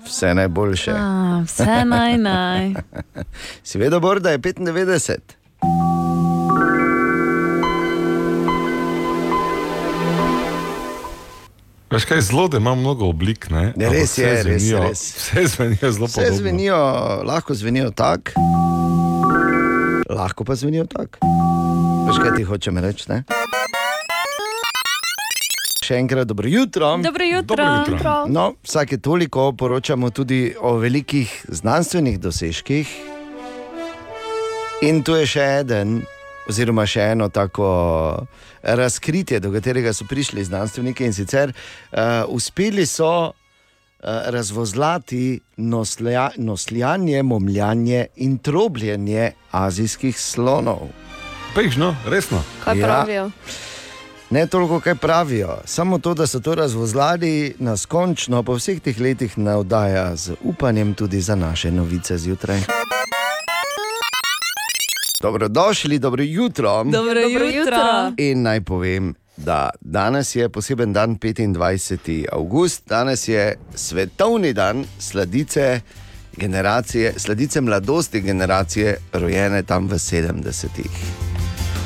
[0.05, 0.93] vse najboljše.
[0.93, 2.73] A, vse naj naj.
[3.63, 5.19] Si vedel, Bor, da je 95?
[11.91, 13.51] Veš kaj, zelo da ima mnogo oblik.
[13.51, 13.73] Ne?
[13.77, 15.03] Ne, Ampak res vse je, res, zvenijo- res.
[15.17, 16.37] Vse zvenijo zelo Vse podobno.
[16.37, 16.77] zvenijo,
[17.25, 18.31] lahko zvenijo tako,
[20.11, 21.19] lahko pa zvenijo tako.
[22.09, 23.05] Veš kaj ti hočem reči?
[23.09, 23.23] Ne?
[25.83, 26.97] Še enkrat dobro jutro.
[27.03, 27.57] Dobro jutro.
[27.57, 28.15] Dobro jutro.
[28.31, 32.93] No, vsake toliko poročamo tudi o velikih znanstvenih dosežkih.
[34.87, 36.01] In tu je še en,
[36.51, 37.67] oziroma še eno tako
[38.63, 43.35] razkritje, do katerega so prišli znanstveniki in sicer uh, uspeli so uh,
[44.03, 50.91] razvozlati noslja, nosljanje, momljanje in trobljenje azijskih slonov.
[51.55, 52.43] Pejš, no, resno.
[52.65, 53.31] Kaj Ja.
[54.33, 59.01] Ne toliko, kaj pravijo, samo to, da so to razvozlali, nas končno po vseh teh
[59.01, 62.61] letih navdaja z upanjem tudi za naše novice zjutraj.
[65.23, 66.85] Dobrodošli, dobro jutro.
[66.85, 67.47] Dobro, Dobro jutro.
[67.47, 68.13] jutro.
[68.17, 72.25] In naj povem, da danes je poseben dan, 25.
[72.33, 75.81] august, danes je svetovni dan sladice,
[76.37, 81.32] generacije, sladice mladosti generacije, rojene tam v 70-ih.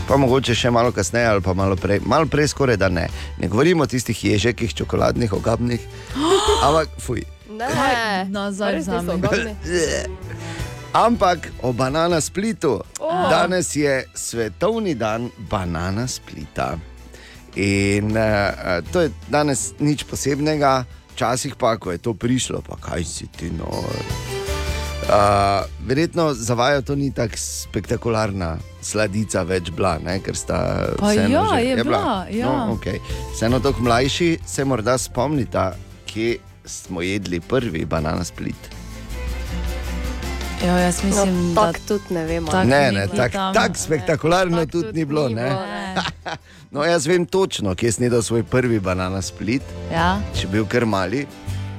[0.08, 3.08] Pa mogoče še malo kasneje, ali pa malo prej, malo prej skoraj da ne.
[3.38, 5.80] Ne govorimo o tistih ježekih, čokoladnih, ogabnih,
[6.66, 7.24] ampak fuj.
[7.50, 9.16] Ne, Nazaj vzamem.
[9.16, 9.56] ugodni.
[10.96, 12.80] Ampak o banana splitu.
[13.00, 13.10] O.
[13.30, 16.78] Danes je svetovni dan banana splita.
[17.56, 23.04] In uh, to je danes nič posebnega, včasih pa, ko je to prišlo, pa kaj
[23.04, 24.35] si ti nor.
[24.98, 25.12] Uh,
[25.80, 30.18] verjetno za vajo to ni tako spektakularna sladica več bila, ne?
[30.18, 30.58] ker sta
[30.96, 32.46] vseeno ja, že- je bila, ja.
[32.46, 32.98] No, okay.
[33.32, 35.72] Vseeno tako mlajši se morda spomnita,
[36.06, 38.58] kje smo jedli prvi banana split.
[40.58, 42.48] Jo, jaz No, mislim, da tako tudi ne vemo.
[42.48, 43.54] Tak Ne, ni ne, bilo tako tam.
[43.54, 45.28] tak spektakularno Tak tudi ni bilo.
[45.28, 45.42] Ne?
[45.42, 45.94] Ne.
[46.70, 50.18] No, jaz vem točno, kje sem jedel svoj prvi banana split, Ja.
[50.34, 51.26] če bil kar mali,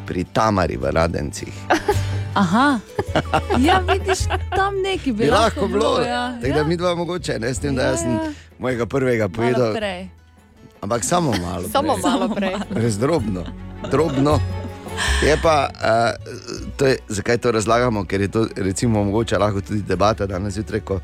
[0.06, 1.54] pri Tamari v Radencih.
[2.38, 2.80] Aha.
[3.68, 4.20] Ja, vidiš,
[4.56, 6.02] tam neki bi, Bi lahko bilo.
[6.02, 6.38] Ja.
[6.42, 8.32] Tako da mi dva mogoče, ne s tem, da jaz sem Ja, ja.
[8.60, 9.76] mojega prvega povedal,
[10.82, 11.70] ampak samo malo.
[11.72, 12.12] Samo prej.
[12.12, 12.56] malo prej.
[12.70, 13.44] Res drobno,
[13.92, 14.40] drobno.
[15.26, 16.34] Je pa, uh,
[16.78, 20.82] to je, zakaj to razlagamo, ker je to recimo, mogoče lahko tudi debata danes zjutraj,
[20.82, 21.00] ko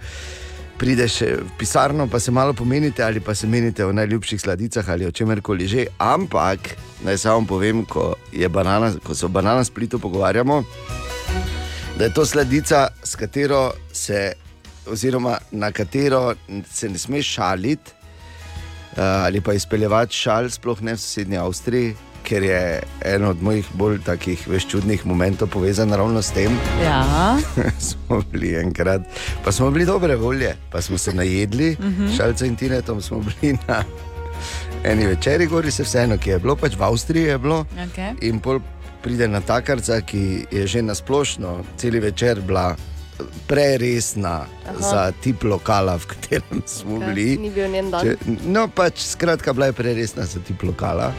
[0.78, 4.90] prideš eh, v pisarno, pa se malo pomenite ali pa se menite o najljubših sladicah
[4.90, 5.86] ali o čemerkoli že.
[5.98, 6.60] Ampak
[7.04, 10.64] naj samo povem, ko, je banana, ko se o banana splitu pogovarjamo,
[11.98, 14.34] da je to sladica, s katero se,
[14.88, 16.36] oziroma na katero
[16.72, 17.92] se ne smeš šaliti
[18.92, 23.68] uh, ali pa izpeljevati šal, sploh ne v sosednji Avstriji, ker je eno od mojih
[23.74, 26.58] bolj takih veš čudnih momentov povezan ravno s tem.
[26.84, 27.38] Ja.
[27.88, 29.02] smo bili enkrat,
[29.46, 32.18] pa smo bili dobre volje, pa smo se najedli, uh -huh.
[32.18, 33.84] šalce in tinetom smo bili na
[34.84, 37.66] eni večeri, gori se vseeno, ki je bilo, pač v Avstriji je bilo.
[37.76, 38.14] Okay.
[38.22, 38.60] In pol
[39.04, 42.76] pride na takarca, ki je že na splošno cel večer bila
[43.48, 44.80] preresna Aha.
[44.80, 47.38] za tip lokala, v katerem smo Ker bili.
[47.38, 48.06] Ni bil njen dan.
[48.06, 51.12] Če, no, pač skratka, bila je preresna za tip lokala.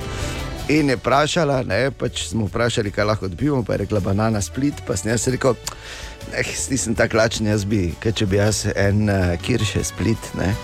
[0.69, 4.81] In je vprašala, ne, pač smo vprašali, kaj lahko dobimo, pa je rekla banana split,
[4.87, 5.57] pa sem jaz rekel,
[6.33, 10.55] eh, nisem tako lačen, jaz bi, kaj če bi jaz en uh, kirše split, ne.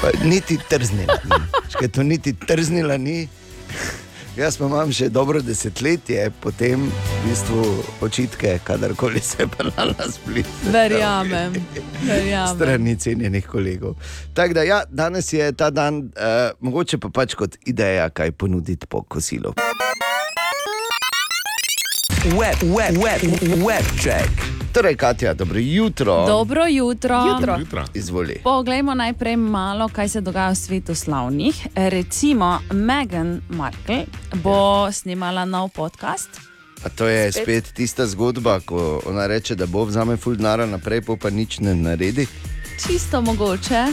[0.00, 1.42] Pa niti trznila ni,
[1.72, 3.28] Škaj to niti trznila ni.
[4.36, 7.60] Jaz pa imam še dobro desetletje, potem v bistvu
[8.04, 10.50] očitke, kadarkoli se banana split.
[10.72, 11.56] Verjamem.
[12.02, 12.56] Verjamem.
[12.56, 13.94] Strani cenjenih kolegov.
[14.36, 18.84] Tako da, ja, danes je ta dan, uh, mogoče pa pač kot ideja, kaj ponuditi
[18.86, 19.54] po kosilu.
[22.36, 23.24] Web, web, web,
[23.64, 24.55] web check.
[24.76, 26.26] Torej, Katja, dobro jutro.
[26.26, 27.24] Dobro jutro.
[27.26, 27.56] Jutro.
[27.58, 27.84] Jutra.
[27.94, 28.40] Izvoli.
[28.44, 31.66] Poglejmo najprej malo, kaj se dogaja v svetu slavnih.
[31.74, 34.04] Recimo, Meghan Markle
[34.34, 36.28] bo snimala nov podcast.
[36.84, 37.74] A to je spet, Spet?
[37.74, 41.74] tista zgodba, ko ona reče, da bo vzame ful denara naprej, pol pa nič ne
[41.74, 42.26] naredi.
[42.86, 43.84] Čisto mogoče.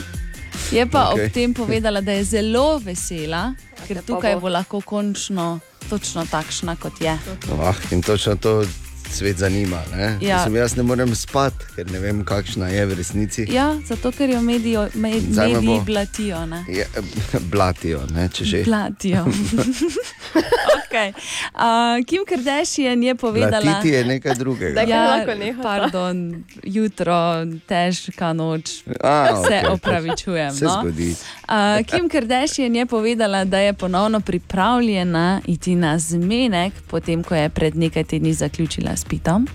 [0.71, 1.25] Je pa okay.
[1.25, 3.53] Ob tem povedala, da je zelo vesela,
[3.87, 4.39] ker Ja, pa tukaj bo.
[4.41, 7.15] bo lahko končno točno takšna, kot je.
[7.63, 8.65] Ah, in točno to
[9.13, 9.81] svet zanima.
[9.95, 10.17] Ne?
[10.21, 10.37] Ja.
[10.37, 13.45] Mislim, jaz ne morem spati, ker ne vem, kakšna je v resnici.
[13.51, 16.45] Ja, zato ker jo medijo, med, mediji bo- blatijo.
[16.45, 16.65] Ne?
[16.67, 16.87] Je,
[17.53, 18.63] blatijo, ne, če že.
[18.63, 19.25] Blatijo.
[20.93, 21.13] okay.
[21.55, 24.73] uh, Kim Kardashian je povedala, Blatiti je nekaj drugega.
[24.75, 25.63] Daj, Kaj lahko nehata?
[25.63, 28.83] pardon, jutro, težka noč.
[29.01, 30.51] A, Se okej, opravičujem.
[30.53, 30.79] Se no.
[30.81, 31.15] zgodi.
[31.49, 37.49] Uh, Kim Kardashian je povedala, da je ponovno pripravljena iti na zmenek, potem ko je
[37.49, 39.47] pred nekaj tedni zaključila s Pitom.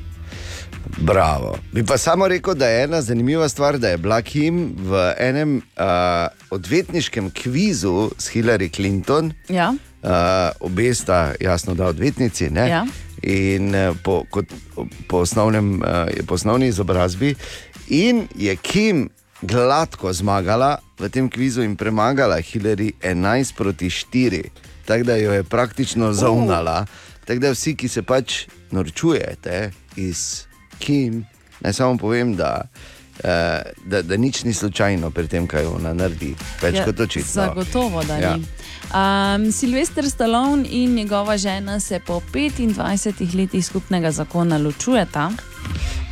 [0.97, 1.59] Bravo.
[1.73, 5.57] Bi pa samo rekel, da je ena zanimiva stvar, da je bila Kim v enem
[5.57, 5.83] uh,
[6.51, 10.11] odvetniškem kvizu s Hillary Clinton, Ja, uh,
[10.61, 12.51] obe sta jasno da odvetnici.
[12.51, 12.69] Ne?
[12.69, 12.87] Ja.
[13.23, 14.45] In uh, po, kot,
[15.09, 17.35] po, osnovnem, uh, po osnovni izobrazbi.
[17.89, 19.09] In je Kim
[19.43, 24.43] gladko zmagala v tem kvizu in premagala Hillary 11 proti 4,
[24.87, 26.87] tako da jo je praktično zaunala.
[27.25, 30.45] Tako da vsi, ki se pač norčujete iz
[30.79, 31.27] Kim,
[31.61, 32.63] naj samo povem, da,
[33.25, 36.35] eh, da, da nič ni slučajno pri tem, kaj ona naredi.
[36.63, 37.33] Več Ja, kot očitno.
[37.33, 38.37] Zagotovo, da Ja.
[38.37, 38.45] ni.
[38.89, 45.31] Um, Silvestr Stallone in njegova žena se po 25 letih skupnega zakona ločujeta.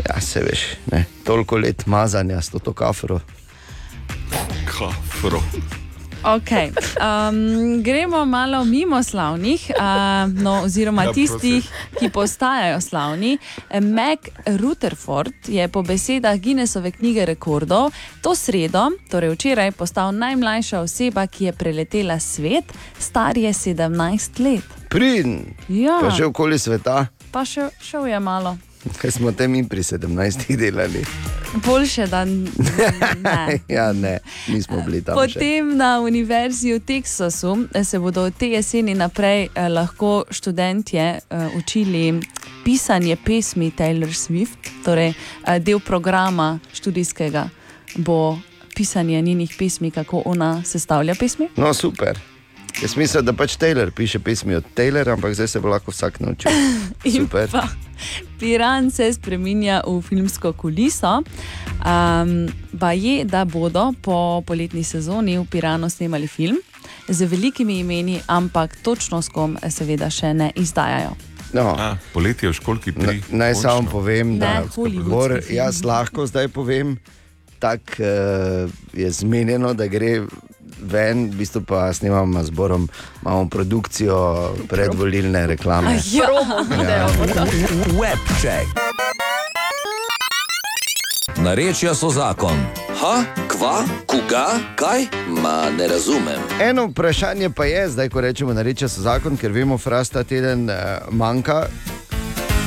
[0.06, 0.60] Ja, se veš,
[0.92, 3.20] ne, toliko let mazanja s to kafro.
[4.66, 5.40] Kafro.
[6.24, 6.72] Okay.
[6.98, 11.68] Um, gremo malo mimo slavnih, uh, no, oziroma Ja, tistih,
[11.98, 13.38] ki postajajo slavni.
[13.80, 21.26] Mac Rutherford je po besedah Guinnessove knjige rekordov to sredo, torej včeraj, postal najmlajša oseba,
[21.26, 24.64] ki je preletela svet, star je 17 let.
[24.88, 28.56] Pridn, Ja, pa že okoli sveta, pa še, šel je malo.
[28.98, 31.04] Kaj smo te mi pri 17 delali.
[31.66, 32.50] Boljše, da ne.
[33.76, 34.18] Ja, ne,
[34.48, 35.14] nismo bili tam.
[35.28, 35.34] še.
[35.34, 41.02] Potem na Univerzi v Teksasu eh, se bodo od te jeseni naprej eh, lahko študentje
[41.02, 42.20] eh, učili
[42.64, 45.14] pisanje pesmi Taylor Swift, torej
[45.60, 47.48] del programa študijskega
[47.96, 48.38] bo
[48.74, 51.48] pisanje njenih pesmi, kako ona sestavlja pesmi.
[51.56, 52.18] No, super.
[52.82, 56.20] Jaz mislim, da pač Taylor piše pesmi od Taylora, ampak zdaj se bo lahko vsak
[56.20, 56.50] naučil.
[57.16, 57.48] Super.
[57.50, 57.68] pa
[58.40, 61.23] Piran se spremenja v filmsko kuliso.
[61.86, 66.59] Um, ba je, da bodo po poletni sezoni v Piranu snemali film
[67.09, 71.14] z velikimi imeni, ampak točno s kom, seveda, še ne izdajajo.
[71.55, 73.23] No, A, poletje v školki na, tri.
[73.31, 76.97] naj samo povem, da Ne, Bor, jaz lahko zdaj povem,
[77.59, 80.27] tako uh, je zmenjeno, da gre
[80.80, 82.88] ven, v bistvu pa snemamo z Borom,
[83.22, 85.98] imamo produkcijo predvolilne reklame.
[86.12, 86.26] Ja,
[86.88, 87.06] Ja.
[87.96, 88.66] Webček.
[91.36, 92.56] Narečja so zakon.
[93.00, 95.06] Ha, kva, koga, kaj?
[95.42, 96.40] Ma ne razumem.
[96.60, 100.24] Eno vprašanje pa je, zdaj ko rečemo, da reče se zakon, ker vemo, da ta
[100.24, 100.76] teden uh,
[101.10, 101.66] manjka,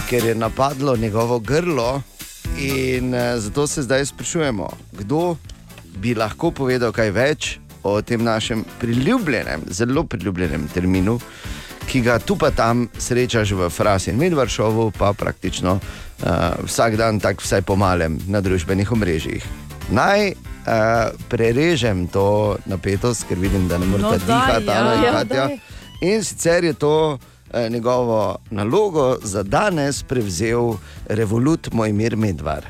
[0.10, 2.02] ker je napadlo njegovo grlo.
[2.58, 5.36] In uh, zato se zdaj sprašujemo, kdo
[5.98, 11.20] bi lahko povedal kaj več o tem našem priljubljenem, zelo priljubljenem terminu,
[11.90, 16.28] ki ga tu pa tam srečaš v Frasi in Medvaršovu, pa praktično uh,
[16.66, 19.46] vsak dan, tako vsaj po malem na družbenih omrežjih.
[19.90, 20.36] Naj uh,
[21.30, 24.80] prerežem to napetost, ker vidim, da ne morete No, no, daj, dihati, ja.
[24.80, 25.48] Ana in Ja, Katja.
[25.48, 25.58] daj.
[26.02, 27.18] In sicer je to
[27.52, 30.78] eh, njegovo nalogo za danes prevzel
[31.08, 32.66] Revolut Mojmir Medvar.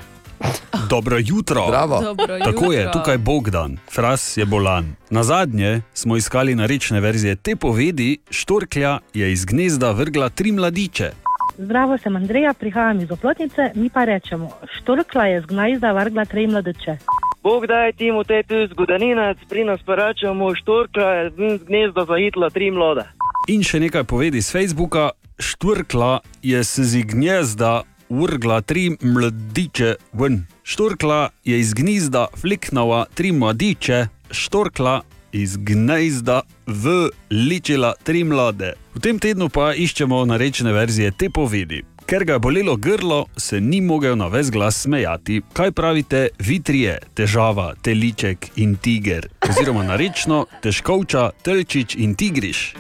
[0.90, 1.68] Dobro jutro.
[1.68, 2.02] Bravo.
[2.02, 2.94] Dobro Tako je, jutro.
[2.94, 4.96] tukaj je Bogdan, Fras je bolan.
[5.10, 11.12] Na zadnje smo iskali narečne verzije te povedi, Štorklja je iz gnezda vrgla tri mladiče.
[11.58, 14.50] Zdravo, sem Andreja, prihajam iz Oplotnice, mi pa rečemo,
[14.80, 16.98] štorkla je z gnajda vrgla tri mladeče.
[17.44, 22.06] Bog daj ti mu te tu zgodaninac, pri nas pa rečemo štorka, je z gnezda
[22.06, 23.04] zahitla tri mlade.
[23.48, 25.10] In še nekaj povedi z Facebooka,
[25.40, 30.46] Štorkla je se z gnezda vrgla tri mladiče ven.
[30.64, 38.74] Štorkla je iz gnezda fliknila tri mladiče, štorkla iz gnezda v ličila tri mlade.
[38.96, 41.84] V tem tednu pa iščemo narečne verzije te povedi.
[42.10, 45.42] Ker ga je bolelo grlo, se ni mogel na ves glas smejati.
[45.54, 49.30] Kaj pravite, vitrije, težava, teliček in tiger?
[49.50, 52.74] Oziroma narečno, težkovča, telčič in tigriš.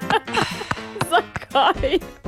[1.12, 2.19] Zakaj?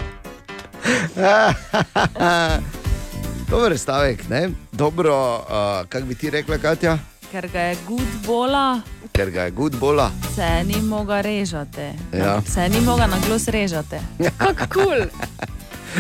[3.51, 4.51] Dober stavek, ne?
[4.73, 5.45] Dobro, uh,
[5.89, 6.99] kako bi ti rekla, Katja?
[7.33, 8.81] Ker ga je gud bola,
[9.13, 10.11] Ker ga je good bola.
[10.37, 11.81] se ni mogla režati.
[12.13, 12.43] Ja.
[12.47, 13.97] Se ni mogla na glas režati.
[14.39, 14.83] Kako kul.
[14.85, 15.07] Cool.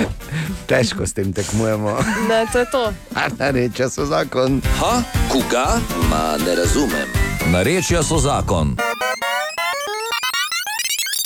[0.68, 1.96] Težko s tem tekmujemo.
[2.28, 2.92] Ne, to je to.
[3.38, 4.60] Reče so zakon.
[4.78, 5.80] Ha, koga?
[6.10, 7.08] Ma ne razumem.
[7.52, 8.76] Narečja so zakon.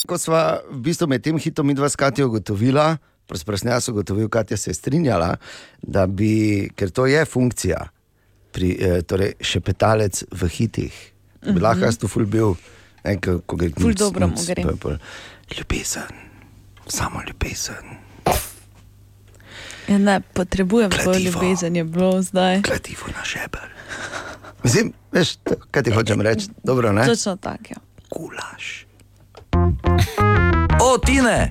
[0.06, 2.96] Ko sva v bistvu med tem hitom midva s Katijo ugotovila,
[3.26, 5.36] prosprosno jaz ugotovil, Katja se je strinjala,
[5.82, 6.32] da bi,
[6.72, 7.88] ker to je funkcija,
[8.52, 11.12] pri, eh, torej šepetalec v hitih.
[11.42, 11.62] Bi Mhm.
[11.62, 12.54] lahko jaz tu ful bil,
[13.04, 14.62] ne, ko, ko gre Ful nuc, dobro mu nuc, gre.
[14.62, 14.96] to je pol
[15.50, 16.10] Ljubezen,
[16.88, 17.96] samo ljubezen,
[19.86, 21.14] Ja, ne, potrebujem Kladivo.
[21.32, 22.62] ljubezen, je bilo zdaj.
[22.62, 23.70] kladivo na žebelj.
[24.64, 27.06] Mislim, veš, to, kaj ti hočem reči, dobro, ne?
[27.06, 27.64] Točno tako.
[27.70, 27.76] Ja.
[28.08, 28.86] Kulaš.
[30.80, 31.50] O, Tine!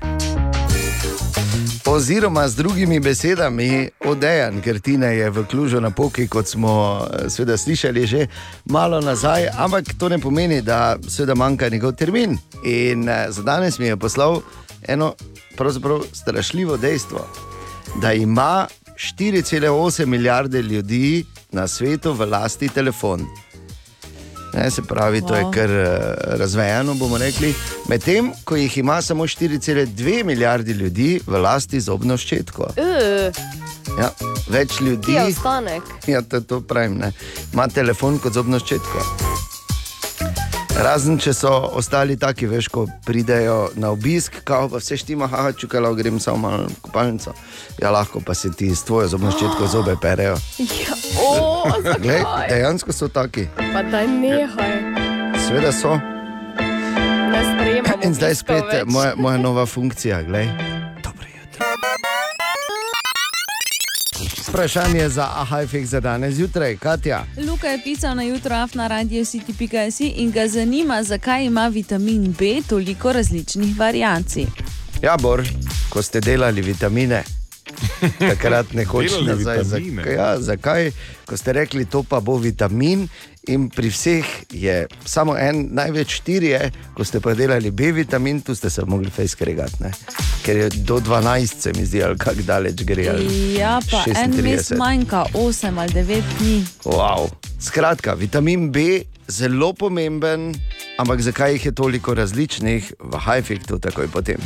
[1.96, 7.30] Oziroma, z drugimi besedami, odejan, ker Tina je v Klužu na poki, kot smo eh,
[7.32, 8.26] seveda slišali že
[8.68, 12.36] malo nazaj, ampak to ne pomeni, da seveda manjka njegov termin.
[12.64, 14.42] In eh, za danes mi je poslal
[14.88, 15.14] eno
[15.56, 17.24] pravzaprav strašljivo dejstvo,
[18.02, 23.24] da ima 4,8 milijarde ljudi na svetu v lasti telefon.
[24.56, 25.54] Ne, se pravi, to je Wow.
[25.54, 25.86] kar uh,
[26.38, 27.54] razvejano, bomo rekli.
[27.88, 32.62] Medtem ko jih ima samo 4,2 milijardi ljudi v lasti zobno ščetko.
[32.62, 33.34] Uh,
[33.96, 34.10] Ja,
[34.48, 35.12] več ljudi.
[35.12, 35.80] je.
[36.06, 36.98] Ja, to, to pravim.
[36.98, 37.12] Ne.
[37.52, 39.00] Ima telefon kot zobno ščetko.
[40.76, 45.52] Razen če so ostali taki, veš, ko pridejo na obisk, kao pa vse štima, haha,
[45.52, 47.32] čukala, grem samo malo v kopalnico.
[47.80, 50.36] Ja, lahko pa se ti s tvojo zobno ščetko zobe perejo.
[50.58, 51.64] Ja, o,
[51.96, 54.76] Glej, dejansko so taki, Pa daj nehaj.
[55.40, 55.96] sveda so.
[55.96, 57.82] Ne.
[58.04, 58.84] In zdaj spet več.
[58.86, 60.22] moja, moja nova funkcija.
[60.22, 60.50] Glej.
[64.48, 67.24] Vprašanje za AHFX za danes zjutraj, Katja.
[67.48, 72.44] Luka je pisal na jutro afna radio city.si in ga zanima, zakaj ima vitamin B
[72.68, 74.46] toliko različnih variacij.
[75.02, 75.48] Ja, Bor,
[75.90, 77.24] ko ste delali vitamine,
[78.18, 79.58] takrat nekoč Delali nazaj.
[79.58, 80.02] vitamine?
[80.02, 80.90] Zakaj, ja, zakaj,
[81.26, 83.08] ko ste rekli, to pa bo vitamin,
[83.46, 88.40] in pri vseh je samo en, največ štiri je, ko ste pa delali B vitamin,
[88.40, 89.92] tu ste se mogli fejskregati,
[90.44, 93.08] ker je do 12, se mi zdi, ali kako daleč gre.
[93.58, 94.42] Ja, pa en 36.
[94.42, 96.56] mesec manjka, 8 ali 9 dni.
[96.84, 97.30] Wow.
[97.60, 100.54] Skratka, vitamin B zelo pomemben,
[100.98, 104.38] ampak zakaj jih je toliko različnih, v high-fiktu takoj potem.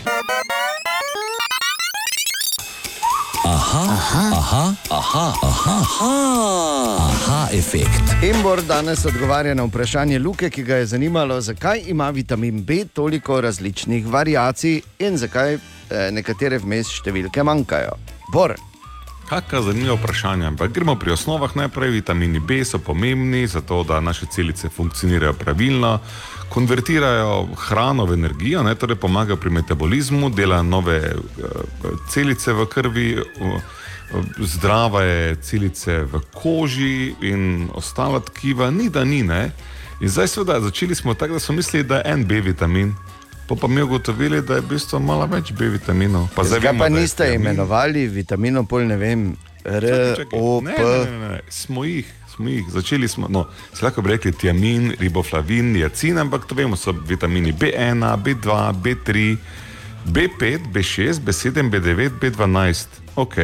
[3.45, 8.13] Aha, aha, aha, aha, aha, aha, aha efekt.
[8.23, 13.41] Embor danes odgovarja na vprašanje Luke, ki ga je zanimalo, zakaj ima vitamin B toliko
[13.41, 15.61] različnih variacij in zakaj eh,
[16.13, 17.97] nekatere vmes številke manjkajo.
[18.33, 18.55] Bor,
[19.31, 21.91] Kakšno zanimivo vprašanje, ampak gremo pri osnovah najprej.
[21.91, 25.99] Vitamini B so pomembni za to, da naše celice funkcionirajo pravilno,
[26.49, 31.45] konvertirajo hrano v energijo, ne, torej pomagajo pri metabolizmu, delajo nove uh,
[32.09, 33.63] celice v krvi, uh,
[34.39, 39.23] zdrave celice v koži in ostala tkiva, ni da ni.
[39.23, 39.53] Ne.
[40.01, 42.95] In zdaj, seveda, začeli smo tako, da smo mislili, da je en B vitamin.
[43.51, 46.29] Pa pa mi ugotovili, da je v bistvu malo več B vitaminov.
[46.31, 47.41] Pa zdaj zakaj vemo, pa niste tiamin.
[47.43, 49.25] imenovali vitaminov, pol ne vem,
[49.65, 49.85] R.
[50.33, 50.83] O, Ne, P.
[50.83, 51.41] ne, ne, ne.
[51.51, 52.65] Smo jih, smo jih.
[52.71, 53.43] Začeli smo, no,
[53.75, 58.47] se lahko bi rekli tiamin, riboflavin, niacin, ampak to vemo, so vitamini B1, B2,
[58.77, 59.37] B3,
[60.07, 61.91] B5, B6, B7, B9,
[62.21, 62.87] B12.
[63.17, 63.35] Ok,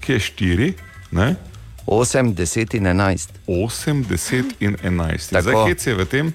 [0.00, 0.72] kje je 4?
[1.12, 1.36] Ne?
[1.86, 3.28] 8, 10 in 11.
[3.46, 5.28] 8, 10 in 11.
[5.28, 5.42] Tako.
[5.42, 6.26] Zdaj hec je v tem,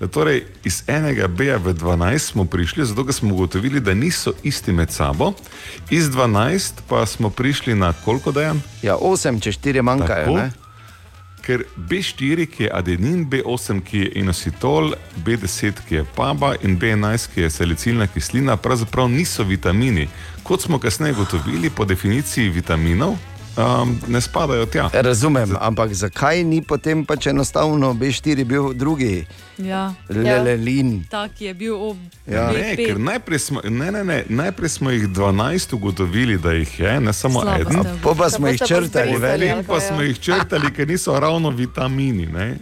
[0.00, 4.32] da torej iz enega B-ja v 12 smo prišli, zato ker smo ugotovili, da niso
[4.42, 5.32] isti med sabo.
[5.90, 8.62] Iz 12 pa smo prišli na koliko dejan?
[8.82, 10.24] Ja, 8, če 4 manjkajo.
[10.24, 10.36] Tako.
[10.36, 10.50] ne?
[11.40, 14.92] Ker B4, ki je adenin, B8, ki je inositol,
[15.24, 20.08] B10, ki je paba in B11, ki je salicilna kislina, pravzaprav niso vitamini.
[20.42, 23.16] Kot smo kasneje ugotovili, po definiciji vitaminov
[23.56, 24.90] um, ne spadajo tja.
[24.92, 29.26] Razumem, ampak zakaj ni potem pač enostavno B4 bil drugi,
[29.64, 29.94] Ja.
[30.08, 31.04] Lelelin?
[31.10, 31.96] Tak je bil ob
[32.26, 32.50] Ja.
[32.52, 37.00] Ne, ker najprej smo, ne, ne, ne, najprej smo jih 12 ugotovili, da jih je,
[37.00, 37.82] ne samo Slabo eden.
[37.82, 39.50] ste Po pa smo jih črtali, veli.
[39.50, 42.26] Potem pa smo jih črtali, ker niso ravno vitamini.
[42.26, 42.56] Ne?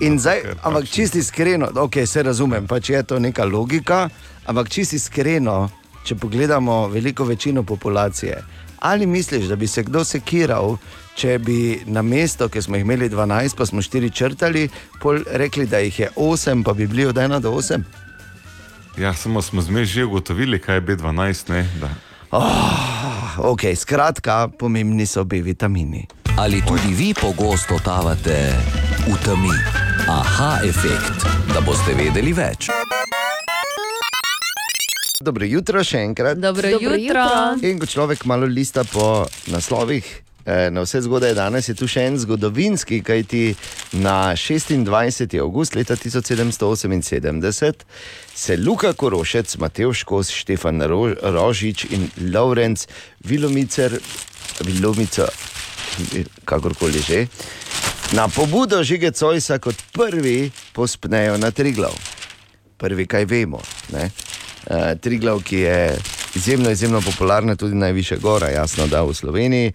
[0.00, 4.08] In zdaj, ampak čisti iskreno, ok, se razumem, pač je to neka logika,
[4.46, 5.68] ampak čisti iskreno,
[6.04, 8.38] če pogledamo veliko večino populacije,
[8.80, 10.76] ali misliš, da bi se kdo sekiral,
[11.14, 14.68] če bi na mesto, ki smo jih imeli 12, pa smo 4 črtali,
[15.00, 17.82] pol rekli, da jih je 8, pa bi bili od 1 do 8?
[18.98, 21.50] Ja, samo smo zmej že ugotovili, kaj je B12.
[21.50, 21.90] Ne, da.
[22.30, 26.06] Oh, ok, skratka, pomembni so B vitamini.
[26.38, 28.52] Ali tudi vi pogosto totavate
[29.06, 29.56] v temi?
[30.08, 32.70] Aha efekt, da boste vedeli več.
[35.20, 36.38] Dobro jutro še enkrat.
[36.40, 37.20] Dobro, Dobro jutro.
[37.20, 37.68] jutro.
[37.68, 40.06] In ko človek malo lista po naslovih,
[40.46, 43.54] eh, na vse zgodaj danes je tu še en zgodovinski, kajti
[44.00, 45.36] na 26.
[45.40, 47.84] august leta 1778
[48.34, 52.86] se Luka Korošec, Matej Škos, Štefan Ro Rožič in Laurenc
[53.20, 54.00] Vilomicer,
[54.64, 55.28] Vilomica,
[56.48, 57.26] kakorkoli že,
[58.16, 61.92] na pobudo Žige Cojsa kot prvi pospnejo na Triglav
[62.80, 63.60] prvi, kaj vemo.
[63.92, 64.08] Ne?
[64.66, 65.98] Uh, Triglav, ki je
[66.34, 69.72] izjemno, izjemno popularna, tudi najvišja gora, jasno, da v Sloveniji.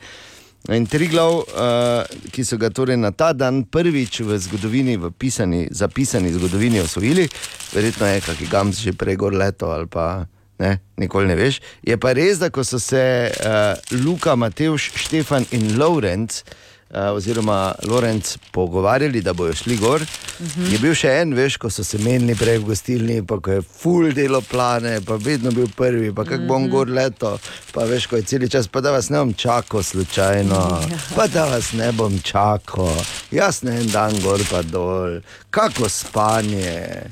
[0.70, 5.68] In Triglav, uh, ki so ga torej na ta dan prvič v zgodovini, v pisani,
[5.72, 7.28] zapisani zgodovini osvojili,
[7.74, 10.26] verjetno je kakšen gams že prej gor leto ali pa
[10.60, 11.62] ne, nikoli ne veš.
[11.84, 18.38] Je pa res, da so se uh, Luka, Matejš, Štefan in Lorenz uh, oziroma Lorenz
[18.52, 20.02] pogovarjali, da bojo šli gor.
[20.02, 20.72] Uh -huh.
[20.72, 23.62] Je bil še en, veš, ko so se menili prej v gostilni, pa ko je
[23.62, 27.38] full delo plane, pa vedno bil prvi, pa kako bom gor leto,
[27.72, 30.82] pa veš, ko je cel čas, pa da vas ne bom čakal slučajno,
[31.16, 32.96] pa da vas ne bom čakal,
[33.32, 35.20] jaz ne en dan gor pa dol,
[35.50, 37.04] kako spanje,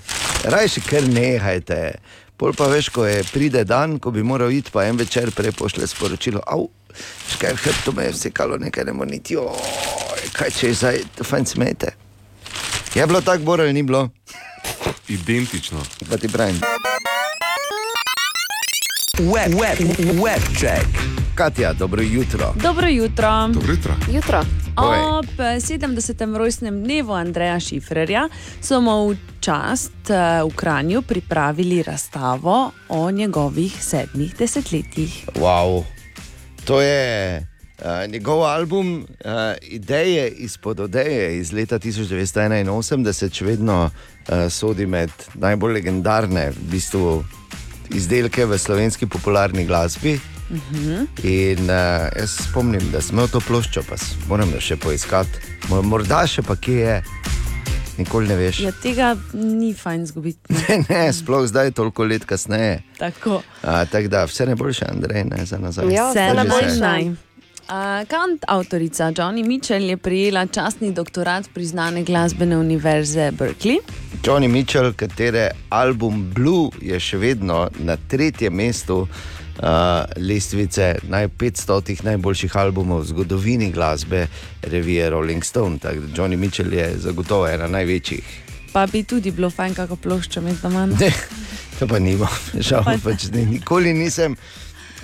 [0.43, 1.95] rajši kar nehajte.
[2.37, 5.51] Pol pa veš, ko je pride dan, ko bi moral iti, pa en večer prej
[5.51, 6.41] pošle sporočilo.
[6.47, 6.69] Au,
[7.33, 10.99] škaj v hrbtu me je vsekalo, nekaj ne more niti, oj, kaj če je zdaj,
[11.17, 11.93] to fajn smete.
[12.95, 14.09] Je bilo tako, Boro, ali ni bilo?
[15.09, 15.83] Identično.
[16.09, 16.61] Pa ti pravim.
[19.19, 19.77] Web, web,
[20.23, 20.87] web check.
[21.35, 22.53] Katja, dobro jutro.
[22.55, 23.47] Dobro jutro.
[23.47, 23.95] Dobro jutro.
[24.11, 24.41] Jutro.
[24.75, 24.99] Povej.
[25.01, 26.35] Ob 70.
[26.37, 28.29] rojstnem dnevu Andreja Šifrerja
[28.61, 35.25] so mu v čast eh, v Kranju pripravili razstavo o njegovih sedmih desetletjih.
[35.35, 35.83] Wow.
[36.65, 39.31] To je uh, njegov album, uh,
[39.61, 43.91] ideje izpod odeje iz leta 1981, še vedno uh,
[44.49, 47.23] sodi med najbolj legendarne v bistvu,
[47.91, 50.19] izdelke v slovenski popularni glasbi.
[50.49, 51.07] Uh -huh.
[51.23, 53.95] In uh, jaz spomnim, da smo to ploščo, pa
[54.27, 55.39] moram jo še poiskati.
[55.69, 57.03] Mo- Morda še pa kje je,
[57.97, 58.59] nikoli ne veš.
[58.59, 60.53] Ja, tega ni fajn zgubiti.
[60.69, 62.81] Ne, ne, sploh zdaj, toliko let kasneje.
[62.97, 63.41] Tako.
[63.63, 65.93] A, Tako da vse najboljše, Andrej, ne za nazaj.
[65.93, 67.15] Ja, Vse najboljše.
[67.63, 73.77] Uh, Kant, avtorica Johnny Mitchell, je prijela častni doktorat priznane glasbene univerze Berkeley.
[74.23, 79.07] Johnny Mitchell, katere album Blue je še vedno na tretjem mestu
[79.59, 79.65] uh,
[80.17, 84.27] lestvice naj 500 najboljših albumov v zgodovini glasbe
[84.61, 85.77] revije Rolling Stone.
[85.79, 88.23] Tako da Johnny Mitchell je zagotovo ena največjih.
[88.73, 90.85] Pa bi tudi bilo fajn, kako ploščo imeti doma.
[90.85, 91.11] Ne,
[91.79, 92.27] to pa nima,
[92.57, 94.35] žal Pa- pač ne, nikoli nisem.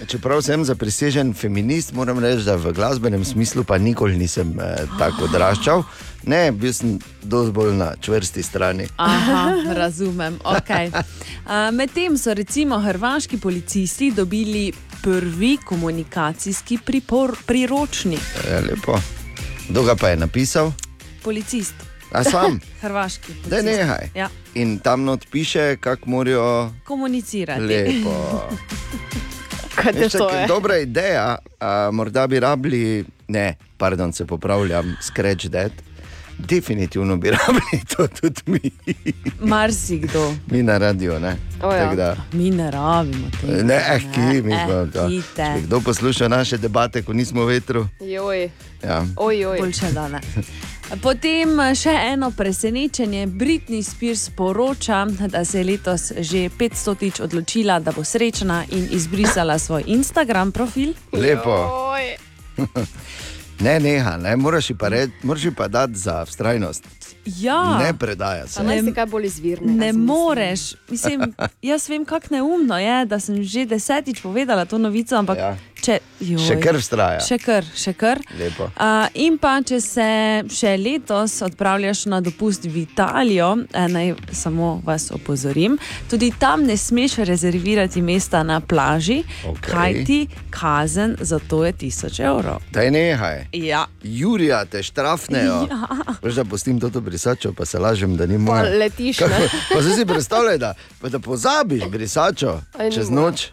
[0.08, 5.24] Čeprav sem zaprisežen feminist, moram reči, da v glasbenem smislu pa nikoli nisem eh, tako
[5.24, 5.84] odraščal.
[6.24, 8.88] Ne, bil sem dosti bolj na čvrsti strani.
[8.98, 10.40] Aha, razumem.
[10.44, 10.92] Okay.
[11.42, 14.70] Uh, Medtem so recimo hrvaški policisti dobili
[15.02, 18.22] prvi komunikacijski pripor, priročnik.
[18.46, 19.00] Je lepo.
[19.70, 20.72] Kdo ga pa je napisal?
[21.24, 21.74] Policist.
[22.12, 22.60] A sam?
[22.82, 23.34] Hrvaški.
[23.34, 23.66] Da policist.
[23.66, 24.10] nehaj.
[24.16, 27.62] Ja, In tam not piše, kako morajo komunicirati.
[27.62, 28.14] lepo.
[29.76, 30.48] Kaj te to je?
[30.48, 31.28] Dobra ideja,
[31.60, 32.84] a, morda bi rabili,
[33.28, 33.48] ne,
[33.78, 35.72] pardon, se popravljam, scratch that.
[36.40, 38.60] Definitivno bi rabili to tudi mi,
[39.42, 40.34] Marsikdo.
[40.48, 41.20] mi na radio.
[41.20, 41.80] Ne, O ja.
[41.80, 43.64] Tako da, Mi ne rabimo tega.
[43.64, 44.86] ne, eh, ki mi eh, smo.
[44.94, 45.08] to.
[45.10, 45.36] kite.
[45.36, 47.88] Če Kdo posluša naše debate, ko nismo v vetru?
[48.02, 48.50] Joj,
[48.84, 49.04] Ja.
[49.18, 49.60] oj, oj.
[49.60, 50.22] Boljše da ne.
[50.98, 53.28] Potem še eno presenečenje.
[53.28, 59.60] Britney Spears poroča, da se je letos že 500tič odločila, da bo srečna in izbrisala
[59.60, 60.94] svoj Instagram profil.
[61.14, 61.70] Lepo.
[63.60, 66.84] Ne, neha, ne, moraš ji pa, red, moraš ji pa dati za vztrajnost.
[67.26, 68.64] Ja, Ne predaja se.
[68.86, 69.74] Si kaj bolj izvirne.
[69.74, 70.74] ne moreš.
[70.90, 75.58] Mislim, jaz vem, kako neumno je, da sem že desetič povedala to novico, ampak Ja.
[75.90, 77.22] Če, joj, Še kar vztraja.
[77.26, 78.22] Še kar, še kar.
[78.38, 78.68] Lepo.
[78.78, 80.08] Uh, in pa, če se
[80.54, 85.80] še letos odpravljaš na dopust v Italijo, eh, naj samo vas opozorim,
[86.12, 89.72] tudi tam ne smeš rezervirati mesta na plaži, Okej.
[89.72, 90.20] kajti
[90.54, 92.62] kazen za to je 1000 evrov.
[92.72, 93.46] Daj nehaj.
[93.54, 93.86] Ja.
[94.04, 95.66] Jurija te štrafnejo.
[95.70, 96.16] Ja.
[96.22, 98.64] Veš, da pustim to brisačo, pa se lažem, da ni Pa moja.
[98.78, 99.50] letiš, Kako-?
[99.74, 102.62] Pa si predstavljaj, da, da pozabiš brisačo
[102.94, 103.50] čez noč.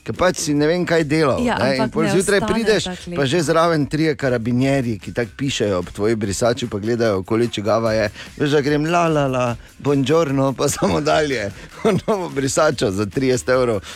[0.00, 1.42] Ker pač si ne vem, kaj delal.
[1.44, 5.36] Ja, ne, in ampak pol ne zjutraj prideš, pa že zraven trije karabinjeri, ki tako
[5.36, 8.08] pišejo ob tvoji brisači, pa gledajo, koliko čigava je.
[8.38, 9.46] Veš, da grem la la la,
[9.78, 11.50] bonžorno, pa samo dalje.
[12.06, 13.84] Novo brisačo za 30 evrov.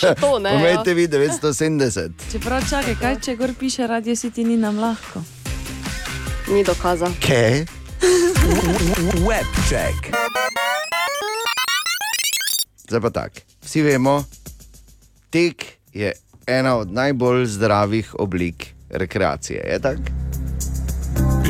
[0.00, 0.58] Še to ne, ja.
[0.58, 2.30] Pomejte vi 970.
[2.30, 5.24] Čeprav čakaj, kaj če gor piše, radio si ti ni nam lahko.
[6.54, 7.10] Ni dokaza.
[7.22, 7.64] Kaj?
[9.28, 10.14] Web check.
[12.86, 13.42] Zdaj pa tako.
[13.62, 14.22] Vsi vemo,
[15.32, 16.12] tek je
[16.46, 19.64] ena od najbolj zdravih oblik rekreacije.
[19.64, 20.02] Je tako?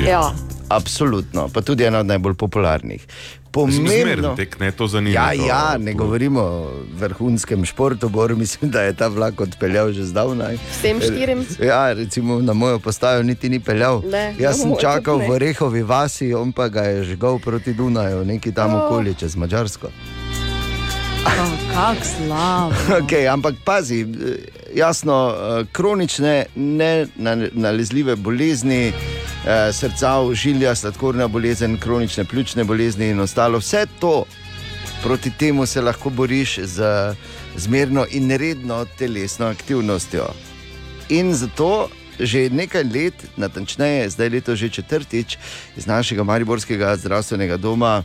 [0.01, 0.31] Ja.
[0.71, 3.07] Absolutno, pa tudi ena od najbolj popularnih.
[3.53, 4.33] Pomembno.
[4.35, 5.13] tek, ne to zanima.
[5.13, 9.41] Ja, to- ja, ne to- govorimo o vrhunskem športu, bor mislim, da je ta vlak
[9.41, 10.57] odpeljal že zdavnaj.
[10.71, 11.45] Vsem štirim?
[11.61, 14.03] Ja, recimo na mojo postajo niti ni peljal.
[14.03, 15.39] Ne, Jaz sem mojo čakal v.
[15.39, 18.83] Rehovi vasi, on pa ga je žgal proti Dunaju, neki tam Oh.
[18.83, 19.89] okoli čez Mačarsko.
[21.25, 22.75] Kako slabo.
[23.01, 24.07] Okay, ampak pazi, eh,
[24.75, 33.09] jasno, eh, kronične, ne na- nalezljive bolezni, eh, srca, ožilja, sladkorna bolezen, kronične pljučne bolezni
[33.09, 34.25] in ostalo, vse to,
[35.03, 36.83] proti temu se lahko boriš z
[37.57, 40.27] zmerno in redno telesno aktivnostjo.
[41.09, 41.89] In zato
[42.19, 45.37] že nekaj let, natančneje, zdaj leto že četrtič,
[45.77, 48.03] iz našega Mariborskega zdravstvenega doma,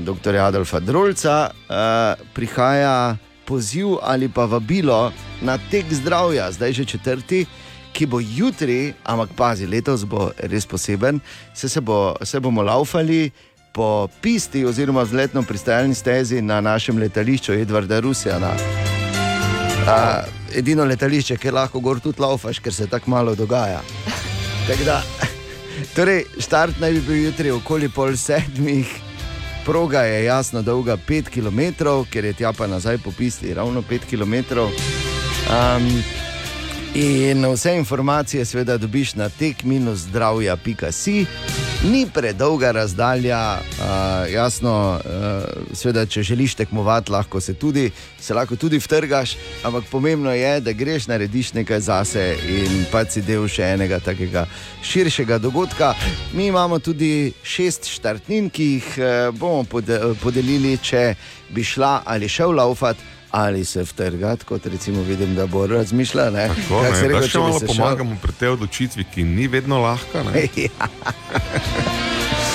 [0.00, 0.36] dr.
[0.36, 5.12] Adolfa Drolca, eh, prihaja poziv ali pa vabilo
[5.42, 7.46] na tek zdravja, zdaj že četrti.
[7.94, 11.20] Ki bo jutri, ampak pazi, letos bo res poseben,
[11.54, 13.30] se, se, bo, se bomo laufali
[13.72, 18.50] po pisti oziroma vzletno pristajalni stezi na našem letališču Edvarda Rusjana.
[19.86, 20.22] A,
[20.54, 23.80] edino letališče, kjer lahko gor tudi laufaš, ker se tako malo dogaja.
[24.66, 25.02] Tako Da,
[25.96, 28.90] torej, štart naj bi bil jutri okoli pol sedmih,
[29.64, 33.98] proga je jasno dolga 5 km, ker je tja pa nazaj po pisti ravno 5
[34.10, 34.58] km.
[34.60, 36.02] Um,
[36.94, 41.26] In vse informacije, seveda, dobiš na tek-zdravja.si.
[41.90, 47.90] Ni predolga razdalja, uh, jasno, uh, seveda, če želiš tekmovati, lahko se, tudi,
[48.20, 49.34] se lahko tudi vtrgaš,
[49.64, 54.46] ampak pomembno je, da greš narediš nekaj zase in pa si del še enega takega
[54.82, 55.94] širšega dogodka.
[56.32, 61.14] Mi imamo tudi šest štartnin, ki jih uh, bomo pode, podelili, če
[61.50, 63.13] bi šla ali šel laufati.
[63.34, 66.32] Ali se vtrgati, kot recimo vidim, da bo razmišljal.
[66.32, 66.48] ne.
[66.48, 69.48] Tako, Kako ne, rekel, da še malo se šel- pomagamo pri tej odločitvi, ki ni
[69.48, 70.22] vedno lahka.
[70.56, 70.70] Ja.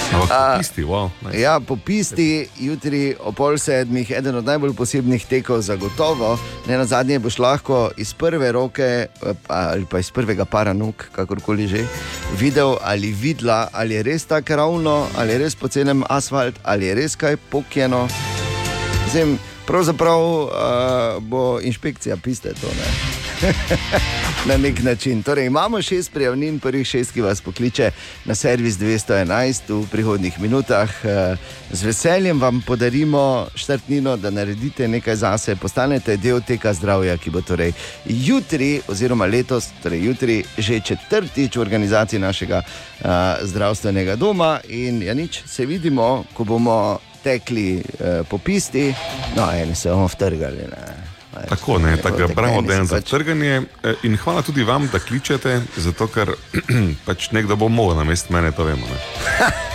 [0.10, 1.38] Ampak A, tisti, wow, nice.
[1.38, 6.34] Ja, po pisti, jutri ob pol sedmih, eden od najbolj posebnih tekov, zagotovo.
[6.66, 9.10] Ne na zadnje boš lahko iz prve roke eh,
[9.48, 11.86] ali pa iz prvega para nog, kakorkoli že,
[12.34, 16.96] videl ali videla, ali je res tako ravno, ali je res pocenen asfalt, ali je
[16.96, 18.08] res kaj pokjeno.
[19.12, 19.38] Zdaj,
[19.70, 20.50] pravzaprav uh,
[21.22, 22.68] bo inšpekcija piste to.
[22.68, 23.20] Ne?
[24.50, 25.24] na nek način.
[25.24, 27.92] Torej, imamo šest prijavnin, prvih šest, ki vas pokliče
[28.26, 30.90] na servis 211 v prihodnih minutah.
[31.06, 31.38] Eh,
[31.72, 37.42] Z veseljem vam podarimo štartnino, da naredite nekaj zase, postanete del tega zdravja, ki bo
[37.42, 37.74] torej
[38.06, 43.10] jutri, oziroma letos, torej jutri, že četrtič v organizaciji našega uh,
[43.42, 44.60] zdravstvenega doma.
[44.70, 47.84] In ja, nič, se vidimo, ko bomo tekli uh,
[48.24, 48.94] po pisti,
[49.36, 50.58] no, eni se bomo vtrgali.
[50.68, 50.96] Ne.
[51.46, 53.62] Tako, ne, tako bravo, da je si za pač- trganje.
[53.84, 56.32] eh, In hvala tudi vam, da kličete, zato ker
[57.06, 58.84] pač nekdo bo mogel na mestu mene, to vemo.
[58.84, 58.98] Ne.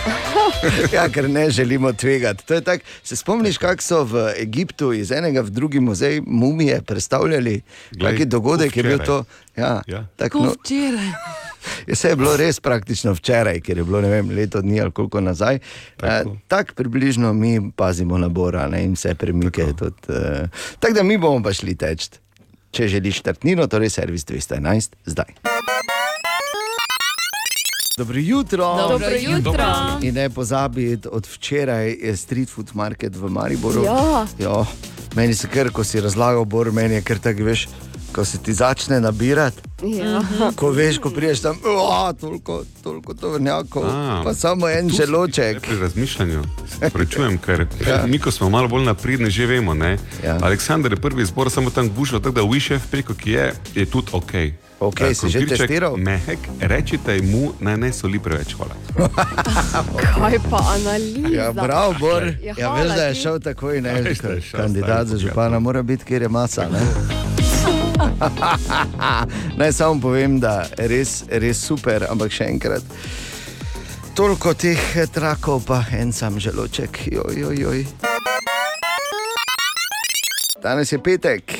[0.91, 2.43] ja, ker ne želimo tvegati.
[2.49, 7.61] Je tak, se spomniš, kako so v Egiptu iz enega v drugi muzej mumije predstavljali?
[7.91, 9.23] Glej, Taki dogodek kot je bil to.
[9.57, 10.05] Ja, Ja.
[10.15, 11.09] tako, Ko no, včeraj.
[11.91, 15.21] Vse je bilo res praktično včeraj, ker je bilo ne vem, leto dni ali koliko
[15.21, 15.59] nazaj.
[15.97, 19.65] Tako eh, tak približno mi pazimo na Bora ne, in vse premike.
[19.73, 20.47] Tudi, eh,
[20.79, 22.09] tako da mi bomo pa šli teč.
[22.71, 25.31] Če želiš štartnino, torej servis 211, zdaj.
[27.97, 28.75] Dobro jutro.
[28.89, 29.65] Dobro jutro.
[30.01, 33.83] In ne pozabiti, od včeraj je street food market v Mariboru.
[33.83, 34.27] Ja.
[34.39, 34.65] Jo,
[35.15, 37.67] meni se kar, ko si razlagal, Bor, meni je kar tako, veš,
[38.11, 39.61] ko se ti začne nabirati.
[39.83, 40.21] Ja.
[40.55, 45.61] Ko veš, ko priješ tam, "O, toliko, toliko tovrnjakov, A, pa samo en želoček.
[45.61, 46.43] Pri razmišljanju,
[46.89, 48.05] prečujem, ker Ja.
[48.07, 49.73] mi, ko smo malo bolj napredni, že vemo.
[49.73, 49.97] Ne?
[50.23, 50.37] Ja.
[50.41, 54.07] Aleksandr je prvi zbor, samo tam gušil, tako da Wišev preko, ki je, je tudi
[54.11, 54.31] ok.
[54.77, 55.95] Ok, Eh, si že testiral?
[55.97, 58.55] Mehek, rečite mu, naj ne soli preveč.
[58.55, 58.75] Hvala.
[60.15, 61.27] Kaj pa analiza?
[61.29, 62.23] Ja, bravo, Bor.
[62.41, 65.59] Ja, Ja, veš, da je šel takoj, ne, Veš, da je šel, kandidat za župana
[65.59, 66.67] mora biti, kjer je masa.
[66.69, 66.79] Ne?
[69.59, 72.83] Naj samo povem, da je res, res super, ampak še enkrat.
[74.15, 74.79] Toliko teh
[75.11, 77.07] trakov, pa en sam želoček.
[77.11, 77.81] Joj, joj, joj.
[80.63, 81.57] Danes je petek.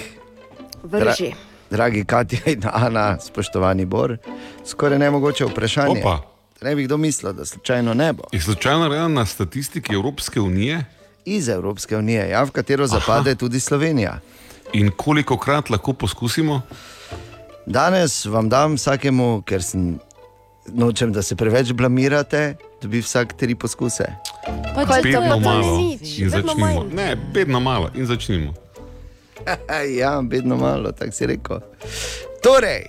[0.84, 1.34] Vrži.
[1.70, 4.18] Dragi Katja in Ana, spoštovani Bor,
[4.66, 6.00] skoraj nemogoče vprašanje.
[6.00, 6.22] Opa.
[6.62, 8.24] Ne bi kdo mislil, da slučajno ne bo.
[8.32, 10.86] Je slučajno rejeno na statistiki Evropske unije
[11.26, 13.38] Iz Evropske unije, ja, v katero zapade Aha.
[13.38, 14.20] tudi Slovenija.
[14.76, 16.62] In koliko krat lahko poskusimo?
[17.66, 19.96] Danes vam dam vsakemu, ker sem,
[20.74, 24.06] nočem, da se preveč blamirate, dobi vsak tri poskuse.
[24.76, 26.86] Pa če je malo in začnimo.
[26.92, 28.54] Ne, vedno malo in začnimo.
[30.02, 31.64] ja, vedno malo, tako si rekel.
[32.44, 32.86] Torej,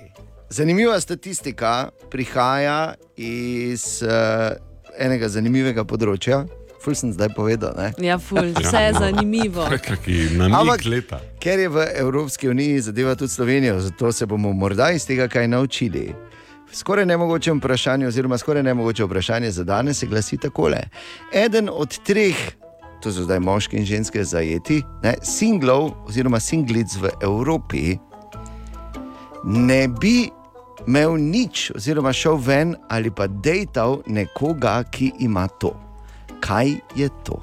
[0.49, 4.53] zanimiva statistika prihaja iz uh,
[4.99, 6.43] enega zanimivega področja.
[6.81, 7.73] Ful sem zdaj povedal.
[7.77, 7.93] Ne?
[7.99, 9.65] Ja, ful, vse je zanimivo.
[9.87, 11.19] Kaki namig Ampak- leta.
[11.39, 15.47] Ker je v Evropski uniji zadeva tudi Slovenijo, zato se bomo morda iz tega kaj
[15.47, 16.13] naučili.
[16.67, 20.77] Skoraj nemogoče vprašanje, oziroma skoraj nemogoče vprašanje za danes se glasi takole.
[21.33, 22.35] Eden od treh,
[23.01, 27.97] to so zdaj moški in ženske zajeti, ne, singlov oziroma singlic v Evropi,
[29.43, 30.29] ne bi
[30.87, 35.86] imel nič, oziroma šel ven ali pa dejtal nekoga, ki ima to.
[36.39, 37.41] Kaj je to?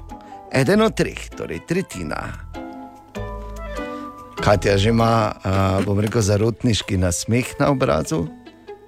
[0.53, 2.33] Eden od treh, torej tretjina.
[4.43, 8.27] Katja že ima, uh, bom rekel, zarotniški nasmeh na obrazu,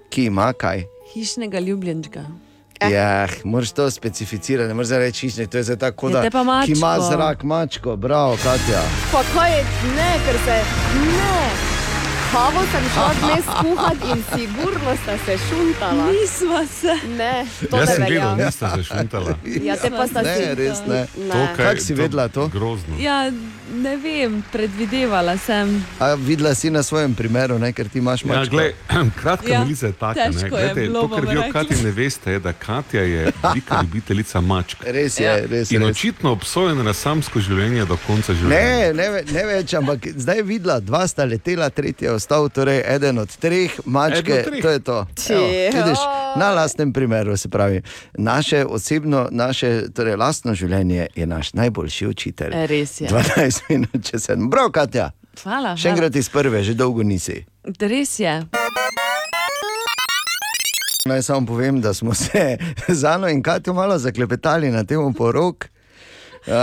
[0.09, 0.85] ki ima kaj.
[1.13, 2.25] Hišnega ljubljenčka.
[2.79, 2.91] Eh.
[2.91, 6.43] Ja, moraš to specificirati, ne moreš reči hišnik, to je zdaj tako, da te pa
[6.43, 6.65] mačko.
[6.65, 8.81] ki ima zrak, mačko, bravo, Katja.
[9.11, 9.63] Pa kaj je,
[9.95, 10.61] ne, ker se
[10.95, 11.66] ne.
[12.37, 16.03] Kavo sem šla dnes kuhat in sigurno sta se šuntala.
[16.05, 16.93] Nismo se.
[17.09, 19.33] Ne, to Jaz ne sem gledal, nista se šuntala.
[19.63, 20.55] Ja, te pa sta Ne, si.
[20.55, 21.07] res ne.
[21.07, 22.47] To, kaj- Kako si to- vedela to?
[22.47, 22.93] Grozno.
[22.99, 23.31] Ja,
[23.73, 25.85] ne vem, predvidevala sem.
[25.99, 28.51] A videla si na svojem primeru, ne, ker ti imaš Ja, mačko.
[28.51, 28.73] glej,
[29.21, 30.19] kratka Ja, ja, milica je taka.
[30.21, 30.31] Ne?
[30.31, 31.43] težko je to, kar vi o.
[31.49, 34.77] Katji ne veste, je, da Katja je velika ljubiteljica mačk.
[34.83, 35.45] Res je, Ja.
[35.45, 35.87] res In je.
[35.87, 38.93] očitno obsojena na samsko življenje do konca življenja.
[38.93, 42.83] Ne, ne, ne več, ampak zdaj je videla, dva sta letela, tretji je ostal, torej
[42.87, 44.61] eden od treh, mačke, od treh.
[44.61, 44.97] to je to.
[45.29, 45.99] Evo, vidiš,
[46.35, 47.81] na lastnem primeru se pravi.
[48.13, 52.51] Naše osebno, naše torej, lastno življenje je naš najboljši učitelj.
[52.65, 53.07] Res je.
[53.09, 54.49] 12 minut, če se ne.
[54.49, 55.11] Prav, Katja.
[55.43, 55.75] Hvala.
[55.77, 57.43] Še enkrat iz prve, že dolgo nisi.
[57.79, 58.33] Res je.
[61.05, 62.57] Naj samo povem, da smo se
[62.89, 65.69] z Ano in Katjo malo zaklepetali na temo porok.
[66.47, 66.53] Uh,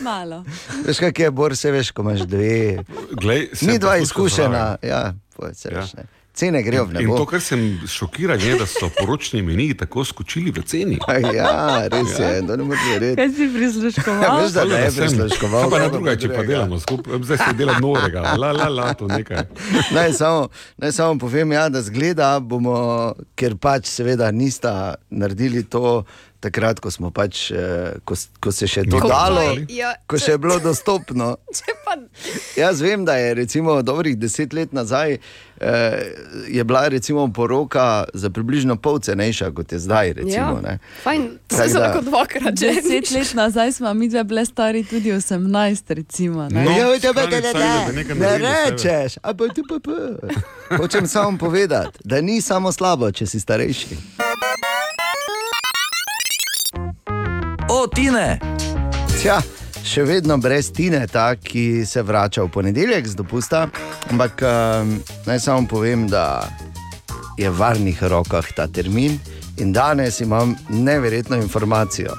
[0.00, 0.42] Malo.
[0.86, 2.82] veš, kaj je bor, se veš, ko imaš dve.
[3.12, 5.80] Glej, sem Ni dva izkušena, ja, poj, se Ja.
[5.80, 5.94] veš.
[5.94, 6.04] Ne.
[6.34, 7.16] Cene grejo v In nebo.
[7.16, 10.98] to, kar sem šokiran, je, da so poročni meniji tako skočili v ceni.
[11.34, 13.16] Ja, res je, to ne moreš verjeti.
[13.20, 14.42] Kaj si prisluškoval?
[14.42, 15.70] Veš, da ne je prisluškoval.
[15.70, 18.90] Pa na pa druga, če pa delamo skupaj, zdaj se dela norega, la la la,
[18.98, 19.46] to nekaj.
[19.94, 20.48] Naj samo,
[20.82, 26.02] naj samo povem, ja, da zgleda, bomo, ker pač seveda nista naredili to
[26.44, 30.38] takrat, ko smo pač, eh, ko, ko se še to dalo, Ja, ko še je
[30.38, 31.34] bilo dostopno.
[31.84, 31.96] Pa
[32.56, 35.18] Jaz vem, da je recimo dobrih deset let nazaj
[35.60, 36.12] eh,
[36.48, 40.12] je bila recimo poroka za približno pol cenejša kot je zdaj.
[40.12, 40.78] Recimo, ja, ja.
[41.02, 42.72] fajn, to da- lahko dvakrat že.
[42.74, 46.48] Deset let nazaj smo mi dve bile stari tudi 18, recimo.
[46.48, 46.64] ne?
[46.64, 47.40] No, ja, ne, da ne,
[47.94, 48.70] ne naredili sebe.
[48.70, 49.96] rečeš, a pa ti pa pa.
[50.76, 53.96] Hočem samo povedati, da ni samo slabo, če si starejši.
[57.74, 58.38] O, Tine!
[59.18, 59.40] Tja,
[59.82, 63.64] še vedno brez Tine, ta, ki se vrača v ponedeljek z dopusta.
[64.14, 64.92] Ampak um,
[65.26, 66.46] naj samo povem, da
[67.34, 69.18] je v varnih rokah ta termin
[69.58, 72.14] in danes imam neverjetno informacijo.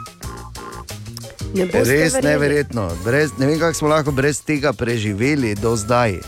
[1.55, 2.25] Ne Res verjeli.
[2.27, 2.89] neverjetno.
[3.05, 6.19] Brez, ne vem, kako smo lahko brez tega preživeli do zdaj.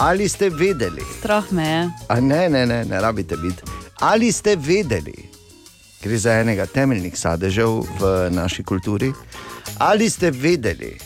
[0.00, 1.04] Ali ste vedeli?
[1.18, 1.82] Strah me je.
[2.08, 3.60] A ne, ne, ne, ne rabite biti.
[4.00, 5.31] Ali ste vedeli,
[6.02, 7.68] gre za enega temeljnih sadežev
[8.00, 9.12] v naši kulturi?
[9.78, 10.96] Ali ste vedeli?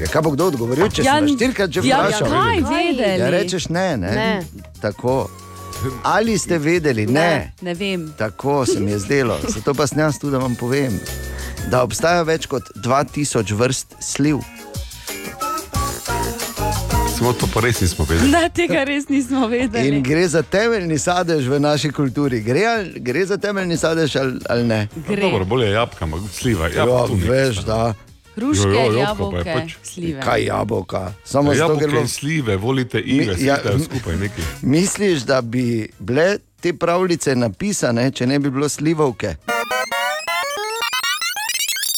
[0.00, 2.30] Ja, kaj bo kdo odgovoril, če Ja, ga štirikrat že ja, vprašal?
[2.30, 3.20] kaj vedeli?
[3.20, 4.10] Ja, rečeš ne, ne.
[4.10, 4.32] Ne.
[4.80, 5.28] Tako.
[6.02, 7.06] Ali ste vedeli?
[7.06, 7.52] Ne.
[7.62, 8.12] Ne vem.
[8.18, 10.96] Tako se mi je zdelo, zato pa sem jaz tu, da vam povem,
[11.68, 14.40] da obstaja več kot 2000 vrst sliv.
[17.20, 18.30] Smo to pa res nismo vedeli.
[18.30, 19.88] Ne, tega res nismo vedeli.
[19.90, 22.40] In gre za temeljni sadež v naši kulturi.
[22.40, 24.88] Gre, ali- gre za temeljni sadež ali, ali ne?
[25.04, 25.20] Gre.
[25.22, 26.68] Dobro, bolje je jabka, ampak sliva.
[26.68, 27.28] Ja, Jabka tu ni.
[27.28, 27.92] veš, da.
[28.34, 29.76] Hruške, Jo, jo, jabko pa je jabolke, pač.
[29.84, 30.20] slive.
[30.22, 31.12] Kaj jabolka?
[31.24, 34.44] Samo Ja, zato, ker Jabolke in slive, volite Mi- ja, skupaj nekaj.
[34.62, 35.64] Misliš, da bi
[35.98, 39.36] bile te pravljice napisane, če ne bi bilo slivovke?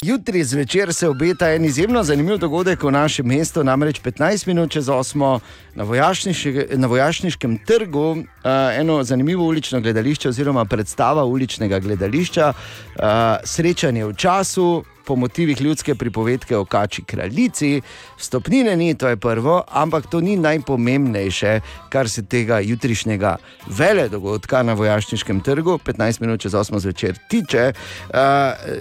[0.03, 4.87] Jutri zvečer se obeta en izjemno zanimiv dogodek v našem mestu, namreč 15 minut čez
[4.87, 5.39] 8
[5.75, 8.25] na, vojašniške, na Vojašniškem trgu, uh,
[8.79, 13.05] eno zanimivo ulično gledališče oziroma predstava uličnega gledališča, uh,
[13.45, 14.85] srečanje v času.
[15.05, 17.81] Po motivih ljudske pripovedke o kači kraljici,
[18.19, 24.63] stopnine ni, to je prvo, ampak to ni najpomembnejše, kar se tega jutrišnjega vele dogodka
[24.63, 27.73] na Vojašniškem trgu, 15 minut čez 8 zvečer, tiče.
[27.73, 28.17] Uh,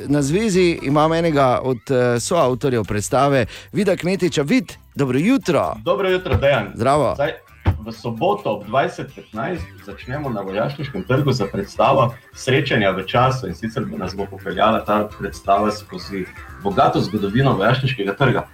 [0.08, 5.74] na zvezi imam enega od uh, soavtorjev predstave, Vida Kmetiča, vid, dobro jutro.
[5.84, 6.72] Dobro jutro, Dejan.
[6.76, 7.14] Zdravo.
[7.16, 7.51] Zdaj,
[7.86, 13.88] v soboto ob 20.15 začnemo na Vojašniškem trgu za predstavo Srečanja v času in sicer
[13.98, 16.26] nas bo popeljala ta predstava skozi
[16.64, 18.46] bogato zgodovino Vojašniškega trga.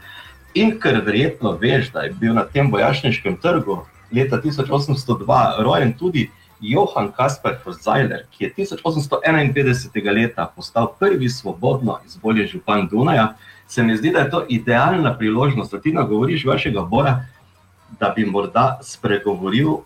[0.55, 6.29] In ker verjetno veš, da je bil na tem Vojašniškem trgu leta 1802 rojen tudi
[6.61, 10.13] Johann Kaspar Forzajler, ki je 1851.
[10.13, 13.35] leta postal prvi svobodno izvoljen župan Dunaja,
[13.67, 17.25] se mi zdi, da je to idealna priložnost, da ti nagovoriš vašega Bora,
[17.99, 19.77] da bi morda spregovoril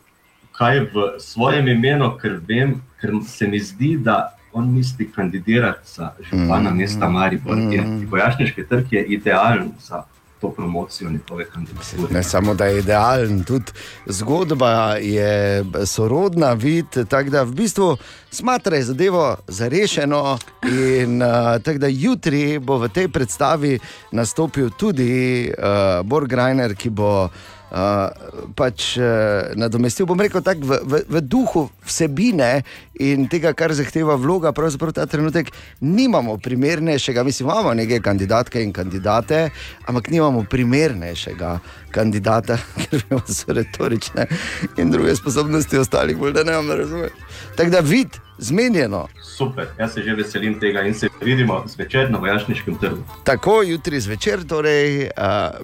[0.52, 4.20] kaj v svojem imenu, ker vem, ker se mi zdi, da
[4.54, 7.56] on misli kandidirati za župana Mm, mesta Maribor.
[7.56, 7.70] mm.
[7.70, 8.08] Mm.
[8.12, 10.04] Vojašniški trg je idealen za
[10.42, 12.14] to promocijo njegove kandidature.
[12.14, 13.72] Ne samo, da je idealen, tudi
[14.06, 17.98] zgodba je sorodna, vid, tako da v bistvu
[18.32, 20.38] smatraj zadevo za rešeno.
[20.64, 21.30] In uh,
[21.64, 23.80] tako da jutri bo v tej predstavi
[24.12, 27.30] nastopil tudi uh, Borg Reiner, ki bo
[27.72, 28.12] Uh,
[28.52, 32.66] pač uh, nadomestil, bom rekel, tak, v, v, v duhu vsebine
[33.00, 38.76] in tega, kar zahteva vloga, pravzaprav ta trenutek nimamo primernejšega, mislim, imamo neke kandidatke in
[38.76, 39.46] kandidate,
[39.88, 41.54] ampak nimamo primernejšega
[41.96, 44.28] kandidata, ker vemo, da so retorične
[44.76, 47.16] in druge sposobnosti ostalih, bolj da ne vam razumem.
[47.56, 49.08] Tako da vid, zmenjeno.
[49.38, 53.04] Super, jaz se že veselim tega in se vidimo zvečer na vojašniškem trgu.
[53.24, 55.10] Tako jutri zvečer, torej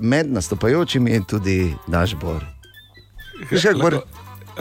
[0.01, 2.45] med nastopajočimi je tudi naš bor.
[3.51, 3.99] Veš, kako Bor?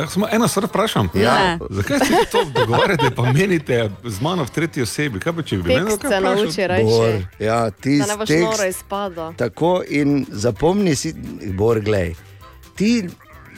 [0.09, 1.09] Samo eno stvar vprašam.
[1.15, 1.59] Ja.
[1.71, 5.21] Zakaj se to dogovarjate, pa menite z mano v tretji osebi?
[5.21, 6.85] Kaj pa če bi meni kaj se nauči reči.
[6.85, 9.33] Bor, ja, ti Da ne boš tekst- noro izpadel.
[9.41, 11.15] Tako in zapomni si,
[11.57, 12.13] Bor, glej.
[12.77, 13.09] Ti,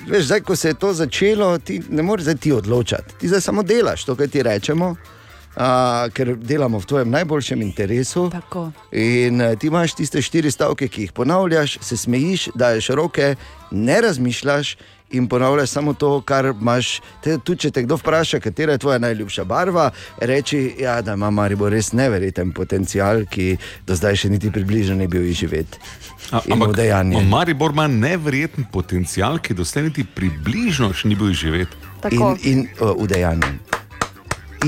[0.09, 3.15] veš, zdaj, ko se je to začelo, ti ne moreš zdaj ti odločati.
[3.21, 8.29] Ti zdaj samo delaš to, kar ti rečemo, uh, ker delamo v tvojem najboljšem interesu.
[8.31, 8.71] Tako.
[8.93, 13.35] In uh, ti imaš tiste štiri stavke, ki jih ponavljaš, se smejiš, daješ roke,
[13.71, 14.77] ne razmišljaš.
[15.11, 17.01] In ponavljaš samo to, kar imaš.
[17.25, 19.91] Te, tudi, če te kdo vpraša, katera je tvoja najljubša barva,
[20.21, 23.57] reči, ja, da ima Maribor res neverjeten potencial, ki
[23.89, 25.79] do zdaj še niti približno ni bil izživet.
[26.31, 27.25] A, In Ampak udejanje.
[27.25, 31.77] Maribor ima neverjeten potencial, ki do zdaj niti približno še ni bil živeti.
[32.13, 33.49] In, in uh, udejanje.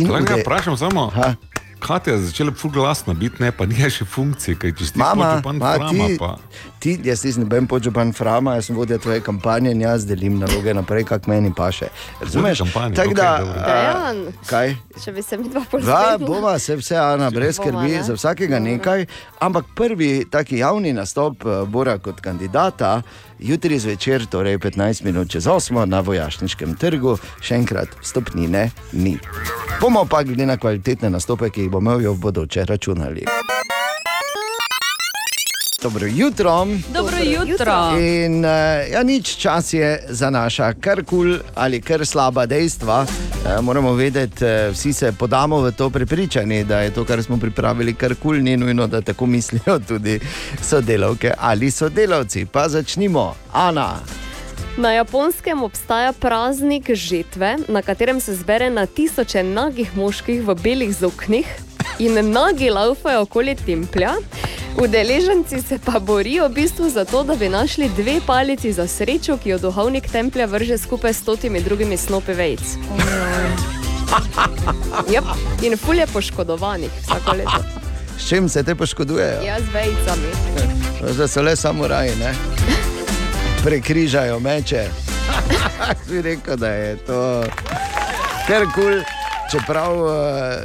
[0.01, 1.35] In Lahko ude- vprašam samo, Ha?
[1.81, 5.01] Katja je začela ful glasno biti, ne pa nije še funkcije, kaj če si ti
[5.01, 6.37] Mama, ma, ti, pa.
[6.81, 10.75] Ti, jaz nisem noben podžupan Frama, jaz sem vodja tvoje kampanje in jaz delim naloge
[10.75, 11.89] naprej, kak meni paše.
[12.21, 12.59] Razumeš?
[12.59, 13.61] kampanje, Tako da, dobro.
[13.61, 14.75] a, Dejan, kaj?
[15.05, 16.19] če bi se mi dva Va, poznala.
[16.19, 19.07] bova se vse, Ana, brez skrbi, za vsakega nekaj.
[19.39, 23.03] Ampak prvi taki javni nastop eh, Bora kot kandidata,
[23.39, 29.19] jutri zvečer, torej 15 minut čez 8 na Vojašniškem trgu, še enkrat stopnine ni.
[29.81, 33.25] Bomo pa glede na kvalitetne nastope, ki jih bomo imeli v bodoče računali.
[35.83, 36.67] Dobro jutro.
[36.95, 37.99] Dobro jutro.
[37.99, 38.51] In uh,
[38.93, 43.07] ja, nič čas je za naša kar kul ali kar slaba dejstva.
[43.07, 47.37] Uh, moramo vedeti, uh, vsi se podamo v to prepričanje, da je to, kar smo
[47.37, 50.21] pripravili, kar kul, ni nujno, da tako mislijo tudi
[50.63, 52.47] sodelavke ali sodelavci.
[52.47, 53.95] Pa začnimo, Ana.
[54.77, 60.97] Na japonskem obstaja praznik žetve, na katerem se zbere na tisoče nagih moških v belih
[60.97, 61.47] zoknih
[61.99, 64.13] in nagi laufajo okoli templja.
[64.81, 69.37] Udeleženci se pa borijo v bistvu za to, da bi našli dve palici za srečo,
[69.37, 72.61] ki jo duhovnik templja vrže skupaj s stotimi drugimi snopi vejc.
[75.09, 75.25] Yep.
[75.63, 77.65] In fulje poškodovanih vsako leto.
[78.19, 79.43] S čim se te poškodujejo?
[79.43, 80.29] Ja, z vejcami.
[81.17, 82.35] Da so le samuraji, ne?
[83.65, 84.89] Prekrižajo meče.
[86.07, 87.45] Si rekel, da je to
[88.47, 88.85] kar kul.
[88.85, 89.20] Cool.
[89.51, 90.11] Čeprav uh,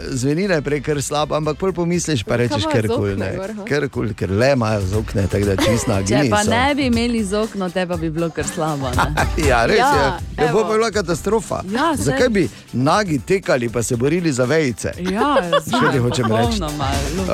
[0.10, 3.18] zveni najprej kar slabo, ampak pol pomisliš, pa rečeš kar kul.
[3.66, 6.86] Kar kul, ker le imajo z okne, tako da čist na Če pa ne bi
[6.86, 8.92] imeli z okno, te pa bi bilo kar slabo.
[9.50, 9.90] Ja, res Ja,
[10.38, 10.46] je.
[10.46, 10.74] Ja, bo evo.
[10.74, 11.64] bila katastrofa.
[11.72, 14.94] Ja, Zakaj bi nagi tekali, pa se borili za vejice?
[15.00, 15.36] Ja,
[15.66, 16.62] Še ti hočem reči.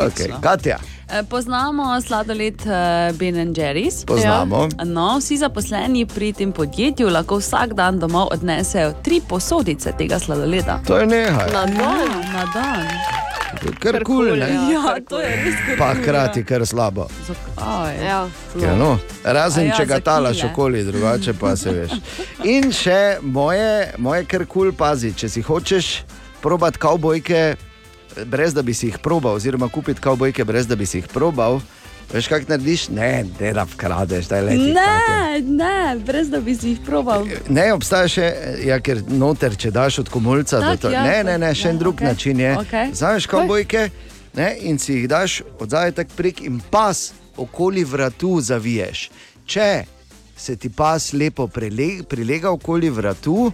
[0.08, 0.32] Okay.
[0.42, 0.80] Katja,
[1.30, 4.06] Poznamo sladoled eh, Ben Jerry's.
[4.06, 4.70] Poznamo.
[4.86, 10.80] No, vsi zaposleni pri tem podjetju lahko vsak dan domov odnesejo tri posodice tega sladoleda.
[10.88, 11.52] to je nekaj.
[11.54, 12.08] Na dan.
[12.34, 12.88] Na dan.
[13.80, 14.48] Kar kul, ne?
[14.72, 17.08] Ja, to je res kar Pa kul, hkrati kar slabo.
[17.28, 18.06] Zakaj?
[18.06, 18.30] Ja.
[18.62, 21.92] Ja, no, razen ja, če ga talaš okoli, drugače pa se veš.
[22.44, 25.92] In še moje, moje kar kul pazi, če si hočeš
[26.42, 27.56] probat kavbojke,
[28.26, 31.62] brez da bi si jih probal, oziroma kupiti kavbojke, brez da bi si jih probal.
[32.14, 32.90] Veš, kaj narediš?
[32.90, 34.74] Ne, ne da vkradeš, da je leti.
[34.74, 37.24] Ne, ne, brez da bi si jih probal.
[37.50, 38.26] Ne, obstaja še,
[38.68, 40.60] ja, ker noter, če daš od komolca.
[40.60, 42.52] da To, ja, ne, ne, ne, še en ja, drug okej, način je.
[42.58, 42.92] okej.
[43.00, 43.88] Zaveš kavbojke
[44.36, 49.08] ne, in si jih daš od zadaj tak prek in pas okoli vratu zaviješ.
[49.48, 49.70] Če
[50.36, 53.52] se ti pas lepo prele, prilega okoli vratu,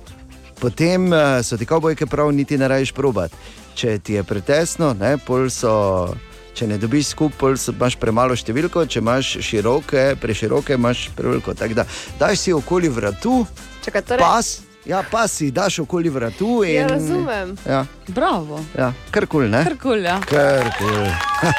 [0.58, 3.34] potem uh, so ti kavbojke prav niti ne rajš probat.
[3.78, 6.16] Če ti je pretesno, ne, pol so.
[6.58, 11.54] Če ne dobiš skupaj, imaš premalo številko, če imaš široke, preširoke, imaš preveliko.
[11.54, 11.86] Tako da
[12.18, 13.44] daš si okoli vratu,
[13.86, 14.50] Čakaj, torej, pas,
[14.90, 16.64] ja, pas si daš okoli vratu.
[16.66, 17.54] In, Ja, razumem.
[17.62, 18.64] Ja, Bravo.
[18.74, 19.62] ja, kar kul, ne?
[19.70, 20.18] Kar kul, ja.
[20.26, 21.06] Kar kul.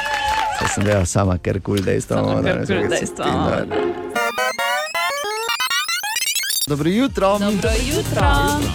[0.59, 2.19] Jaz sem delal sama, ker kul dejstvo.
[2.19, 4.08] Samo imamo kar danes, kul dejstva.
[6.69, 7.39] Dobro jutro.
[7.39, 8.21] Dobro jutro.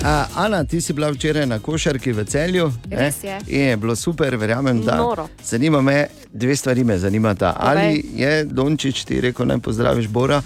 [0.04, 2.72] A, Ana, ti si bila včeraj na košarki v celju.
[2.90, 3.38] Res je.
[3.46, 4.96] In je bilo super, verjamem, da.
[4.96, 5.28] Noro.
[5.44, 7.56] Zanima me, dve stvari me zanimata.
[7.58, 10.42] Ali je Dončić ti rekel, naj pozdraviš Bora?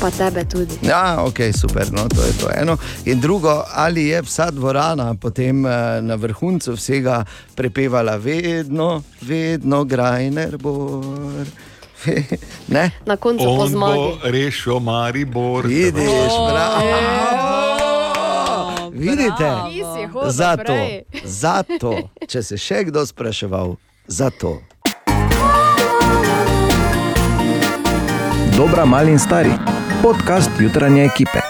[0.00, 0.74] Pa tebe tudi.
[0.82, 2.76] Ja, ok, super, no, to je to eno.
[3.04, 10.58] In drugo, ali je vsa dvorana potem eh, na vrhuncu vsega prepevala vedno, vedno Grajner,
[10.58, 11.46] Bor,
[12.74, 12.90] Ne?
[13.06, 14.08] Na koncu po On bo zmagi.
[14.24, 15.66] rešil Maribor.
[15.66, 16.80] Vidiš, bravo.
[18.92, 19.50] Vidite?
[19.68, 20.76] Ti si hodil Zato,
[21.24, 21.92] zato,
[22.28, 23.74] če se še kdo spraševal,
[24.06, 24.62] zato.
[28.52, 29.52] Dobra, mali in stari.
[30.02, 31.41] Podcast jutranje ekipe.